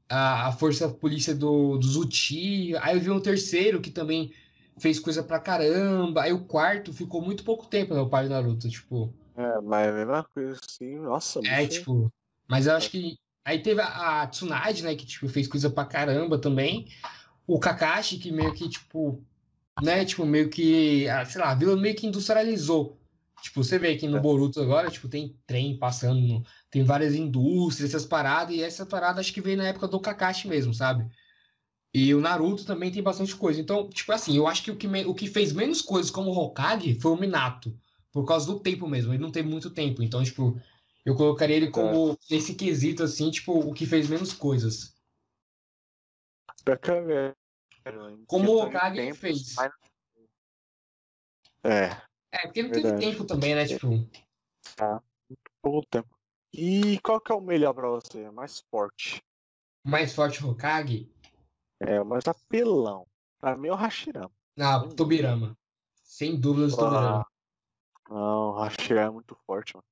a, 0.10 0.48
a 0.50 0.52
força 0.54 0.90
polícia 0.90 1.36
do, 1.36 1.78
dos 1.78 1.96
Uchi. 1.96 2.76
Aí 2.78 2.96
eu 2.98 3.02
vi 3.02 3.12
um 3.12 3.22
terceiro 3.22 3.82
que 3.82 3.92
também 3.92 4.34
fez 4.80 5.00
coisa 5.00 5.24
pra 5.24 5.40
caramba. 5.40 6.24
Aí 6.24 6.34
o 6.34 6.46
quarto 6.46 6.94
ficou 6.94 7.22
muito 7.22 7.44
pouco 7.44 7.68
tempo, 7.68 7.94
né? 7.94 8.02
O 8.02 8.10
pai 8.10 8.26
do 8.26 8.32
Naruto, 8.32 8.70
tipo. 8.70 9.14
é, 9.36 9.62
mas 9.62 9.88
é 9.88 9.90
a 9.90 9.94
mesma 9.94 10.24
coisa 10.24 10.60
assim, 10.64 11.00
nossa, 11.00 11.42
É, 11.44 11.68
tipo. 11.68 12.12
Mas 12.48 12.68
eu 12.68 12.76
acho 12.76 12.90
que. 12.92 13.18
Aí 13.46 13.62
teve 13.62 13.82
a, 13.82 14.22
a 14.24 14.28
Tsunade, 14.28 14.84
né? 14.84 14.96
Que, 14.96 15.06
tipo, 15.06 15.28
fez 15.30 15.48
coisa 15.48 15.70
pra 15.70 15.86
caramba 15.86 16.40
também. 16.40 16.88
O 17.48 17.60
Kakashi, 17.60 18.20
que 18.20 18.32
meio 18.32 18.54
que, 18.54 18.70
tipo. 18.70 19.26
Né? 19.82 20.06
Tipo, 20.06 20.26
meio 20.26 20.50
que. 20.50 21.08
ah, 21.10 21.26
Sei 21.26 21.40
lá, 21.42 21.52
a 21.52 21.56
vila 21.56 21.76
meio 21.76 21.96
que 21.96 22.08
industrializou. 22.08 22.98
Tipo, 23.42 23.64
você 23.64 23.80
vê 23.80 23.90
aqui 23.94 24.08
no 24.08 24.18
É. 24.18 24.20
Boruto 24.20 24.62
agora, 24.62 24.90
tipo, 24.90 25.08
tem 25.08 25.40
trem 25.48 25.78
passando, 25.78 26.44
tem 26.70 26.84
várias 26.84 27.16
indústrias, 27.16 27.90
essas 27.90 28.06
paradas, 28.06 28.54
e 28.56 28.62
essa 28.62 28.86
parada 28.86 29.22
acho 29.22 29.34
que 29.34 29.40
veio 29.42 29.58
na 29.58 29.68
época 29.68 29.88
do 29.88 30.00
Kakashi 30.00 30.48
mesmo, 30.48 30.74
sabe? 30.74 31.10
E 31.94 32.14
o 32.14 32.22
Naruto 32.22 32.66
também 32.66 32.92
tem 32.92 33.02
bastante 33.02 33.36
coisa. 33.36 33.60
Então, 33.60 33.90
tipo 33.90 34.12
assim, 34.12 34.36
eu 34.38 34.48
acho 34.48 34.64
que 34.64 34.72
o 34.72 34.76
que, 34.76 34.88
me- 34.88 35.06
o 35.06 35.14
que 35.16 35.28
fez 35.28 35.52
menos 35.54 35.82
coisas 35.82 36.12
como 36.12 36.32
Hokage 36.32 37.00
foi 37.00 37.12
o 37.12 37.18
Minato. 37.18 37.76
Por 38.12 38.26
causa 38.26 38.46
do 38.48 38.60
tempo 38.60 38.88
mesmo. 38.88 39.14
Ele 39.14 39.22
não 39.22 39.32
teve 39.32 39.48
muito 39.50 39.70
tempo. 39.72 40.04
Então, 40.04 40.24
tipo, 40.24 40.60
eu 41.06 41.16
colocaria 41.16 41.56
ele 41.56 41.72
como 41.72 42.18
nesse 42.30 42.54
quesito, 42.56 43.04
assim, 43.04 43.32
tipo, 43.32 43.54
o 43.60 43.74
que 43.74 43.86
fez 43.86 44.08
menos 44.10 44.34
coisas. 44.34 44.96
É, 46.66 47.02
velho, 47.02 47.32
em 47.32 47.39
Como 48.28 48.64
o 48.64 48.70
tempo, 48.94 49.16
fez. 49.16 49.56
mas- 49.56 49.72
É, 51.64 51.86
É, 52.32 52.40
porque 52.44 52.64
não 52.64 52.70
teve 52.72 52.84
Verdade. 52.84 53.06
tempo 53.12 53.26
também, 53.26 53.56
né? 53.56 53.66
Tipo, 53.66 53.88
pouco 55.62 55.88
tempo. 55.90 56.18
E 56.54 57.00
qual 57.02 57.20
que 57.20 57.32
é 57.32 57.36
o 57.36 57.42
melhor 57.42 57.74
pra 57.74 57.88
você? 57.90 58.28
O 58.28 58.34
mais 58.34 58.60
forte? 58.72 59.22
o 59.86 59.90
mais 59.90 60.14
forte 60.14 60.44
Hokage, 60.46 61.10
É, 61.80 62.02
o 62.02 62.06
mais 62.06 62.28
apelão. 62.28 63.08
Pra 63.40 63.56
mim 63.56 63.70
é 63.70 63.72
o 63.72 63.76
Hashirama. 63.76 64.32
na 64.58 64.86
Tobirama. 64.90 65.58
Sem 66.04 66.40
dúvidas, 66.40 66.76
Tobirama. 66.76 67.26
Não, 68.10 68.50
o 68.50 68.60
Hashirama 68.64 69.08
é 69.08 69.12
muito 69.12 69.36
forte, 69.46 69.74
mano. 69.76 69.86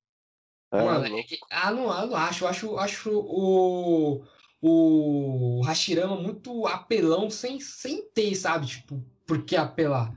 É, 0.70 0.84
Mano, 0.84 1.18
é 1.18 1.22
que- 1.22 1.38
ah, 1.50 1.70
não, 1.70 1.84
eu 1.98 2.06
não 2.08 2.16
acho. 2.16 2.44
Eu 2.44 2.48
acho, 2.48 2.76
acho 2.78 3.10
o, 3.18 4.22
o 4.60 5.60
Hashirama 5.64 6.16
muito 6.16 6.66
apelão 6.66 7.30
sem, 7.30 7.60
sem 7.60 8.02
ter, 8.10 8.34
sabe? 8.34 8.66
Tipo, 8.66 9.02
por 9.26 9.42
que 9.44 9.56
apelar? 9.56 10.12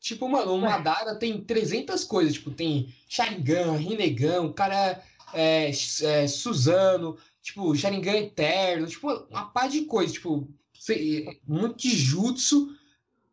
Tipo, 0.00 0.28
mano, 0.28 0.54
o 0.54 0.60
Madara 0.60 1.16
tem 1.16 1.40
300 1.40 2.04
coisas. 2.04 2.34
Tipo, 2.34 2.50
tem 2.50 2.94
Sharingan, 3.08 3.72
Rinnegan, 3.76 4.42
o 4.42 4.52
cara 4.52 5.02
é, 5.32 5.70
é 6.02 6.28
Suzano, 6.28 7.16
tipo, 7.42 7.74
Sharingan 7.74 8.16
Eterno. 8.16 8.86
Tipo, 8.86 9.10
uma 9.30 9.46
par 9.46 9.68
de 9.68 9.82
coisas. 9.82 10.12
Tipo, 10.12 10.48
se- 10.74 11.40
muito 11.46 11.76
de 11.78 11.90
jutsu 11.96 12.76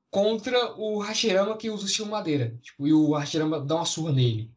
contra 0.09 0.73
o 0.79 0.99
Hashirama 0.99 1.57
que 1.57 1.69
usa 1.69 1.83
o 1.83 1.87
estilo 1.87 2.09
madeira. 2.09 2.57
Tipo, 2.61 2.87
e 2.87 2.93
o 2.93 3.13
Hashirama 3.13 3.59
dá 3.59 3.75
uma 3.75 3.85
surra 3.85 4.11
nele. 4.13 4.49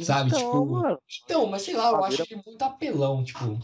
sabe, 0.00 0.28
Então, 0.30 0.38
tipo, 0.40 0.66
mano, 0.66 0.98
Então, 1.24 1.46
mas 1.46 1.62
sei 1.62 1.74
lá, 1.76 1.88
eu 1.90 1.98
Madeira- 2.00 2.22
acho 2.24 2.32
ele 2.34 2.42
muito 2.46 2.62
apelão, 2.62 3.22
tipo, 3.24 3.58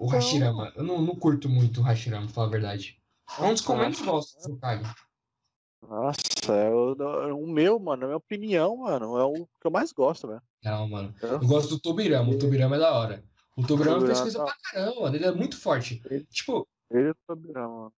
o 0.00 0.06
Então- 0.06 0.18
Hashirama. 0.18 0.72
Eu 0.74 0.82
não, 0.84 1.00
não 1.02 1.14
curto 1.14 1.48
muito 1.48 1.80
o 1.80 1.82
Hashirama, 1.84 2.24
pra 2.26 2.34
falar 2.34 2.46
a 2.46 2.50
verdade. 2.50 2.98
É 3.38 3.42
um 3.44 3.52
dos 3.52 3.60
que 3.60 3.70
eu 3.70 3.76
menos 3.76 4.00
gosto 4.00 4.48
do 4.48 4.54
Hokage. 4.54 4.94
Nossa, 5.88 6.52
é 6.52 6.70
o, 6.70 7.34
o 7.36 7.46
meu, 7.46 7.78
mano, 7.78 8.04
a 8.04 8.06
minha 8.06 8.16
opinião, 8.16 8.76
mano, 8.76 9.16
é 9.18 9.24
o 9.24 9.34
que 9.46 9.66
eu 9.66 9.70
mais 9.70 9.92
gosto, 9.92 10.26
velho. 10.28 10.42
Não, 10.62 10.88
mano. 10.88 11.14
Eu 11.22 11.28
Eu- 11.30 11.40
gosto 11.40 11.70
do 11.70 11.80
Tobirama, 11.80 12.30
o 12.32 12.38
Tobirama 12.38 12.76
é 12.76 12.78
da 12.78 12.92
hora. 12.92 13.24
O 13.56 13.66
Tobirama 13.66 14.06
fez 14.06 14.18
Tobirama 14.18 14.22
coisa 14.22 14.38
tá- 14.38 14.44
pra 14.44 14.54
caramba, 14.72 15.00
mano. 15.02 15.16
Ele 15.16 15.24
é 15.24 15.32
muito 15.32 15.58
forte. 15.58 16.02
Ele- 16.04 16.24
Tipo, 16.26 16.68
Ele 16.90 17.08
e 17.08 17.10
o 17.10 17.16
Tobirama, 17.26 17.74
mano. 17.76 17.92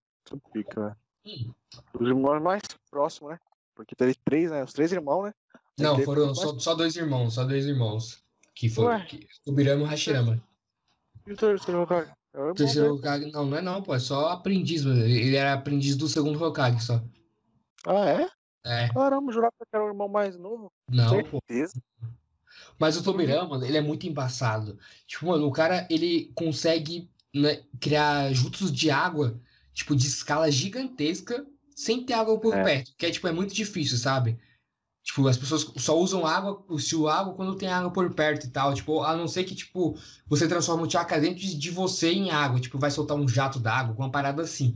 Pica, 0.52 0.80
velho. 0.80 0.96
hum, 1.26 1.52
Os 2.00 2.08
irmãos 2.08 2.40
mais 2.40 2.62
próximos, 2.90 3.32
né? 3.32 3.38
Porque 3.74 3.94
teve 3.96 4.14
três, 4.24 4.50
né? 4.50 4.62
Os 4.62 4.72
três 4.72 4.92
irmãos, 4.92 5.24
né? 5.24 5.34
não, 5.78 5.98
foram 6.02 6.26
mais- 6.26 6.38
só, 6.38 6.58
só 6.58 6.74
dois 6.74 6.94
irmãos, 6.96 7.34
só 7.34 7.44
dois 7.44 7.66
irmãos. 7.66 8.22
Que 8.54 8.68
foi 8.68 8.84
Ué. 8.84 9.04
que, 9.06 9.26
Tobirama 9.44 9.82
e 9.82 9.84
o 9.84 9.88
Hashirama. 9.88 10.40
E 11.26 11.32
o 11.32 11.36
terceiro 11.36 11.82
Hokage? 11.82 12.10
É 12.34 12.38
o 12.38 12.40
irmão 12.40 12.54
Terceiro 12.54 12.88
dele. 12.88 12.98
Hokage. 12.98 13.32
Não, 13.32 13.46
não 13.46 13.56
é 13.58 13.62
não, 13.62 13.82
pô. 13.82 13.94
É 13.94 13.98
só 13.98 14.28
aprendiz. 14.30 14.84
Ele 14.84 15.36
era 15.36 15.52
aprendiz 15.54 15.96
do 15.96 16.08
segundo 16.08 16.42
Hokage 16.42 16.82
só. 16.82 17.02
Ah, 17.86 18.08
é? 18.08 18.28
É. 18.64 18.88
Caramba, 18.88 19.32
jurava 19.32 19.52
que 19.58 19.74
era 19.76 19.84
o 19.84 19.88
irmão 19.88 20.08
mais 20.08 20.36
novo. 20.38 20.72
Não, 20.90 21.22
pô. 21.24 21.40
Certeza. 21.48 21.80
Mas 22.78 22.96
o 22.96 23.02
Tobiran, 23.02 23.46
mano, 23.48 23.64
ele 23.64 23.76
é 23.76 23.80
muito 23.80 24.06
embaçado. 24.06 24.78
Tipo, 25.06 25.26
mano, 25.26 25.46
o 25.46 25.52
cara, 25.52 25.86
ele 25.90 26.32
consegue 26.34 27.10
né, 27.34 27.62
criar 27.80 28.32
jutsus 28.32 28.72
de 28.72 28.90
água, 28.90 29.38
tipo, 29.72 29.94
de 29.94 30.06
escala 30.06 30.50
gigantesca, 30.50 31.46
sem 31.74 32.04
ter 32.04 32.14
água 32.14 32.38
por 32.38 32.54
É. 32.54 32.62
perto. 32.62 32.92
Que 32.96 33.06
é, 33.06 33.10
tipo, 33.10 33.26
é 33.28 33.32
muito 33.32 33.54
difícil, 33.54 33.98
sabe? 33.98 34.38
Tipo, 35.02 35.26
as 35.26 35.36
pessoas 35.36 35.66
só 35.76 35.98
usam 35.98 36.24
água, 36.24 36.64
o 36.68 36.76
estilo 36.76 37.08
água, 37.08 37.34
quando 37.34 37.56
tem 37.56 37.68
água 37.68 37.90
por 37.90 38.14
perto 38.14 38.46
e 38.46 38.50
tal. 38.50 38.72
Tipo, 38.72 39.02
a 39.02 39.16
não 39.16 39.26
ser 39.26 39.42
que, 39.44 39.54
tipo, 39.54 39.96
você 40.28 40.46
transforma 40.46 40.84
o 40.84 40.90
chakra 40.90 41.20
dentro 41.20 41.40
de, 41.40 41.70
você 41.70 42.12
em 42.12 42.30
água. 42.30 42.60
Tipo, 42.60 42.78
vai 42.78 42.90
soltar 42.90 43.16
um 43.16 43.26
jato 43.26 43.58
d'água, 43.58 43.96
uma 43.96 44.10
parada 44.10 44.42
assim. 44.42 44.74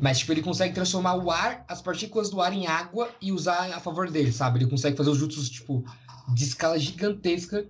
Mas, 0.00 0.18
tipo, 0.18 0.32
ele 0.32 0.42
consegue 0.42 0.74
transformar 0.74 1.16
o 1.16 1.30
ar, 1.30 1.64
as 1.68 1.82
partículas 1.82 2.30
do 2.30 2.40
ar 2.40 2.52
em 2.52 2.66
água 2.66 3.10
e 3.20 3.32
usar 3.32 3.72
a 3.72 3.80
favor 3.80 4.08
dele, 4.10 4.30
sabe? 4.30 4.58
Ele 4.58 4.70
consegue 4.70 4.96
fazer 4.96 5.10
os 5.10 5.18
jutsus, 5.18 5.50
tipo, 5.50 5.84
de 6.32 6.44
escala 6.44 6.78
gigantesca 6.78 7.66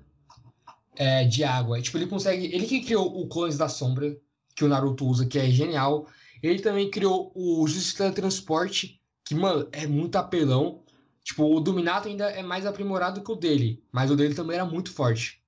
é, 0.96 1.24
de 1.24 1.44
água. 1.44 1.80
Tipo, 1.80 1.96
ele 1.96 2.06
consegue. 2.06 2.46
Ele 2.46 2.66
que 2.66 2.80
criou 2.80 3.06
o 3.20 3.26
Clones 3.26 3.56
da 3.56 3.68
Sombra, 3.68 4.14
que 4.54 4.64
o 4.64 4.68
Naruto 4.68 5.06
usa, 5.06 5.24
que 5.24 5.38
é 5.38 5.50
genial. 5.50 6.06
Ele 6.42 6.60
também 6.60 6.90
criou 6.90 7.32
o 7.34 7.66
Jutsu 7.66 7.96
Teletransporte, 7.96 9.00
que, 9.24 9.34
mano, 9.34 9.66
é 9.72 9.86
muito 9.86 10.16
apelão. 10.16 10.82
Tipo, 11.26 11.56
o 11.56 11.58
do 11.58 11.72
Minato 11.72 12.06
ainda 12.06 12.30
é 12.30 12.40
mais 12.40 12.64
aprimorado 12.64 13.20
que 13.20 13.32
o 13.32 13.34
dele, 13.34 13.84
mas 13.90 14.12
o 14.12 14.16
dele 14.16 14.32
também 14.32 14.54
era 14.54 14.64
muito 14.64 14.92
forte. 14.92 15.42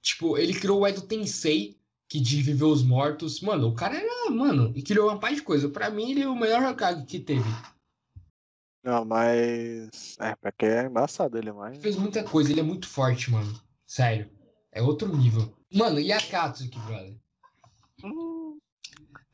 Tipo, 0.00 0.38
ele 0.38 0.54
criou 0.54 0.78
o 0.80 0.86
Edo 0.86 1.02
Tensei, 1.02 1.76
que 2.08 2.20
de 2.20 2.40
viver 2.40 2.66
os 2.66 2.80
mortos. 2.80 3.40
Mano, 3.40 3.66
o 3.66 3.74
cara 3.74 3.96
era, 3.96 4.30
mano, 4.30 4.72
e 4.76 4.80
criou 4.80 5.08
uma 5.08 5.18
par 5.18 5.34
de 5.34 5.42
coisa. 5.42 5.68
Pra 5.68 5.90
mim, 5.90 6.12
ele 6.12 6.22
é 6.22 6.28
o 6.28 6.36
melhor 6.36 6.62
Hokage 6.62 7.04
que 7.06 7.18
teve. 7.18 7.50
Não, 8.84 9.04
mas. 9.04 10.16
É, 10.20 10.36
pra 10.36 10.52
que 10.52 10.64
é 10.64 10.84
embaçado 10.84 11.36
ele, 11.36 11.50
mas. 11.50 11.78
fez 11.78 11.96
muita 11.96 12.22
coisa, 12.22 12.52
ele 12.52 12.60
é 12.60 12.64
muito 12.64 12.86
forte, 12.86 13.32
mano. 13.32 13.60
Sério. 13.84 14.30
É 14.70 14.80
outro 14.80 15.08
nível. 15.16 15.52
Mano, 15.74 15.98
e 15.98 16.12
a 16.12 16.20
Katsuki, 16.20 16.78
brother? 16.78 17.16
Hum, 18.04 18.58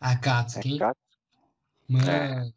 A 0.01 0.13
é 0.13 0.17
Katsuki, 0.17 0.69
hein? 0.71 0.79
gato. 0.79 0.99
Mano. 1.87 2.55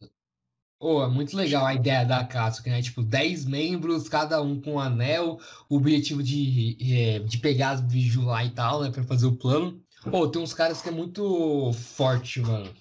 Ô, 0.82 1.04
é 1.04 1.08
muito 1.08 1.38
legal 1.38 1.64
a 1.64 1.76
ideia 1.76 2.04
da 2.04 2.24
Katsuki, 2.24 2.72
né? 2.72 2.82
Tipo, 2.82 3.04
10 3.04 3.46
membros, 3.46 4.10
cada 4.10 4.42
um 4.42 4.60
com 4.60 4.74
um 4.74 4.80
anel, 4.80 5.40
o 5.70 5.78
objetivo 5.78 6.24
de, 6.24 6.76
é, 6.82 7.20
de 7.20 7.38
pegar 7.38 7.70
as 7.70 7.82
biju 7.82 8.26
lá 8.26 8.44
e 8.44 8.50
tal, 8.50 8.82
né? 8.82 8.90
Pra 8.90 9.04
fazer 9.04 9.28
o 9.28 9.36
plano. 9.36 9.80
Pô, 10.10 10.28
tem 10.28 10.42
uns 10.42 10.56
caras 10.56 10.82
que 10.82 10.90
é 10.90 10.92
muito 10.92 11.72
forte, 11.74 12.42
mano. 12.42 12.74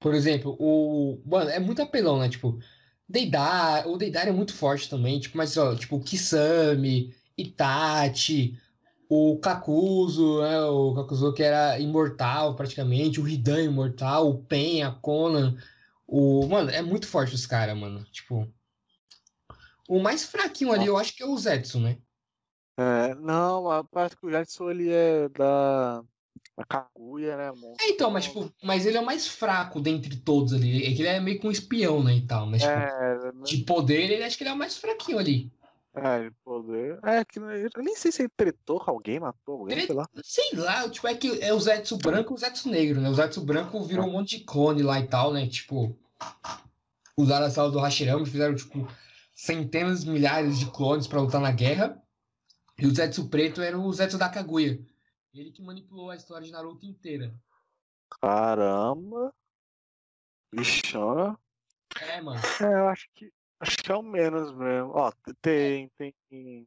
Por 0.00 0.12
exemplo, 0.14 0.56
o. 0.58 1.22
Mano, 1.24 1.48
é 1.48 1.60
muito 1.60 1.80
apelão, 1.80 2.18
né? 2.18 2.28
Tipo, 2.28 2.58
Deidar, 3.08 3.86
o 3.86 3.96
Deidar 3.96 4.26
é 4.26 4.32
muito 4.32 4.52
forte 4.52 4.90
também, 4.90 5.20
tipo, 5.20 5.36
mas 5.36 5.56
ó, 5.56 5.76
tipo, 5.76 5.94
o 5.94 6.00
Kisame, 6.00 7.14
Itachi, 7.36 8.58
o 9.08 9.38
Kakuzu, 9.38 10.40
né? 10.42 10.60
O 10.62 10.92
Kakuzu 10.92 11.32
que 11.32 11.44
era 11.44 11.78
imortal 11.78 12.56
praticamente, 12.56 13.20
o 13.20 13.28
Hidan 13.28 13.62
imortal, 13.62 14.28
o 14.28 14.38
Pen, 14.38 14.82
a 14.82 14.90
Conan, 14.90 15.56
o. 16.08 16.46
Mano, 16.48 16.70
é 16.70 16.82
muito 16.82 17.06
forte 17.06 17.34
os 17.34 17.46
caras, 17.46 17.76
mano. 17.76 18.02
Tipo. 18.10 18.52
O 19.88 20.00
mais 20.00 20.24
fraquinho 20.24 20.72
ali, 20.72 20.86
eu 20.86 20.98
acho 20.98 21.14
que 21.14 21.22
é 21.22 21.26
o 21.26 21.36
Zetsu, 21.36 21.78
né? 21.80 21.98
É, 22.78 23.12
não, 23.16 23.68
a 23.68 23.82
parte 23.82 24.16
que 24.16 24.24
o 24.24 24.30
Jetson 24.30 24.70
ele 24.70 24.88
é 24.90 25.28
da. 25.28 26.02
Da 26.56 26.64
Kaguya, 26.64 27.36
né, 27.36 27.50
monstro? 27.50 27.76
É, 27.80 27.88
então, 27.90 28.10
mas 28.10 28.24
tipo, 28.24 28.52
mas 28.62 28.86
ele 28.86 28.96
é 28.96 29.00
o 29.00 29.04
mais 29.04 29.26
fraco 29.26 29.80
dentre 29.80 30.16
todos 30.16 30.52
ali. 30.52 30.84
É 30.84 30.94
que 30.94 31.02
ele 31.02 31.08
é 31.08 31.20
meio 31.20 31.40
que 31.40 31.46
um 31.46 31.50
espião, 31.50 32.02
né, 32.02 32.14
e 32.14 32.26
tal. 32.26 32.46
Mas, 32.46 32.62
tipo, 32.62 32.72
É, 32.72 33.32
de 33.44 33.58
poder, 33.58 34.10
ele 34.10 34.24
acho 34.24 34.36
que 34.36 34.44
ele 34.44 34.50
é 34.50 34.52
o 34.52 34.56
mais 34.56 34.76
fraquinho 34.76 35.18
ali. 35.18 35.52
É, 35.94 36.24
de 36.24 36.30
poder. 36.44 36.98
É, 37.04 37.24
que 37.24 37.38
eu 37.38 37.82
nem 37.82 37.96
sei 37.96 38.12
se 38.12 38.22
ele 38.22 38.28
tretou 38.36 38.78
com 38.78 38.90
alguém, 38.90 39.18
matou 39.18 39.60
alguém, 39.60 39.78
Ele- 39.78 39.86
sei 39.86 39.94
lá. 39.94 40.08
Sei 40.22 40.50
lá, 40.54 40.88
tipo, 40.88 41.06
é 41.08 41.14
que 41.14 41.42
é 41.42 41.52
o 41.52 41.58
Zetsu 41.60 41.96
branco 41.98 42.32
e 42.32 42.34
o 42.34 42.38
Zetsu 42.38 42.68
negro, 42.68 43.00
né? 43.00 43.08
O 43.08 43.14
Zetsu 43.14 43.40
branco 43.44 43.82
virou 43.84 44.06
um 44.06 44.12
monte 44.12 44.38
de 44.38 44.44
clone 44.44 44.82
lá 44.82 45.00
e 45.00 45.06
tal, 45.08 45.32
né? 45.32 45.46
Tipo, 45.48 45.98
usaram 47.16 47.46
a 47.46 47.50
sala 47.50 47.70
do 47.70 47.78
Hashirama 47.80 48.22
e 48.22 48.30
fizeram, 48.30 48.54
tipo, 48.54 48.86
centenas, 49.34 50.04
milhares 50.04 50.58
de 50.58 50.70
clones 50.70 51.06
pra 51.06 51.20
lutar 51.20 51.40
na 51.40 51.50
guerra. 51.52 52.00
E 52.78 52.86
o 52.86 52.94
Zetsu 52.94 53.28
preto 53.28 53.60
era 53.60 53.76
o 53.78 53.92
Zetsu 53.92 54.18
da 54.18 54.28
Kaguya. 54.28 54.78
Ele 55.34 55.50
que 55.50 55.62
manipulou 55.62 56.10
a 56.10 56.16
história 56.16 56.44
de 56.46 56.52
Naruto 56.52 56.86
inteira. 56.86 57.34
Caramba. 58.20 59.32
Bichona. 60.52 61.38
É, 62.00 62.20
mano. 62.20 62.40
É, 62.60 62.64
eu 62.64 62.88
acho 62.88 63.08
que. 63.14 63.32
Acho 63.60 63.76
que 63.78 63.90
é 63.90 63.94
o 63.96 64.02
menos 64.02 64.52
mesmo. 64.52 64.90
Ó, 64.94 65.12
tem, 65.42 65.90
tem. 65.98 66.66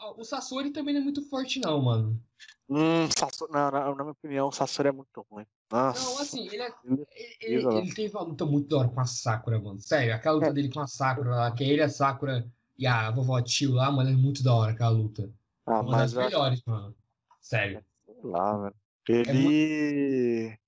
Ó, 0.00 0.14
O 0.20 0.24
Sasori 0.24 0.70
também 0.70 0.92
não 0.94 1.00
é 1.00 1.04
muito 1.04 1.22
forte, 1.28 1.60
não, 1.60 1.80
mano. 1.80 2.20
Hum, 2.68 3.08
Sasori, 3.16 3.52
não, 3.52 3.70
na, 3.70 3.80
na 3.94 3.94
minha 3.94 4.10
opinião, 4.10 4.48
o 4.48 4.52
Sasori 4.52 4.88
é 4.88 4.92
muito 4.92 5.24
ruim. 5.30 5.46
Nossa. 5.70 6.04
Não, 6.04 6.18
assim, 6.18 6.46
ele, 6.48 6.62
é, 6.62 6.72
Ele- 6.84 7.06
ele, 7.40 7.66
ele, 7.66 7.76
ele 7.78 7.94
teve 7.94 8.16
uma 8.16 8.22
luta 8.24 8.44
muito 8.44 8.68
da 8.68 8.78
hora 8.78 8.88
com 8.88 9.00
a 9.00 9.06
Sakura, 9.06 9.60
mano. 9.60 9.78
Sério, 9.80 10.14
aquela 10.14 10.34
luta 10.36 10.48
É. 10.48 10.52
dele 10.52 10.70
com 10.72 10.80
a 10.80 10.86
Sakura 10.86 11.30
lá, 11.30 11.50
que 11.52 11.62
é 11.64 11.68
ele, 11.68 11.82
a 11.82 11.88
Sakura 11.88 12.46
e 12.76 12.86
a 12.86 13.10
vovó 13.10 13.40
Tio 13.40 13.72
lá, 13.72 13.90
mano, 13.90 14.10
é 14.10 14.14
muito 14.14 14.42
da 14.42 14.54
hora 14.54 14.72
aquela 14.72 14.90
luta. 14.90 15.30
Ah, 15.66 15.80
Uma 15.80 15.98
das 15.98 16.12
eu 16.12 16.20
acho 16.20 16.28
melhores, 16.30 16.62
mano. 16.66 16.94
Sério. 17.40 17.84
sei 18.06 18.16
lá, 18.22 18.58
velho. 18.58 18.74
É 19.08 19.30
Ele. 19.30 20.58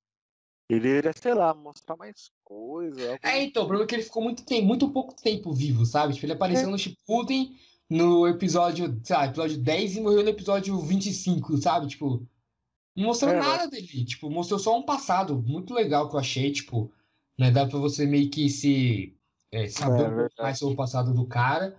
Ele 0.68 0.88
iria, 0.88 1.12
sei 1.12 1.32
lá, 1.34 1.54
mostrar 1.54 1.96
mais 1.96 2.30
coisa. 2.42 3.18
É, 3.22 3.42
então, 3.42 3.62
o 3.62 3.66
problema 3.66 3.84
é 3.84 3.88
que 3.88 3.94
ele 3.94 4.02
ficou 4.02 4.22
muito 4.22 4.44
tempo, 4.44 4.66
muito 4.66 4.90
pouco 4.90 5.14
tempo 5.14 5.52
vivo, 5.52 5.86
sabe? 5.86 6.14
Tipo, 6.14 6.26
ele 6.26 6.32
apareceu 6.32 6.68
no 6.70 6.78
Shippuden 6.78 7.56
no 7.88 8.26
episódio, 8.26 9.00
sei 9.04 9.16
lá, 9.16 9.26
episódio 9.26 9.58
10 9.58 9.96
e 9.96 10.00
morreu 10.00 10.24
no 10.24 10.28
episódio 10.28 10.76
25, 10.80 11.56
sabe? 11.58 11.86
Tipo, 11.86 12.26
não 12.96 13.06
mostrou 13.06 13.32
É, 13.32 13.38
nada 13.38 13.68
dele. 13.68 14.04
Tipo, 14.04 14.28
mostrou 14.28 14.58
só 14.58 14.76
um 14.76 14.82
passado 14.82 15.36
muito 15.40 15.72
legal 15.72 16.08
que 16.08 16.16
eu 16.16 16.20
achei, 16.20 16.50
tipo, 16.50 16.92
né? 17.38 17.50
Dá 17.50 17.66
pra 17.66 17.78
você 17.78 18.06
meio 18.06 18.28
que 18.30 18.48
se 18.48 19.16
é, 19.52 19.68
saber 19.68 20.30
É, 20.38 20.42
mais 20.42 20.58
sobre 20.58 20.74
o 20.74 20.76
passado 20.76 21.14
do 21.14 21.26
cara. 21.26 21.76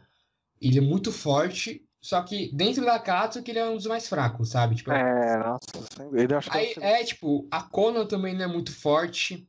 Ele 0.61 0.77
é 0.77 0.81
muito 0.81 1.11
forte, 1.11 1.86
só 2.01 2.21
que 2.21 2.51
dentro 2.55 2.85
da 2.85 2.99
Katsuki 2.99 3.51
ele 3.51 3.59
é 3.59 3.69
um 3.69 3.75
dos 3.75 3.85
mais 3.85 4.07
fracos, 4.07 4.49
sabe? 4.49 4.75
Tipo, 4.75 4.91
É, 4.91 5.37
nossa, 5.37 6.09
ele 6.13 6.33
acho 6.33 6.49
que 6.49 6.57
aí, 6.57 6.73
é, 6.79 7.03
tipo, 7.03 7.47
a 7.51 7.63
Konan 7.63 8.05
também 8.05 8.35
não 8.35 8.43
é 8.45 8.47
muito 8.47 8.71
forte. 8.71 9.47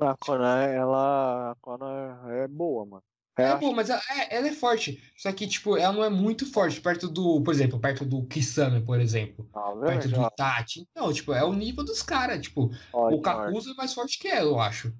a 0.00 0.16
Conan, 0.16 0.62
ela. 0.64 1.50
A 1.52 1.54
Conan 1.56 2.18
é 2.30 2.48
boa, 2.48 2.84
mano. 2.86 3.02
Eu 3.36 3.44
É, 3.44 3.48
acho 3.50 3.60
pô, 3.60 3.72
mas 3.72 3.88
ela 3.88 4.02
é, 4.10 4.36
ela 4.36 4.48
é 4.48 4.52
forte. 4.52 5.02
Só 5.16 5.32
que, 5.32 5.46
tipo, 5.46 5.76
ela 5.76 5.92
não 5.92 6.02
é 6.04 6.10
muito 6.10 6.50
forte 6.50 6.80
perto 6.80 7.08
do, 7.08 7.40
por 7.42 7.54
exemplo, 7.54 7.78
perto 7.78 8.04
do 8.04 8.26
Kisame, 8.26 8.84
por 8.84 9.00
exemplo. 9.00 9.48
ah, 9.54 9.70
Perto 9.70 10.08
verdade, 10.08 10.08
do 10.08 10.22
Itachi. 10.26 10.88
Não, 10.94 11.12
tipo, 11.12 11.32
é 11.32 11.44
o 11.44 11.52
nível 11.52 11.84
dos 11.84 12.02
caras. 12.02 12.40
Tipo, 12.42 12.70
ó, 12.92 13.10
o. 13.10 13.22
Kakuzu 13.22 13.72
é 13.72 13.74
mais 13.74 13.94
forte 13.94 14.18
que 14.18 14.28
ela, 14.28 14.50
eu 14.50 14.60
acho. 14.60 14.92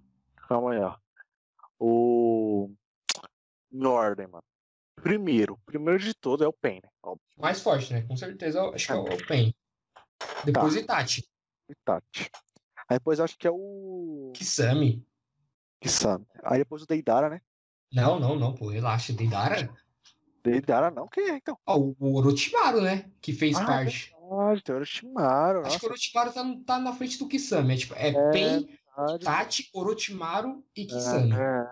Calma 0.48 0.72
aí, 0.72 0.80
ó. 0.80 0.94
O. 1.80 2.70
Em 3.72 3.86
ordem, 3.86 4.26
mano. 4.26 4.44
Primeiro, 5.02 5.58
primeiro 5.64 5.98
de 5.98 6.14
todo 6.14 6.44
é 6.44 6.48
o 6.48 6.52
Pen, 6.52 6.80
né? 6.82 6.90
Óbvio. 7.02 7.24
Mais 7.36 7.60
forte, 7.60 7.92
né? 7.92 8.02
Com 8.02 8.16
certeza, 8.16 8.62
acho 8.70 8.86
que 8.86 8.92
é 8.92 8.96
o 8.96 9.26
Pen. 9.26 9.54
Depois 10.44 10.74
o 10.74 10.78
Itachi. 10.78 11.24
Itachi. 11.68 12.30
Aí 12.88 12.96
depois 12.98 13.20
acho 13.20 13.36
que 13.36 13.46
é 13.46 13.50
o. 13.50 14.32
Kisame. 14.34 15.06
Kisame. 15.80 16.26
Aí 16.42 16.58
depois 16.58 16.82
o 16.82 16.86
Deidara, 16.86 17.28
né? 17.28 17.40
Não, 17.92 18.18
não, 18.18 18.36
não, 18.36 18.54
pô, 18.54 18.68
relaxa. 18.68 19.12
Deidara. 19.12 19.74
Deidara 20.42 20.90
não, 20.90 21.06
quem 21.08 21.30
é 21.30 21.36
então? 21.36 21.58
Ó, 21.66 21.78
o, 21.78 21.96
o 21.98 22.16
Orochimaru, 22.16 22.80
né? 22.80 23.10
Que 23.20 23.32
fez 23.32 23.56
Ah, 23.56 23.64
parte. 23.66 24.10
verdade, 24.10 24.62
tem 24.62 24.74
o 24.74 24.76
Orochimaru. 24.76 25.60
Acho 25.60 25.78
que 25.80 25.86
o 25.86 25.88
Nossa, 25.88 26.14
Orochimaru 26.20 26.32
tá, 26.32 26.44
tá 26.66 26.78
na 26.78 26.92
frente 26.92 27.18
do 27.18 27.28
Kisame. 27.28 27.74
É, 27.74 27.76
tipo, 27.76 27.94
é, 27.94 28.08
É, 28.08 28.30
Pen, 28.30 28.66
verdade. 28.96 29.22
Itachi, 29.22 29.70
Orochimaru 29.72 30.64
e 30.74 30.86
Kisame. 30.86 31.32
É, 31.32 31.36
é, 31.36 31.66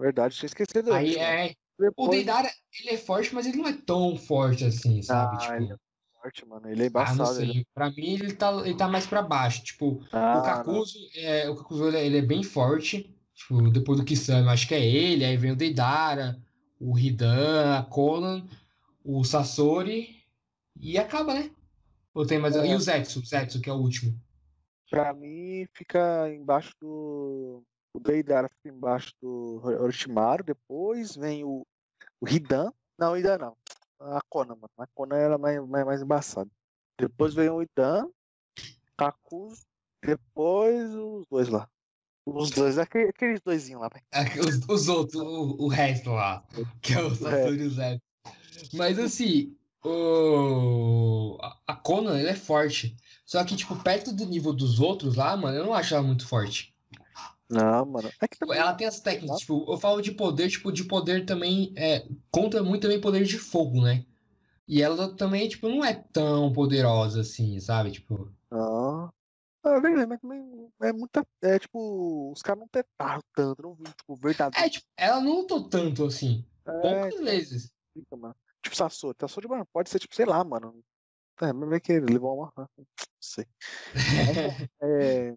verdade, 0.00 0.36
tinha 0.36 0.46
esquecido 0.46 0.82
do 0.82 0.92
Aí 0.94 1.16
Orochimaru. 1.16 1.56
É. 1.78 1.86
O 1.86 1.88
Depois- 1.90 2.10
Deidara, 2.10 2.50
ele 2.80 2.90
é 2.90 2.96
forte, 2.96 3.34
mas 3.34 3.46
ele 3.46 3.56
não 3.58 3.68
é 3.68 3.72
tão 3.72 4.16
forte 4.16 4.64
assim, 4.64 5.00
sabe? 5.02 5.36
Ah, 5.36 5.38
tipo, 5.38 5.52
ele 5.54 5.72
é 5.72 5.76
forte, 6.22 6.46
mano. 6.46 6.68
Ele 6.68 6.82
é 6.82 6.86
ah, 6.86 6.90
não 6.90 7.02
embaçado. 7.02 7.34
sei. 7.34 7.50
ele- 7.50 7.66
Pra 7.74 7.90
mim, 7.90 8.14
ele 8.14 8.32
tá, 8.32 8.52
ele 8.64 8.74
tá 8.74 8.88
mais 8.88 9.06
pra 9.06 9.22
baixo. 9.22 9.62
Tipo, 9.64 10.02
Ah, 10.12 10.38
o 10.38 10.42
Kakuzu, 10.42 10.98
é, 11.16 11.48
o 11.48 11.56
Kakuzu 11.56 11.88
ele, 11.88 11.96
é- 11.96 12.06
ele 12.06 12.18
é 12.18 12.22
bem 12.22 12.42
forte. 12.42 13.14
Tipo, 13.34 13.70
depois 13.70 13.98
do 13.98 14.04
Kisame, 14.04 14.46
eu 14.46 14.50
acho 14.50 14.66
que 14.66 14.74
é 14.74 14.84
ele. 14.84 15.24
Aí 15.24 15.36
vem 15.36 15.52
o 15.52 15.56
Deidara, 15.56 16.36
o 16.80 16.98
Hidan, 16.98 17.78
a 17.78 17.82
Conan, 17.84 18.44
o 19.04 19.22
Sasori. 19.24 20.16
E 20.80 20.98
acaba, 20.98 21.34
né? 21.34 21.50
Ou 22.14 22.26
tem 22.26 22.38
mais... 22.38 22.56
É. 22.56 22.66
E 22.66 22.74
o 22.74 22.80
Zetsu, 22.80 23.20
o 23.20 23.24
Zetsu, 23.26 23.60
que 23.60 23.70
é 23.70 23.72
o 23.72 23.76
último. 23.76 24.18
Pra 24.90 25.12
mim, 25.12 25.66
fica 25.74 26.28
embaixo 26.32 26.72
do. 26.80 27.62
O 27.92 28.00
Deidara 28.00 28.48
fica 28.48 28.74
embaixo 28.74 29.12
do 29.20 29.60
Orochimaru. 29.64 30.42
Depois 30.44 31.14
vem 31.16 31.44
o, 31.44 31.66
o 32.20 32.28
Hidan. 32.28 32.72
Não, 32.98 33.12
o 33.12 33.16
Hidan 33.16 33.38
não. 33.38 33.56
A 34.00 34.20
Konan, 34.28 34.54
mano. 34.54 34.70
A 34.78 34.86
Konan 34.88 35.16
ela 35.16 35.34
é 35.34 35.38
mais, 35.38 35.68
mais, 35.68 35.86
mais 35.86 36.02
embaçada. 36.02 36.50
Depois 36.98 37.34
vem 37.34 37.48
o 37.50 37.62
Hidan. 37.62 38.08
Kakuzu, 38.96 39.62
depois 40.02 40.90
os 40.94 41.26
dois 41.30 41.48
lá. 41.48 41.68
Os 42.26 42.50
dois, 42.50 42.78
aquele- 42.78 43.08
aqueles 43.10 43.40
doisinhos 43.40 43.80
lá. 43.80 43.90
É, 44.12 44.40
Os, 44.40 44.60
os 44.68 44.88
outros, 44.88 45.20
o, 45.22 45.56
o 45.64 45.68
resto 45.68 46.10
lá, 46.10 46.44
que 46.82 46.92
é 46.92 46.98
o 47.00 47.08
e 47.54 47.62
o 47.66 47.70
Zep. 47.70 48.02
Mas 48.74 48.98
assim, 48.98 49.56
o... 49.82 51.38
a- 51.66 51.76
Conan, 51.76 52.18
ele 52.18 52.28
é 52.28 52.34
forte. 52.34 52.94
Só 53.24 53.42
que, 53.44 53.56
tipo, 53.56 53.74
perto 53.82 54.12
do 54.12 54.26
nível 54.26 54.52
dos 54.52 54.78
outros 54.80 55.16
lá, 55.16 55.36
mano, 55.36 55.56
eu 55.56 55.64
não 55.64 55.72
acho 55.72 55.94
ela 55.94 56.02
muito 56.02 56.26
forte. 56.26 56.74
Não, 57.50 57.84
mano. 57.86 58.10
É 58.20 58.28
que 58.28 58.34
Tipo, 58.36 58.46
também. 58.46 58.60
Ela 58.60 58.74
tem 58.74 58.86
as 58.86 59.00
técnicas, 59.00 59.38
tipo, 59.40 59.64
eu 59.72 59.78
falo 59.78 60.00
de 60.02 60.12
poder, 60.12 60.48
tipo, 60.50 60.70
de 60.70 60.84
poder 60.84 61.24
também, 61.24 61.72
é, 61.76 62.06
conta 62.30 62.62
muito 62.62 62.82
também 62.82 63.00
poder 63.00 63.24
de 63.24 63.38
fogo, 63.38 63.80
né? 63.82 64.04
E 64.66 64.82
ela 64.82 65.16
também, 65.16 65.48
tipo, 65.48 65.68
não 65.68 65.82
é 65.84 65.94
tão 65.94 66.52
poderosa 66.52 67.22
assim, 67.22 67.58
sabe? 67.58 67.90
Tipo, 67.92 68.30
Não. 68.50 69.10
É 69.64 69.80
verdade, 69.80 70.06
mas 70.06 70.20
também 70.20 70.70
é 70.82 70.92
muita. 70.92 71.26
É 71.42 71.58
tipo, 71.58 72.30
os 72.32 72.40
caras 72.42 72.60
não 72.60 72.68
tentaram 72.68 73.20
tanto, 73.34 73.62
não 73.62 73.74
viu, 73.74 73.84
tipo, 73.86 74.14
verdadeiro. 74.16 74.66
é, 74.66 74.70
tipo, 74.70 74.86
ela 74.96 75.20
não 75.20 75.38
lutou 75.40 75.68
tanto 75.68 76.04
assim, 76.06 76.44
É, 76.66 76.70
poucas 76.80 77.20
vezes. 77.20 77.72
fica, 77.92 78.16
mano. 78.16 78.36
Tipo, 78.62 78.76
Sasori. 78.76 79.16
Sasori, 79.20 79.48
mano, 79.48 79.66
pode 79.72 79.90
ser, 79.90 79.98
tipo, 79.98 80.14
sei 80.14 80.26
lá, 80.26 80.42
mano. 80.44 80.82
É, 81.40 81.52
mas 81.52 81.72
é 81.72 81.80
que 81.80 81.92
ele 81.92 82.12
levou 82.12 82.36
uma. 82.36 82.52
Não 82.56 82.86
sei. 83.20 83.46
É. 84.80 85.34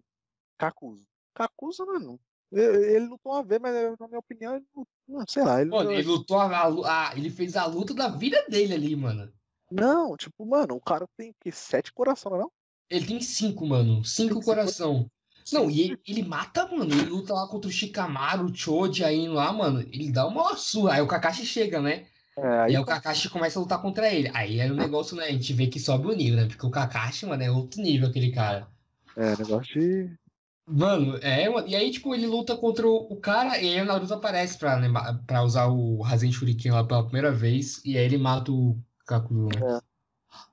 Kakuzu. 0.58 1.04
Kakuzu, 1.34 1.86
mano. 1.86 2.20
Ele 2.52 3.06
lutou 3.06 3.32
uma 3.32 3.42
vez, 3.42 3.60
mas 3.60 3.98
na 3.98 4.08
minha 4.08 4.18
opinião, 4.18 4.56
ele 4.56 4.66
não, 5.08 5.24
sei 5.26 5.42
lá. 5.42 5.60
Ele, 5.60 5.70
Mano, 5.70 5.90
ele 5.90 6.02
lutou 6.06 6.38
a, 6.38 7.08
a 7.08 7.16
ele 7.16 7.30
fez 7.30 7.56
a 7.56 7.64
luta 7.64 7.94
da 7.94 8.08
vida 8.08 8.44
dele 8.48 8.74
ali, 8.74 8.94
mano. 8.94 9.32
Não, 9.70 10.16
tipo, 10.16 10.44
mano, 10.44 10.74
o 10.76 10.80
cara 10.80 11.06
tem 11.16 11.30
o 11.30 11.34
quê? 11.40 11.50
Sete 11.50 11.92
coração, 11.92 12.32
não 12.32 12.42
é? 12.42 12.46
Ele 12.90 13.06
tem 13.06 13.20
cinco, 13.22 13.66
mano. 13.66 14.04
Cinco 14.04 14.34
Cinco 14.34 14.44
coração. 14.44 15.10
Não, 15.50 15.70
e 15.70 15.80
ele, 15.80 15.98
ele 16.06 16.22
mata, 16.22 16.66
mano. 16.68 16.92
Ele 16.92 17.06
luta 17.06 17.32
lá 17.32 17.48
contra 17.48 17.68
o 17.68 17.72
Shikamaru, 17.72 18.44
o 18.46 18.54
Choji 18.54 19.02
aí 19.02 19.26
lá, 19.28 19.50
mano. 19.50 19.80
Ele 19.80 20.12
dá 20.12 20.26
uma 20.26 20.54
surra. 20.56 20.94
Aí 20.94 21.00
o 21.00 21.06
Kakashi 21.08 21.46
chega, 21.46 21.80
né? 21.80 22.06
É, 22.36 22.42
E 22.42 22.46
aí 22.46 22.76
aí 22.76 22.78
o 22.78 22.84
Kakashi 22.84 23.30
começa 23.30 23.58
a 23.58 23.62
lutar 23.62 23.80
contra 23.80 24.12
ele. 24.12 24.30
Aí 24.34 24.60
é 24.60 24.70
o 24.70 24.74
negócio, 24.74 25.16
né? 25.16 25.24
A 25.24 25.32
gente 25.32 25.52
vê 25.54 25.66
que 25.66 25.80
sobe 25.80 26.06
o 26.06 26.12
nível, 26.12 26.36
né? 26.40 26.46
Porque 26.46 26.66
o 26.66 26.70
Kakashi, 26.70 27.26
mano, 27.26 27.42
é 27.42 27.50
outro 27.50 27.80
nível 27.80 28.08
aquele 28.08 28.30
cara. 28.30 28.68
é 29.16 29.36
negócio 29.36 29.80
de. 29.80 30.21
Mano, 30.66 31.16
é. 31.18 31.46
E 31.66 31.74
aí, 31.74 31.90
tipo, 31.90 32.14
ele 32.14 32.26
luta 32.26 32.56
contra 32.56 32.86
o, 32.86 33.16
cara 33.16 33.58
e 33.60 33.74
aí 33.74 33.80
o 33.80 33.84
Naruto 33.84 34.14
aparece 34.14 34.56
pra, 34.58 34.78
pra 35.26 35.42
usar 35.42 35.66
o 35.66 36.00
Rasen 36.02 36.32
Shuriken 36.32 36.72
lá 36.72 36.84
pela 36.84 37.04
primeira 37.04 37.32
vez. 37.32 37.82
E 37.84 37.98
aí 37.98 38.04
ele 38.04 38.18
mata 38.18 38.52
o 38.52 38.78
Kakuzu, 39.06 39.48
né? 39.48 39.80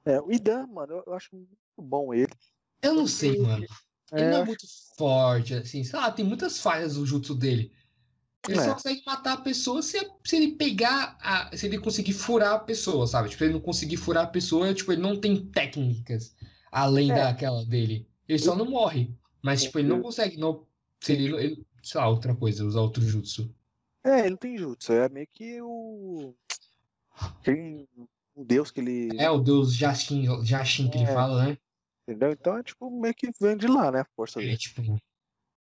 É, 0.06 0.20
o 0.20 0.32
Idan, 0.32 0.68
mano, 0.68 1.04
eu, 1.06 1.14
acho 1.14 1.30
muito 1.34 1.50
bom 1.78 2.14
ele. 2.14 2.34
Eu 2.82 2.96
não 2.96 3.08
sei, 3.08 3.40
mano. 3.40 3.66
Ele 4.12 4.24
É, 4.24 4.32
não 4.32 4.38
é 4.40 4.46
muito 4.46 4.66
forte, 4.98 5.54
assim, 5.54 5.84
sei 5.84 6.00
lá, 6.00 6.12
tem 6.12 6.26
muitas 6.26 6.60
falhas 6.60 6.98
no 6.98 7.06
jutsu 7.06 7.36
dele. 7.36 7.72
Ele 8.48 8.58
É. 8.58 8.64
só 8.66 8.74
consegue 8.74 9.04
matar 9.06 9.34
a 9.34 9.42
pessoa 9.42 9.82
se, 9.82 10.00
se 10.26 10.36
ele 10.36 10.54
pegar, 10.54 11.18
a, 11.22 11.56
se 11.56 11.68
ele 11.68 11.78
conseguir 11.78 12.14
furar 12.14 12.54
a 12.54 12.60
pessoa, 12.60 13.06
sabe? 13.06 13.30
Tipo, 13.30 13.44
ele 13.44 13.54
não 13.54 13.60
conseguir 13.60 13.98
furar 13.98 14.24
a 14.24 14.28
pessoa, 14.28 14.74
tipo, 14.74 14.92
ele 14.92 15.02
não 15.02 15.20
tem 15.20 15.46
técnicas 15.46 16.36
além 16.72 17.12
É. 17.12 17.16
daquela 17.16 17.64
dele. 17.66 18.08
Ele 18.28 18.40
só 18.40 18.56
não 18.56 18.66
morre. 18.66 19.14
Mas, 19.42 19.64
tipo, 19.64 19.80
ele 19.80 19.88
não 19.88 20.02
consegue, 20.02 20.38
não, 20.38 20.66
se 21.00 21.14
ele, 21.14 21.36
ele- 21.36 21.66
sei 21.84 22.00
lá, 22.02 22.08
outra 22.10 22.36
coisa, 22.36 22.66
usar 22.66 22.82
outro 22.82 23.02
jutsu. 23.02 23.54
É, 24.04 24.22
ele 24.22 24.32
não 24.32 24.38
tem 24.38 24.58
jutsu, 24.58 24.94
é 24.94 25.10
meio 25.10 25.28
que 25.28 25.62
o. 25.62 26.34
Tem 27.44 27.88
um 28.36 28.44
deus 28.46 28.72
que 28.72 28.80
ele. 28.80 29.18
É 29.18 29.30
o 29.30 29.40
deus 29.40 29.74
Jashin, 29.76 30.26
Jashin 30.46 30.90
que 30.90 30.98
ele 30.98 31.06
É. 31.06 31.14
fala, 31.14 31.46
né? 31.46 31.58
Entendeu? 32.08 32.32
Então 32.32 32.58
é 32.58 32.64
tipo 32.64 32.90
meio 32.90 33.14
que 33.14 33.30
vem 33.40 33.56
de 33.58 33.68
lá, 33.68 33.92
né? 33.92 34.02
A 34.02 34.06
força 34.16 34.40
É, 34.40 34.44
dele. 34.44 34.58
tipo, 34.58 34.82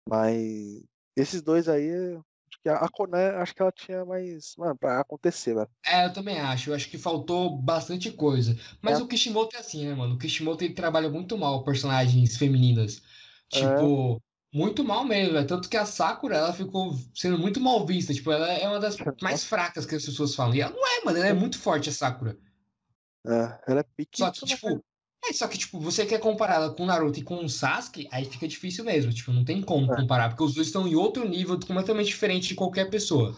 Mas 0.07 0.83
esses 1.15 1.41
dois 1.41 1.67
aí, 1.69 1.89
acho 1.91 2.59
que 2.61 2.69
a 2.69 2.77
a 2.77 2.89
Conan, 2.89 3.37
acho 3.37 3.55
que 3.55 3.61
ela 3.61 3.71
tinha 3.71 4.03
mais. 4.05 4.55
Mano, 4.57 4.77
pra 4.77 4.99
acontecer, 4.99 5.55
velho. 5.55 5.69
É, 5.85 6.05
eu 6.05 6.13
também 6.13 6.39
acho. 6.39 6.69
Eu 6.71 6.75
acho 6.75 6.89
que 6.89 6.97
faltou 6.97 7.57
bastante 7.57 8.11
coisa. 8.11 8.57
Mas 8.81 8.99
É. 8.99 9.03
o 9.03 9.07
Kishimoto 9.07 9.55
é 9.55 9.59
assim, 9.59 9.85
né, 9.85 9.93
mano? 9.93 10.15
O 10.15 10.17
Kishimoto 10.17 10.63
ele 10.63 10.73
trabalha 10.73 11.09
muito 11.09 11.37
mal 11.37 11.63
personagens 11.63 12.37
femininas. 12.37 13.01
É. 13.53 13.59
Tipo, 13.59 14.21
muito 14.53 14.83
mal 14.83 15.03
mesmo. 15.03 15.33
né? 15.33 15.43
Tanto 15.43 15.69
que 15.69 15.77
a 15.77 15.85
Sakura, 15.85 16.37
ela 16.37 16.53
ficou 16.53 16.97
sendo 17.13 17.37
muito 17.37 17.59
mal 17.59 17.85
vista. 17.85 18.13
Tipo, 18.13 18.31
ela 18.31 18.47
é 18.51 18.67
uma 18.67 18.79
das 18.79 18.95
mais 19.21 19.43
fracas 19.43 19.85
que 19.85 19.95
as 19.95 20.05
pessoas 20.05 20.33
falam. 20.35 20.55
E 20.55 20.61
ela 20.61 20.73
não 20.73 20.85
é, 20.85 21.03
mano. 21.05 21.17
Ela 21.17 21.27
é 21.27 21.33
muito 21.33 21.59
forte, 21.59 21.89
a 21.89 21.93
Sakura. 21.93 22.37
É, 23.25 23.59
ela 23.67 23.79
é 23.81 23.85
pique. 23.97 24.17
Só 24.19 24.31
que, 24.31 24.45
tipo. 24.45 24.83
É, 25.27 25.33
só 25.33 25.47
que, 25.47 25.57
tipo, 25.57 25.79
você 25.79 26.05
quer 26.05 26.19
comparar 26.19 26.55
ela 26.55 26.73
com 26.73 26.83
o 26.83 26.85
Naruto 26.85 27.17
e 27.19 27.23
com 27.23 27.43
o 27.43 27.49
Sasuke, 27.49 28.07
aí 28.11 28.25
fica 28.25 28.47
difícil 28.47 28.85
mesmo. 28.85 29.11
Tipo, 29.11 29.31
não 29.33 29.43
tem 29.43 29.59
como 29.61 29.91
É. 29.91 29.95
comparar. 29.95 30.29
Porque 30.29 30.43
os 30.43 30.53
dois 30.53 30.67
estão 30.67 30.87
em 30.87 30.93
outro 30.95 31.27
nível 31.27 31.59
completamente 31.59 32.07
diferente 32.07 32.49
de 32.49 32.55
qualquer 32.55 32.89
pessoa 32.91 33.35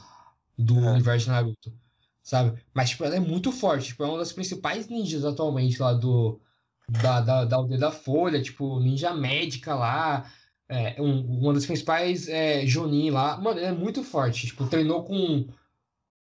do 0.58 0.78
É. 0.86 0.92
universo 0.92 1.26
de 1.26 1.32
Naruto. 1.32 1.74
Sabe? 2.22 2.62
Mas, 2.74 2.90
tipo, 2.90 3.06
ela 3.06 3.16
é 3.16 3.20
muito 3.22 3.54
forte. 3.54 3.88
Tipo, 3.88 4.04
é 4.04 4.08
uma 4.08 4.18
das 4.18 4.34
principais 4.34 4.90
ninjas 4.90 5.24
atualmente 5.24 5.82
lá 5.82 5.94
do. 5.94 6.42
Da, 6.90 7.20
da, 7.20 7.44
da 7.46 7.56
aldeia 7.58 7.80
da 7.80 7.92
Folha, 7.92 8.42
tipo, 8.42 8.80
ninja 8.80 9.14
médica 9.14 9.76
lá. 9.76 10.32
É, 10.70 11.02
um- 11.02 11.40
uma 11.40 11.54
das 11.54 11.66
principais 11.66 12.28
é, 12.28 12.66
Jonin 12.66 13.10
lá. 13.10 13.38
Mano, 13.38 13.60
ela 13.60 13.70
é 13.70 13.72
muito 13.72 14.04
forte. 14.04 14.48
Tipo, 14.48 14.68
treinou 14.68 15.04
com. 15.04 15.48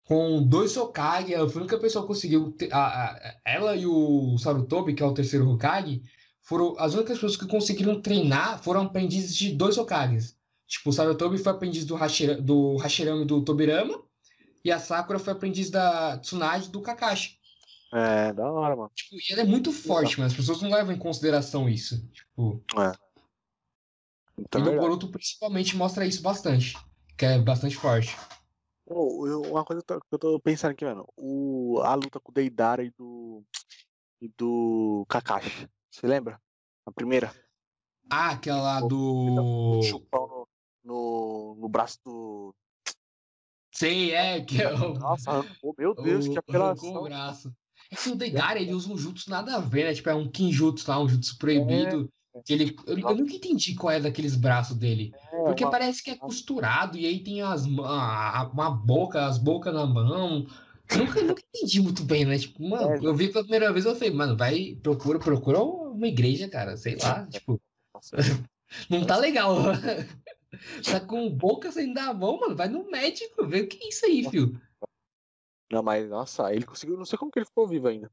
Com 0.05 0.41
dois 0.41 0.75
Hokage, 0.75 1.33
foi 1.33 1.41
a 1.41 1.63
única 1.65 1.77
pessoa 1.77 2.01
que 2.03 2.07
conseguiu. 2.07 2.55
a- 2.71 3.05
a- 3.11 3.35
ela 3.45 3.75
e 3.75 3.85
o 3.85 4.37
Sarutobi, 4.39 4.95
que 4.95 5.03
é 5.03 5.05
o 5.05 5.13
terceiro 5.13 5.47
Hokage, 5.47 6.01
foram 6.41 6.75
as 6.79 6.95
únicas 6.95 7.17
pessoas 7.17 7.37
que 7.37 7.45
conseguiram 7.47 8.01
treinar 8.01 8.61
foram 8.63 8.81
aprendizes 8.81 9.35
de 9.35 9.51
dois 9.53 9.77
Hokages. 9.77 10.35
Tipo, 10.67 10.89
o 10.89 10.93
Sarutobi 10.93 11.37
foi 11.37 11.51
aprendiz 11.51 11.85
do, 11.85 11.95
Hashira, 11.95 12.41
do 12.41 12.75
Hashirama 12.77 13.21
e 13.21 13.25
do 13.25 13.43
Tobirama, 13.43 14.01
e 14.65 14.71
a 14.71 14.79
Sakura 14.79 15.19
foi 15.19 15.33
aprendiz 15.33 15.69
da 15.69 16.17
Tsunade 16.17 16.69
do 16.69 16.81
Kakashi. 16.81 17.37
É, 17.91 18.31
da 18.33 18.51
hora, 18.51 18.75
mano. 18.75 18.91
Tipo, 18.93 19.15
e 19.15 19.33
ela 19.33 19.41
é 19.41 19.45
muito 19.45 19.71
forte, 19.71 20.19
mas 20.19 20.31
as 20.31 20.37
pessoas 20.37 20.61
não 20.61 20.69
levam 20.69 20.93
em 20.93 20.99
consideração 20.99 21.67
isso. 21.67 22.07
Tipo, 22.11 22.63
Então, 24.37 24.61
e 24.61 24.61
é 24.61 24.65
no 24.65 24.65
verdade. 24.65 24.79
Boruto 24.79 25.09
principalmente 25.11 25.75
mostra 25.75 26.05
isso 26.05 26.21
bastante. 26.21 26.77
Que 27.17 27.25
é 27.25 27.39
bastante 27.39 27.75
forte. 27.75 28.15
Ô, 28.85 29.27
eu- 29.27 29.41
uma 29.41 29.65
coisa 29.65 29.83
que 29.83 29.93
eu 29.93 30.19
tô- 30.19 30.37
que 30.37 30.43
pensando 30.43 30.71
aqui, 30.71 30.85
mano. 30.85 31.05
O, 31.17 31.79
a 31.83 31.93
luta 31.95 32.19
com 32.19 32.31
o 32.31 32.33
Deidara 32.33 32.83
e 32.83 32.91
do. 32.91 33.43
E 34.21 34.27
do 34.37 35.05
Kakashi. 35.09 35.67
Você 35.91 36.05
lembra? 36.07 36.39
A 36.85 36.91
primeira? 36.91 37.33
Ah, 38.09 38.31
aquela 38.31 38.61
lá 38.61 38.85
O- 38.85 38.87
do. 38.87 39.79
O 39.79 39.83
chupão 39.83 40.27
no, 40.27 40.47
no, 40.83 41.55
no 41.61 41.69
braço 41.69 41.99
do. 42.05 42.55
Sei, 43.73 44.13
é, 44.13 44.41
que 44.43 44.61
é 44.61 44.73
o. 44.73 44.93
Nossa, 44.93 45.29
arrancou, 45.31 45.75
meu 45.77 45.93
Deus, 45.95 46.25
que 46.27 46.31
o- 46.31 46.35
o 46.35 46.39
apelação. 46.39 47.03
braço. 47.03 47.55
É 47.91 47.95
que 47.95 48.09
o 48.09 48.15
Deidara, 48.15 48.59
ele 48.59 48.73
usa 48.73 48.91
um 48.91 48.97
jutsu 48.97 49.29
nada 49.29 49.55
a 49.55 49.59
ver, 49.59 49.85
né? 49.85 49.93
Tipo, 49.93 50.09
é 50.09 50.15
um 50.15 50.27
Kinjutsu 50.29 50.89
lá, 50.89 51.01
um 51.01 51.09
jutsu 51.09 51.37
proibido. 51.37 52.09
que 52.45 52.53
ele, 52.53 52.75
eu, 52.85 52.97
eu 52.99 53.15
nunca 53.15 53.33
entendi 53.33 53.73
qual 53.75 53.91
é 53.91 53.99
daqueles 53.99 54.35
braços 54.35 54.77
dele. 54.77 55.11
É, 55.33 55.43
Porque 55.43 55.63
uma- 55.63 55.71
parece 55.71 56.03
que 56.03 56.11
é 56.11 56.15
costurado 56.15 56.97
e 56.97 57.05
aí 57.05 57.23
tem 57.23 57.41
as, 57.41 57.65
a- 57.65 58.49
uma 58.53 58.69
boca, 58.69 59.25
as 59.25 59.37
bocas 59.37 59.73
na 59.73 59.85
mão. 59.85 60.45
Nunca, 60.95 61.21
nunca 61.21 61.43
entendi 61.53 61.81
muito 61.81 62.03
bem, 62.03 62.25
né? 62.25 62.37
Tipo, 62.37 62.67
mano, 62.67 62.91
É. 62.93 62.99
eu 63.01 63.15
vi 63.15 63.27
pela 63.29 63.43
primeira 63.43 63.71
vez 63.73 63.85
eu 63.85 63.95
falei, 63.95 64.11
mano, 64.13 64.37
vai, 64.37 64.77
procura, 64.81 65.19
procura 65.19 65.61
uma 65.61 66.07
igreja, 66.07 66.47
cara, 66.47 66.77
sei 66.77 66.95
lá, 67.01 67.25
tipo, 67.27 67.59
Nossa, 67.93 68.15
não 68.89 69.03
tá 69.05 69.17
legal. 69.17 69.55
tá 70.83 70.99
com 70.99 71.29
boca 71.29 71.71
sem 71.71 71.93
dar 71.93 72.09
a 72.09 72.13
mão, 72.13 72.39
mano, 72.39 72.55
vai 72.55 72.67
no 72.69 72.89
médico, 72.89 73.45
vê 73.47 73.61
o 73.61 73.67
que 73.67 73.83
é 73.83 73.89
isso 73.89 74.05
aí, 74.05 74.27
filho. 74.29 74.59
Não, 75.71 75.83
mas 75.83 76.09
nossa, 76.09 76.53
ele 76.53 76.65
conseguiu. 76.65 76.97
Não 76.97 77.05
sei 77.05 77.17
como 77.17 77.31
que 77.31 77.39
ele 77.39 77.45
ficou 77.45 77.67
vivo 77.67 77.87
ainda. 77.87 78.09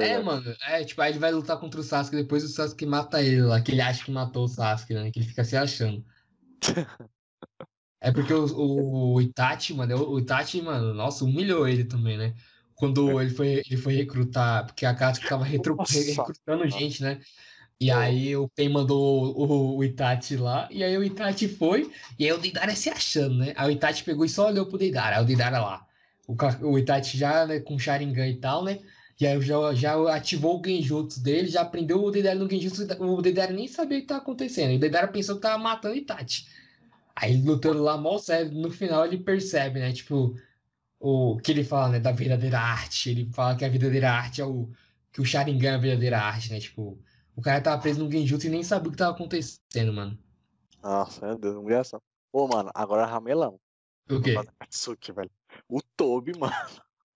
É, 0.00 0.20
mano, 0.20 0.54
é, 0.66 0.84
tipo, 0.84 1.00
aí 1.00 1.12
ele 1.12 1.18
vai 1.18 1.30
lutar 1.30 1.58
contra 1.58 1.80
o 1.80 1.84
Sasuke, 1.84 2.16
depois 2.16 2.42
o 2.42 2.48
Sasuke 2.48 2.84
mata 2.84 3.22
ele 3.22 3.42
lá, 3.42 3.60
que 3.60 3.70
ele 3.70 3.80
acha 3.80 4.04
que 4.04 4.10
matou 4.10 4.44
o 4.44 4.48
Sasuke, 4.48 4.92
né? 4.92 5.10
Que 5.10 5.20
ele 5.20 5.26
fica 5.26 5.44
se 5.44 5.56
achando. 5.56 6.04
É 8.00 8.12
porque 8.12 8.32
o, 8.32 8.44
o, 8.44 9.14
o 9.14 9.20
Itachi, 9.20 9.74
mano, 9.74 10.08
o 10.08 10.20
Itachi, 10.20 10.62
mano, 10.62 10.94
nossa, 10.94 11.24
humilhou 11.24 11.66
ele 11.66 11.84
também, 11.84 12.16
né? 12.16 12.32
Quando 12.76 13.20
ele 13.20 13.30
foi, 13.30 13.62
ele 13.68 13.76
foi 13.76 13.94
recrutar, 13.96 14.66
porque 14.66 14.86
a 14.86 14.94
Katsuki 14.94 15.26
Nossa. 15.76 15.98
recrutando 15.98 16.68
gente, 16.68 17.02
né? 17.02 17.20
E 17.80 17.90
aí 17.90 18.36
o 18.36 18.48
Pen 18.48 18.68
mandou 18.68 19.36
o, 19.36 19.76
o 19.78 19.84
Itachi 19.84 20.36
lá, 20.36 20.68
e 20.70 20.82
aí 20.84 20.96
o 20.96 21.02
Itachi 21.02 21.48
foi, 21.48 21.92
e 22.18 22.24
aí 22.24 22.32
o 22.32 22.38
Deidara 22.38 22.74
se 22.74 22.88
achando, 22.88 23.36
né? 23.36 23.52
Aí 23.56 23.68
o 23.68 23.72
Itachi 23.72 24.04
pegou 24.04 24.24
e 24.24 24.28
só 24.28 24.46
olhou 24.46 24.66
pro 24.66 24.78
Deidara, 24.78 25.16
aí 25.16 25.22
o 25.22 25.26
Deidara 25.26 25.60
lá. 25.60 25.87
O, 26.28 26.36
o 26.68 26.78
Itachi 26.78 27.18
já, 27.18 27.46
né, 27.46 27.60
com 27.60 27.78
Sharingan 27.78 28.28
e 28.28 28.40
tal, 28.40 28.64
né? 28.64 28.80
E 29.20 29.26
aí 29.26 29.40
já, 29.40 29.74
já 29.74 30.14
ativou 30.14 30.60
o 30.60 30.64
Genjutsu 30.64 31.20
dele, 31.22 31.48
já 31.48 31.62
aprendeu 31.62 32.02
o 32.04 32.10
Deidara 32.12 32.38
no 32.38 32.48
Genjutsu, 32.48 32.86
o 33.02 33.22
Deidara 33.22 33.52
nem 33.52 33.66
sabia 33.66 33.98
o 33.98 34.00
que 34.02 34.06
tava 34.06 34.20
acontecendo. 34.22 34.72
E 34.72 34.76
o 34.76 34.80
Deidara 34.80 35.08
pensou 35.08 35.36
que 35.36 35.42
tava 35.42 35.58
matando 35.58 35.94
o 35.94 35.98
Itachi. 35.98 36.46
Aí 37.16 37.42
lutando 37.42 37.82
lá, 37.82 37.96
mal 37.98 38.18
sério, 38.20 38.52
no 38.52 38.70
final 38.70 39.04
ele 39.06 39.18
percebe, 39.18 39.80
né? 39.80 39.92
Tipo, 39.92 40.36
o 41.00 41.38
que 41.38 41.52
ele 41.52 41.64
fala, 41.64 41.90
né? 41.90 42.00
Da 42.00 42.12
verdadeira 42.12 42.60
arte. 42.60 43.10
Ele 43.10 43.30
fala 43.32 43.56
que 43.56 43.64
a 43.64 43.68
verdadeira 43.68 44.10
arte 44.10 44.40
é 44.40 44.44
o. 44.46 44.70
Que 45.12 45.20
o 45.20 45.24
Sharingan 45.24 45.70
é 45.72 45.74
a 45.74 45.78
verdadeira 45.78 46.20
arte, 46.20 46.52
né? 46.52 46.60
Tipo, 46.60 46.98
O 47.36 47.42
cara 47.42 47.60
tava 47.60 47.80
preso 47.80 48.04
no 48.04 48.10
Genjutsu 48.10 48.46
e 48.48 48.50
nem 48.50 48.62
sabia 48.64 48.88
o 48.88 48.92
que 48.92 48.98
tava 48.98 49.12
acontecendo, 49.14 49.92
mano. 49.92 50.18
Nossa, 50.82 51.26
meu 51.26 51.38
Deus, 51.38 51.56
humilhação. 51.56 52.00
Ô, 52.32 52.46
mano, 52.48 52.70
agora 52.74 53.06
ramelão. 53.06 53.60
O 54.10 54.20
quê? 54.20 54.34
Katsuki, 54.58 55.12
velho. 55.12 55.30
O 55.68 55.80
Toby, 55.96 56.38
mano. 56.38 56.54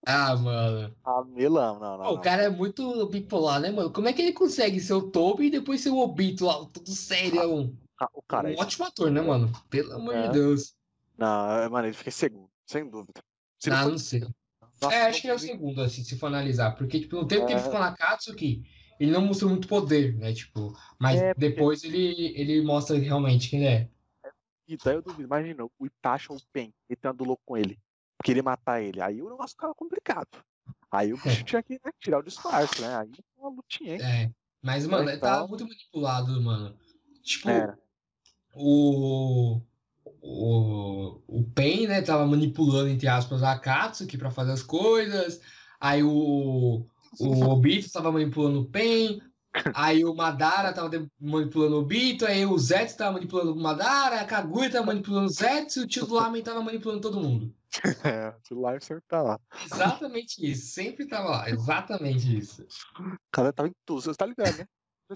Ah, 0.05 0.35
mano. 0.35 0.93
Ramelão, 1.05 1.79
não, 1.79 1.97
não. 1.97 2.03
Pô, 2.05 2.11
o 2.11 2.15
não. 2.15 2.21
cara 2.21 2.43
é 2.43 2.49
muito 2.49 3.05
bipolar, 3.07 3.59
né, 3.61 3.71
mano? 3.71 3.91
Como 3.91 4.07
é 4.07 4.13
que 4.13 4.21
ele 4.21 4.33
consegue 4.33 4.79
ser 4.79 4.93
o 4.93 5.09
Toby 5.09 5.45
e 5.45 5.49
depois 5.51 5.79
ser 5.81 5.89
o 5.91 5.97
Obito 5.99 6.45
lá, 6.45 6.65
todo 6.65 6.89
sério? 6.91 7.73
Ah, 7.99 8.07
O 8.13 8.21
cara, 8.21 8.49
um 8.49 8.57
ótimo 8.59 8.85
ator, 8.85 9.09
né, 9.09 9.21
mano? 9.21 9.49
Pelo 9.69 9.93
amor 9.93 10.13
É. 10.15 10.27
de 10.27 10.33
Deus. 10.33 10.75
não, 11.17 11.51
é, 11.51 11.69
mano, 11.69 11.87
ele 11.87 11.93
fica 11.93 12.09
em 12.09 12.13
segundo, 12.13 12.49
sem 12.65 12.89
dúvida. 12.89 13.23
Se 13.59 13.69
Ah, 13.71 13.83
for- 13.83 13.91
não 13.91 13.97
sei. 13.97 14.19
Nossa, 14.81 14.93
É, 14.95 15.03
acho 15.07 15.21
que 15.21 15.29
é 15.29 15.33
o 15.33 15.39
segundo, 15.39 15.81
assim, 15.81 16.03
se 16.03 16.17
for 16.17 16.27
analisar. 16.27 16.71
Porque, 16.75 16.99
tipo, 16.99 17.15
no 17.15 17.25
tempo 17.25 17.45
que 17.45 17.53
ele 17.53 17.61
É. 17.61 17.63
ficou 17.63 17.79
na 17.79 17.95
Katsuki, 17.95 18.65
ele 18.99 19.11
não 19.11 19.21
mostrou 19.21 19.49
muito 19.49 19.67
poder, 19.69 20.15
né? 20.17 20.33
Tipo, 20.33 20.77
mas 20.99 21.21
É, 21.21 21.33
porque- 21.33 21.49
depois 21.49 21.83
ele, 21.85 22.33
ele 22.37 22.61
mostra 22.61 22.97
realmente 22.97 23.49
quem 23.49 23.59
ele 23.59 23.69
é. 23.69 23.89
E 24.67 24.75
daí 24.75 24.95
eu 24.95 25.01
duvido, 25.01 25.23
imagina, 25.23 25.63
o 25.63 25.85
Itachi 25.85 26.29
ou 26.31 26.37
o 26.37 26.41
Pen 26.51 26.73
entrando 26.89 27.23
louco 27.23 27.43
com 27.45 27.55
ele, 27.55 27.79
queria 28.23 28.43
matar 28.43 28.81
ele. 28.81 29.01
Aí 29.01 29.21
o 29.21 29.29
negócio 29.29 29.55
ficava 29.55 29.73
complicado. 29.75 30.27
Aí 30.91 31.13
o 31.13 31.17
bicho 31.21 31.43
tinha 31.43 31.61
que 31.63 31.73
né, 31.73 31.91
tirar 31.99 32.19
o 32.19 32.23
disfarce, 32.23 32.81
né? 32.81 32.95
Aí 32.95 33.11
uma 33.37 33.49
lutinha, 33.49 33.95
hein? 33.95 34.01
É. 34.01 34.31
Mas, 34.61 34.87
mano, 34.87 35.09
ele 35.09 35.17
Então- 35.17 35.29
tava 35.29 35.47
muito 35.47 35.67
manipulado, 35.67 36.41
mano. 36.41 36.75
Tipo, 37.21 37.49
Era. 37.49 37.77
o. 38.55 39.61
O, 40.25 41.21
o 41.27 41.43
Pen, 41.53 41.85
né, 41.87 42.01
tava 42.01 42.25
manipulando, 42.25 42.87
entre 42.89 43.07
aspas, 43.09 43.43
a 43.43 43.57
Katsuki 43.59 44.17
pra 44.17 44.31
fazer 44.31 44.51
as 44.53 44.63
coisas. 44.63 45.41
Aí 45.81 46.01
o, 46.01 46.85
o 47.19 47.43
Obito 47.51 47.91
tava 47.91 48.09
manipulando 48.11 48.61
o 48.61 48.65
Pen. 48.65 49.21
Aí 49.75 50.03
o 50.03 50.13
Madara 50.15 50.73
tava 50.73 50.89
manipulando 51.19 51.75
o 51.75 51.79
Obito. 51.81 52.25
Aí 52.25 52.45
o 52.45 52.57
Zetsu 52.57 52.97
tava 52.97 53.13
manipulando 53.13 53.53
o 53.53 53.59
Madara. 53.61 54.21
A 54.21 54.25
Kaguya 54.25 54.71
tava 54.71 54.85
manipulando 54.87 55.27
o 55.27 55.29
Zetsu. 55.29 55.81
E 55.81 55.83
o 55.83 55.87
tio 55.87 56.05
do 56.07 56.15
Lamen 56.15 56.41
tava 56.43 56.61
manipulando 56.61 57.01
todo 57.01 57.19
mundo. 57.21 57.53
É, 58.03 58.29
o 58.29 58.47
celular 58.47 58.81
sempre 58.81 59.03
tá 59.07 59.21
lá. 59.21 59.39
Exatamente 59.65 60.45
isso. 60.45 60.67
Sempre 60.73 61.07
tava 61.07 61.29
lá. 61.29 61.49
Exatamente 61.49 62.37
isso. 62.37 62.63
O 62.99 63.17
cara 63.31 63.51
tava 63.51 63.67
em 63.69 63.73
tudo, 63.85 64.01
você 64.01 64.13
tá 64.13 64.25
ligado, 64.27 64.57
né? 64.57 64.65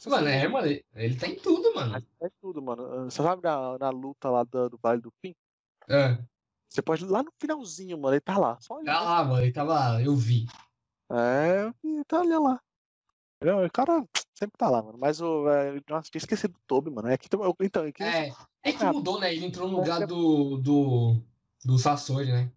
Mano, 0.07 0.27
é, 0.27 0.47
mano. 0.47 0.67
Ele 0.95 1.15
tá 1.15 1.27
em 1.27 1.35
tudo, 1.35 1.73
mano. 1.75 1.91
mas 1.91 2.03
É 2.19 2.29
tudo, 2.41 2.61
mano. 2.61 2.83
Ah, 2.85 3.03
Você 3.05 3.21
sabe 3.21 3.41
na, 3.43 3.77
na 3.77 3.89
luta 3.89 4.29
lá 4.29 4.43
do, 4.43 4.69
do 4.69 4.79
Vale 4.81 5.01
do 5.01 5.11
Fim? 5.21 5.35
É. 5.87 6.17
Você 6.69 6.81
pode 6.81 7.03
ir 7.03 7.07
lá 7.07 7.21
no 7.23 7.31
finalzinho, 7.39 7.97
mano. 7.97 8.13
Ele 8.15 8.21
tá 8.21 8.37
lá. 8.37 8.57
Só 8.59 8.75
Tá 8.75 8.79
olhando. 8.81 9.05
lá, 9.05 9.23
mano. 9.23 9.41
Ele 9.43 9.51
tava 9.53 9.73
lá. 9.73 10.01
Eu 10.01 10.15
vi. 10.15 10.45
É, 11.11 11.71
tá 12.07 12.19
ali 12.21 12.37
lá. 12.37 12.59
Não, 13.43 13.63
o 13.63 13.71
cara 13.71 14.03
sempre 14.33 14.57
tá 14.57 14.69
lá, 14.69 14.81
mano. 14.81 14.97
Mas 14.97 15.21
o. 15.21 15.47
é, 15.49 15.79
Nossa, 15.89 16.09
tinha 16.09 16.19
esquecido 16.19 16.53
do 16.53 16.59
Toby, 16.65 16.89
mano. 16.89 17.07
É 17.07 17.17
que, 17.17 17.27
então, 17.61 17.85
é 17.85 17.91
que 17.91 18.03
É, 18.03 18.31
é 18.63 18.73
que 18.73 18.83
Ah. 18.83 18.91
mudou, 18.91 19.19
né? 19.19 19.33
Ele 19.33 19.45
entrou 19.45 19.69
no 19.69 19.77
lugar 19.77 20.05
do, 20.05 20.57
do, 20.57 21.21
do 21.63 21.77
Sasori, 21.77 22.31
né? 22.31 22.51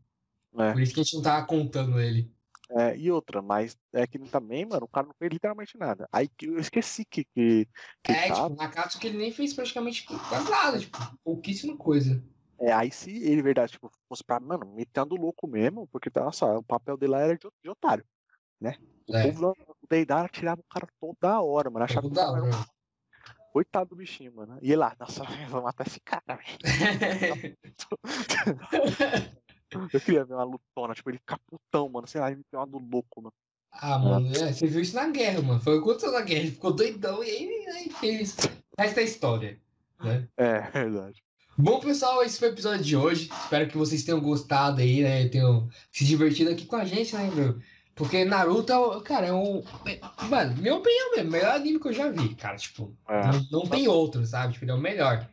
É. 0.59 0.72
Por 0.72 0.81
isso 0.81 0.95
que 0.95 1.01
a 1.01 1.03
gente 1.03 1.14
não 1.14 1.22
tava 1.22 1.47
contando 1.47 2.01
ele. 2.01 2.33
É, 2.72 2.97
e 2.97 3.11
outra, 3.11 3.43
mas 3.43 3.76
é 3.93 4.07
que 4.07 4.16
também, 4.18 4.64
mano, 4.64 4.85
o 4.85 4.89
cara 4.89 5.09
não 5.09 5.14
fez 5.18 5.33
literalmente 5.33 5.76
nada. 5.76 6.09
Aí 6.12 6.28
que 6.28 6.47
eu 6.47 6.59
esqueci 6.59 7.05
que, 7.05 7.24
que, 7.24 7.66
que 8.03 8.12
É, 8.12 8.26
ele 8.26 8.28
tava. 8.28 8.51
tipo, 8.51 8.62
Nakatsu 8.62 8.99
que 9.01 9.07
ele 9.09 9.18
nem 9.18 9.33
fez 9.33 9.53
praticamente 9.53 10.05
quase 10.05 10.49
nada, 10.49 10.78
tipo, 10.78 10.97
pouquíssima 11.24 11.76
coisa. 11.76 12.22
É, 12.61 12.72
aí 12.72 12.93
se 12.93 13.11
ele, 13.11 13.43
verdade, 13.43 13.72
tipo, 13.72 13.91
fosse 14.09 14.22
pra, 14.22 14.39
mano, 14.39 14.72
metendo 14.74 15.16
louco 15.16 15.49
mesmo, 15.49 15.89
porque, 15.89 16.11
nossa, 16.14 16.47
o 16.59 16.62
papel 16.62 16.97
dele 16.97 17.12
lá 17.12 17.20
era 17.20 17.37
de, 17.37 17.49
de 17.62 17.70
otário, 17.70 18.05
né? 18.61 18.76
O 19.08 19.16
É. 19.16 19.22
povo 19.24 19.46
lá, 19.46 19.50
o 19.52 19.86
Deidara 19.88 20.28
tirava 20.28 20.61
o 20.61 20.64
cara 20.72 20.86
toda 21.00 21.40
hora, 21.40 21.70
mano. 21.70 21.84
Achava 21.84 22.02
que 22.02 22.06
o 22.08 22.11
Toda 22.11 22.26
cara 22.26 22.36
era 22.38 22.46
um 22.46 22.48
hora. 22.58 22.66
coitado 23.52 23.90
do 23.90 23.96
bichinho, 23.96 24.32
mano. 24.34 24.58
E 24.62 24.66
ele 24.68 24.76
lá, 24.76 24.94
nossa, 25.00 25.22
eu 25.24 25.26
vou 25.48 25.62
matar 25.62 25.86
esse 25.86 26.00
cara, 26.00 26.22
velho. 26.36 27.56
Eu 29.92 30.00
queria 30.00 30.24
ver 30.24 30.34
uma 30.34 30.42
lutona, 30.42 30.94
tipo, 30.94 31.11
ele 31.11 31.18
ficar 31.18 31.38
putão, 31.46 31.88
mano. 31.88 32.06
Sei 32.06 32.20
lá, 32.20 32.30
ele 32.30 32.42
tem 32.50 32.58
uma 32.58 32.66
do 32.66 32.78
louco, 32.78 33.22
mano. 33.22 33.32
ah, 33.72 33.98
mano, 33.98 34.26
é, 34.36 34.52
você 34.52 34.66
viu 34.66 34.80
isso 34.80 34.96
na 34.96 35.08
guerra, 35.11 35.40
mano. 35.42 35.61
Foi 35.61 35.74
o 35.74 35.82
que 35.82 35.88
aconteceu 35.88 36.12
na 36.12 36.22
guerra. 36.22 36.40
Ele 36.40 36.50
ficou 36.50 36.72
doidão 36.72 37.22
e 37.22 37.30
aí, 37.30 37.66
aí 37.76 37.90
fez. 37.90 38.36
Essa 38.76 39.00
é 39.00 39.02
a 39.02 39.06
história. 39.06 39.61
Né? 40.02 40.26
É, 40.36 40.61
verdade. 40.70 41.22
Bom, 41.56 41.78
pessoal, 41.78 42.22
esse 42.24 42.38
foi 42.38 42.48
o 42.48 42.52
episódio 42.52 42.84
de 42.84 42.96
hoje. 42.96 43.30
Espero 43.32 43.68
que 43.68 43.76
vocês 43.78 44.02
tenham 44.02 44.20
gostado 44.20 44.80
aí, 44.80 45.02
né? 45.02 45.28
Tenham 45.28 45.68
se 45.92 46.04
divertido 46.04 46.50
aqui 46.50 46.66
com 46.66 46.76
a 46.76 46.84
gente, 46.84 47.14
né, 47.14 47.30
meu? 47.32 47.61
Porque 48.01 48.24
Naruto, 48.24 48.72
é 48.72 48.78
o- 48.78 49.01
cara, 49.03 49.26
é 49.26 49.32
um. 49.34 49.62
Mano, 50.30 50.57
minha 50.57 50.74
opinião 50.74 51.11
mesmo, 51.16 51.30
melhor 51.30 51.55
anime 51.57 51.78
que 51.78 51.88
eu 51.88 51.92
já 51.92 52.09
vi, 52.11 52.34
cara. 52.34 52.57
Tipo, 52.57 52.96
É. 53.07 53.26
não, 53.26 53.46
não 53.51 53.66
tem 53.68 53.86
outro, 53.88 54.24
sabe? 54.24 54.55
Tipo, 54.55 54.64
ele 54.64 54.72
é 54.72 54.74
o 54.74 54.78
melhor. 54.80 55.28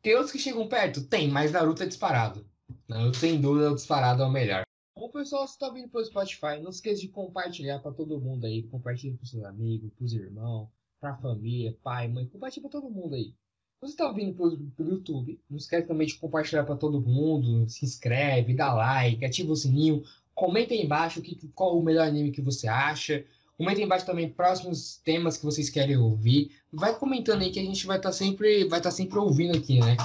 Tem 0.00 0.14
outros 0.14 0.32
que 0.32 0.38
chegam 0.38 0.66
perto? 0.66 1.02
Tem, 1.04 1.28
mas 1.28 1.52
Naruto 1.52 1.82
é 1.82 1.86
disparado. 1.86 2.46
Naruto, 2.88 3.18
sem 3.18 3.38
dúvida, 3.38 3.66
é 3.66 3.70
o 3.70 3.74
disparado 3.74 4.22
é 4.22 4.26
o 4.26 4.30
melhor. 4.30 4.64
Bom, 4.96 5.10
pessoal, 5.10 5.46
se 5.46 5.58
tá 5.58 5.68
vindo 5.68 5.90
pelo 5.90 6.06
Spotify, 6.06 6.58
não 6.62 6.70
esqueça 6.70 7.02
de 7.02 7.08
compartilhar 7.08 7.80
pra 7.80 7.92
todo 7.92 8.18
mundo 8.18 8.46
aí. 8.46 8.62
Compartilha 8.62 9.14
pros 9.18 9.28
seus 9.28 9.44
amigos, 9.44 9.90
pros 9.98 10.14
irmãos, 10.14 10.68
pra 10.98 11.14
família, 11.18 11.76
pai, 11.82 12.08
mãe. 12.08 12.24
Compartilha 12.26 12.62
pra 12.66 12.80
todo 12.80 12.90
mundo 12.90 13.14
aí. 13.14 13.34
Se 13.78 13.90
você 13.90 13.94
tá 13.96 14.10
vindo 14.10 14.34
pelo, 14.34 14.56
pelo 14.70 14.88
YouTube, 14.92 15.38
não 15.50 15.58
esquece 15.58 15.86
também 15.86 16.06
de 16.06 16.14
compartilhar 16.14 16.64
pra 16.64 16.76
todo 16.76 16.98
mundo. 16.98 17.68
Se 17.68 17.84
inscreve, 17.84 18.54
dá 18.54 18.72
like, 18.72 19.22
ativa 19.22 19.52
o 19.52 19.56
sininho. 19.56 20.02
Comenta 20.36 20.74
aí 20.74 20.82
embaixo 20.82 21.22
que, 21.22 21.34
qual 21.54 21.78
o 21.78 21.82
melhor 21.82 22.06
anime 22.06 22.30
que 22.30 22.42
você 22.42 22.68
acha. 22.68 23.24
Comenta 23.56 23.78
aí 23.78 23.84
embaixo 23.84 24.04
também 24.04 24.30
próximos 24.30 24.98
temas 24.98 25.38
que 25.38 25.44
vocês 25.46 25.70
querem 25.70 25.96
ouvir. 25.96 26.60
Vai 26.70 26.96
comentando 26.96 27.40
aí 27.40 27.50
que 27.50 27.58
a 27.58 27.64
gente 27.64 27.86
vai 27.86 27.96
estar 27.96 28.12
sempre, 28.12 28.68
vai 28.68 28.78
estar 28.78 28.90
sempre 28.90 29.18
ouvindo 29.18 29.56
aqui, 29.56 29.80
né? 29.80 29.96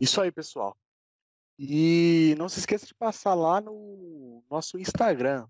Isso 0.00 0.20
aí, 0.20 0.32
pessoal. 0.32 0.76
E 1.56 2.34
não 2.36 2.48
se 2.48 2.58
esqueça 2.58 2.84
de 2.84 2.94
passar 2.94 3.34
lá 3.34 3.60
no 3.60 4.42
nosso 4.50 4.76
Instagram. 4.76 5.46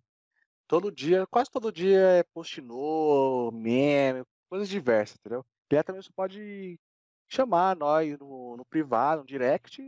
Todo 0.69 0.93
dia, 0.93 1.27
quase 1.29 1.51
todo 1.51 1.73
dia 1.73 1.99
é 1.99 2.23
post 2.23 2.61
novo, 2.61 3.57
meme, 3.57 4.23
coisas 4.51 4.69
diversas, 4.69 5.17
entendeu? 5.19 5.43
E 5.71 5.77
aí 5.79 5.83
também 5.83 6.03
você 6.03 6.13
pode 6.15 6.79
chamar 7.27 7.75
nós 7.75 8.19
no, 8.19 8.59
no 8.59 8.67
privado, 8.67 9.23
no 9.23 9.27
direct, 9.27 9.81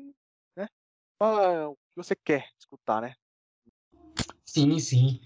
né? 0.57 0.67
Fala 1.19 1.69
o 1.69 1.75
que 1.75 1.97
você 1.97 2.17
quer 2.17 2.49
escutar, 2.59 3.03
né? 3.03 3.15
Sim, 4.55 4.79
sim. 4.79 5.21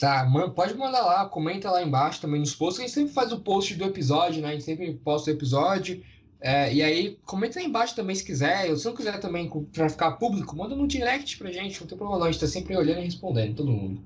Tá, 0.00 0.24
man- 0.24 0.50
pode 0.50 0.74
mandar 0.74 1.04
lá, 1.04 1.28
comenta 1.28 1.70
lá 1.70 1.82
embaixo 1.82 2.18
também 2.18 2.40
nos 2.40 2.54
posts. 2.54 2.80
A 2.80 2.86
gente 2.86 2.94
sempre 2.94 3.12
faz 3.12 3.30
o 3.30 3.40
post 3.40 3.74
do 3.74 3.84
episódio, 3.84 4.40
né? 4.40 4.48
A 4.48 4.52
gente 4.52 4.64
sempre 4.64 4.94
posta 4.94 5.30
o 5.30 5.34
episódio. 5.34 6.02
É, 6.40 6.72
e 6.72 6.82
aí, 6.82 7.18
comenta 7.26 7.58
aí 7.58 7.66
embaixo 7.66 7.94
também 7.94 8.16
se 8.16 8.24
quiser. 8.24 8.70
Ou 8.70 8.76
se 8.76 8.86
não 8.86 8.94
quiser 8.94 9.20
também 9.20 9.50
pra 9.70 9.88
ficar 9.90 10.12
público, 10.12 10.56
manda 10.56 10.74
no 10.74 10.88
direct 10.88 11.36
pra 11.36 11.52
gente. 11.52 11.78
Não 11.78 11.86
tem 11.86 11.98
problema 11.98 12.18
não. 12.18 12.26
A 12.26 12.32
gente 12.32 12.40
tá 12.40 12.46
sempre 12.46 12.74
olhando 12.74 13.00
e 13.00 13.04
respondendo, 13.04 13.56
todo 13.56 13.70
mundo. 13.70 14.02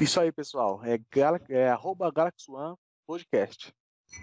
Isso 0.00 0.20
aí, 0.20 0.32
pessoal. 0.32 0.80
É, 0.84 0.98
gala, 1.14 1.40
é 1.48 1.68
arroba 1.68 2.10
Galaxy 2.10 2.50
One 2.50 2.74
Podcast. 3.06 3.72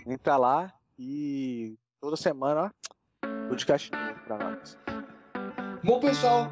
Entra 0.06 0.36
lá 0.36 0.74
e 1.00 1.76
toda 2.02 2.18
semana, 2.18 2.74
ó, 3.24 3.48
podcast 3.48 3.90
novo 3.90 4.20
pra 4.26 4.38
nós. 4.38 4.78
Bom, 5.84 6.00
pessoal, 6.00 6.52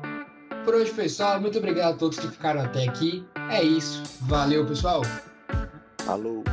por 0.64 0.76
hoje 0.76 0.92
só. 1.10 1.40
Muito 1.40 1.58
obrigado 1.58 1.94
a 1.96 1.98
todos 1.98 2.20
que 2.20 2.28
ficaram 2.28 2.62
até 2.62 2.88
aqui. 2.88 3.26
É 3.50 3.64
isso. 3.64 4.02
Valeu, 4.22 4.66
pessoal. 4.66 5.02
Falou! 6.06 6.44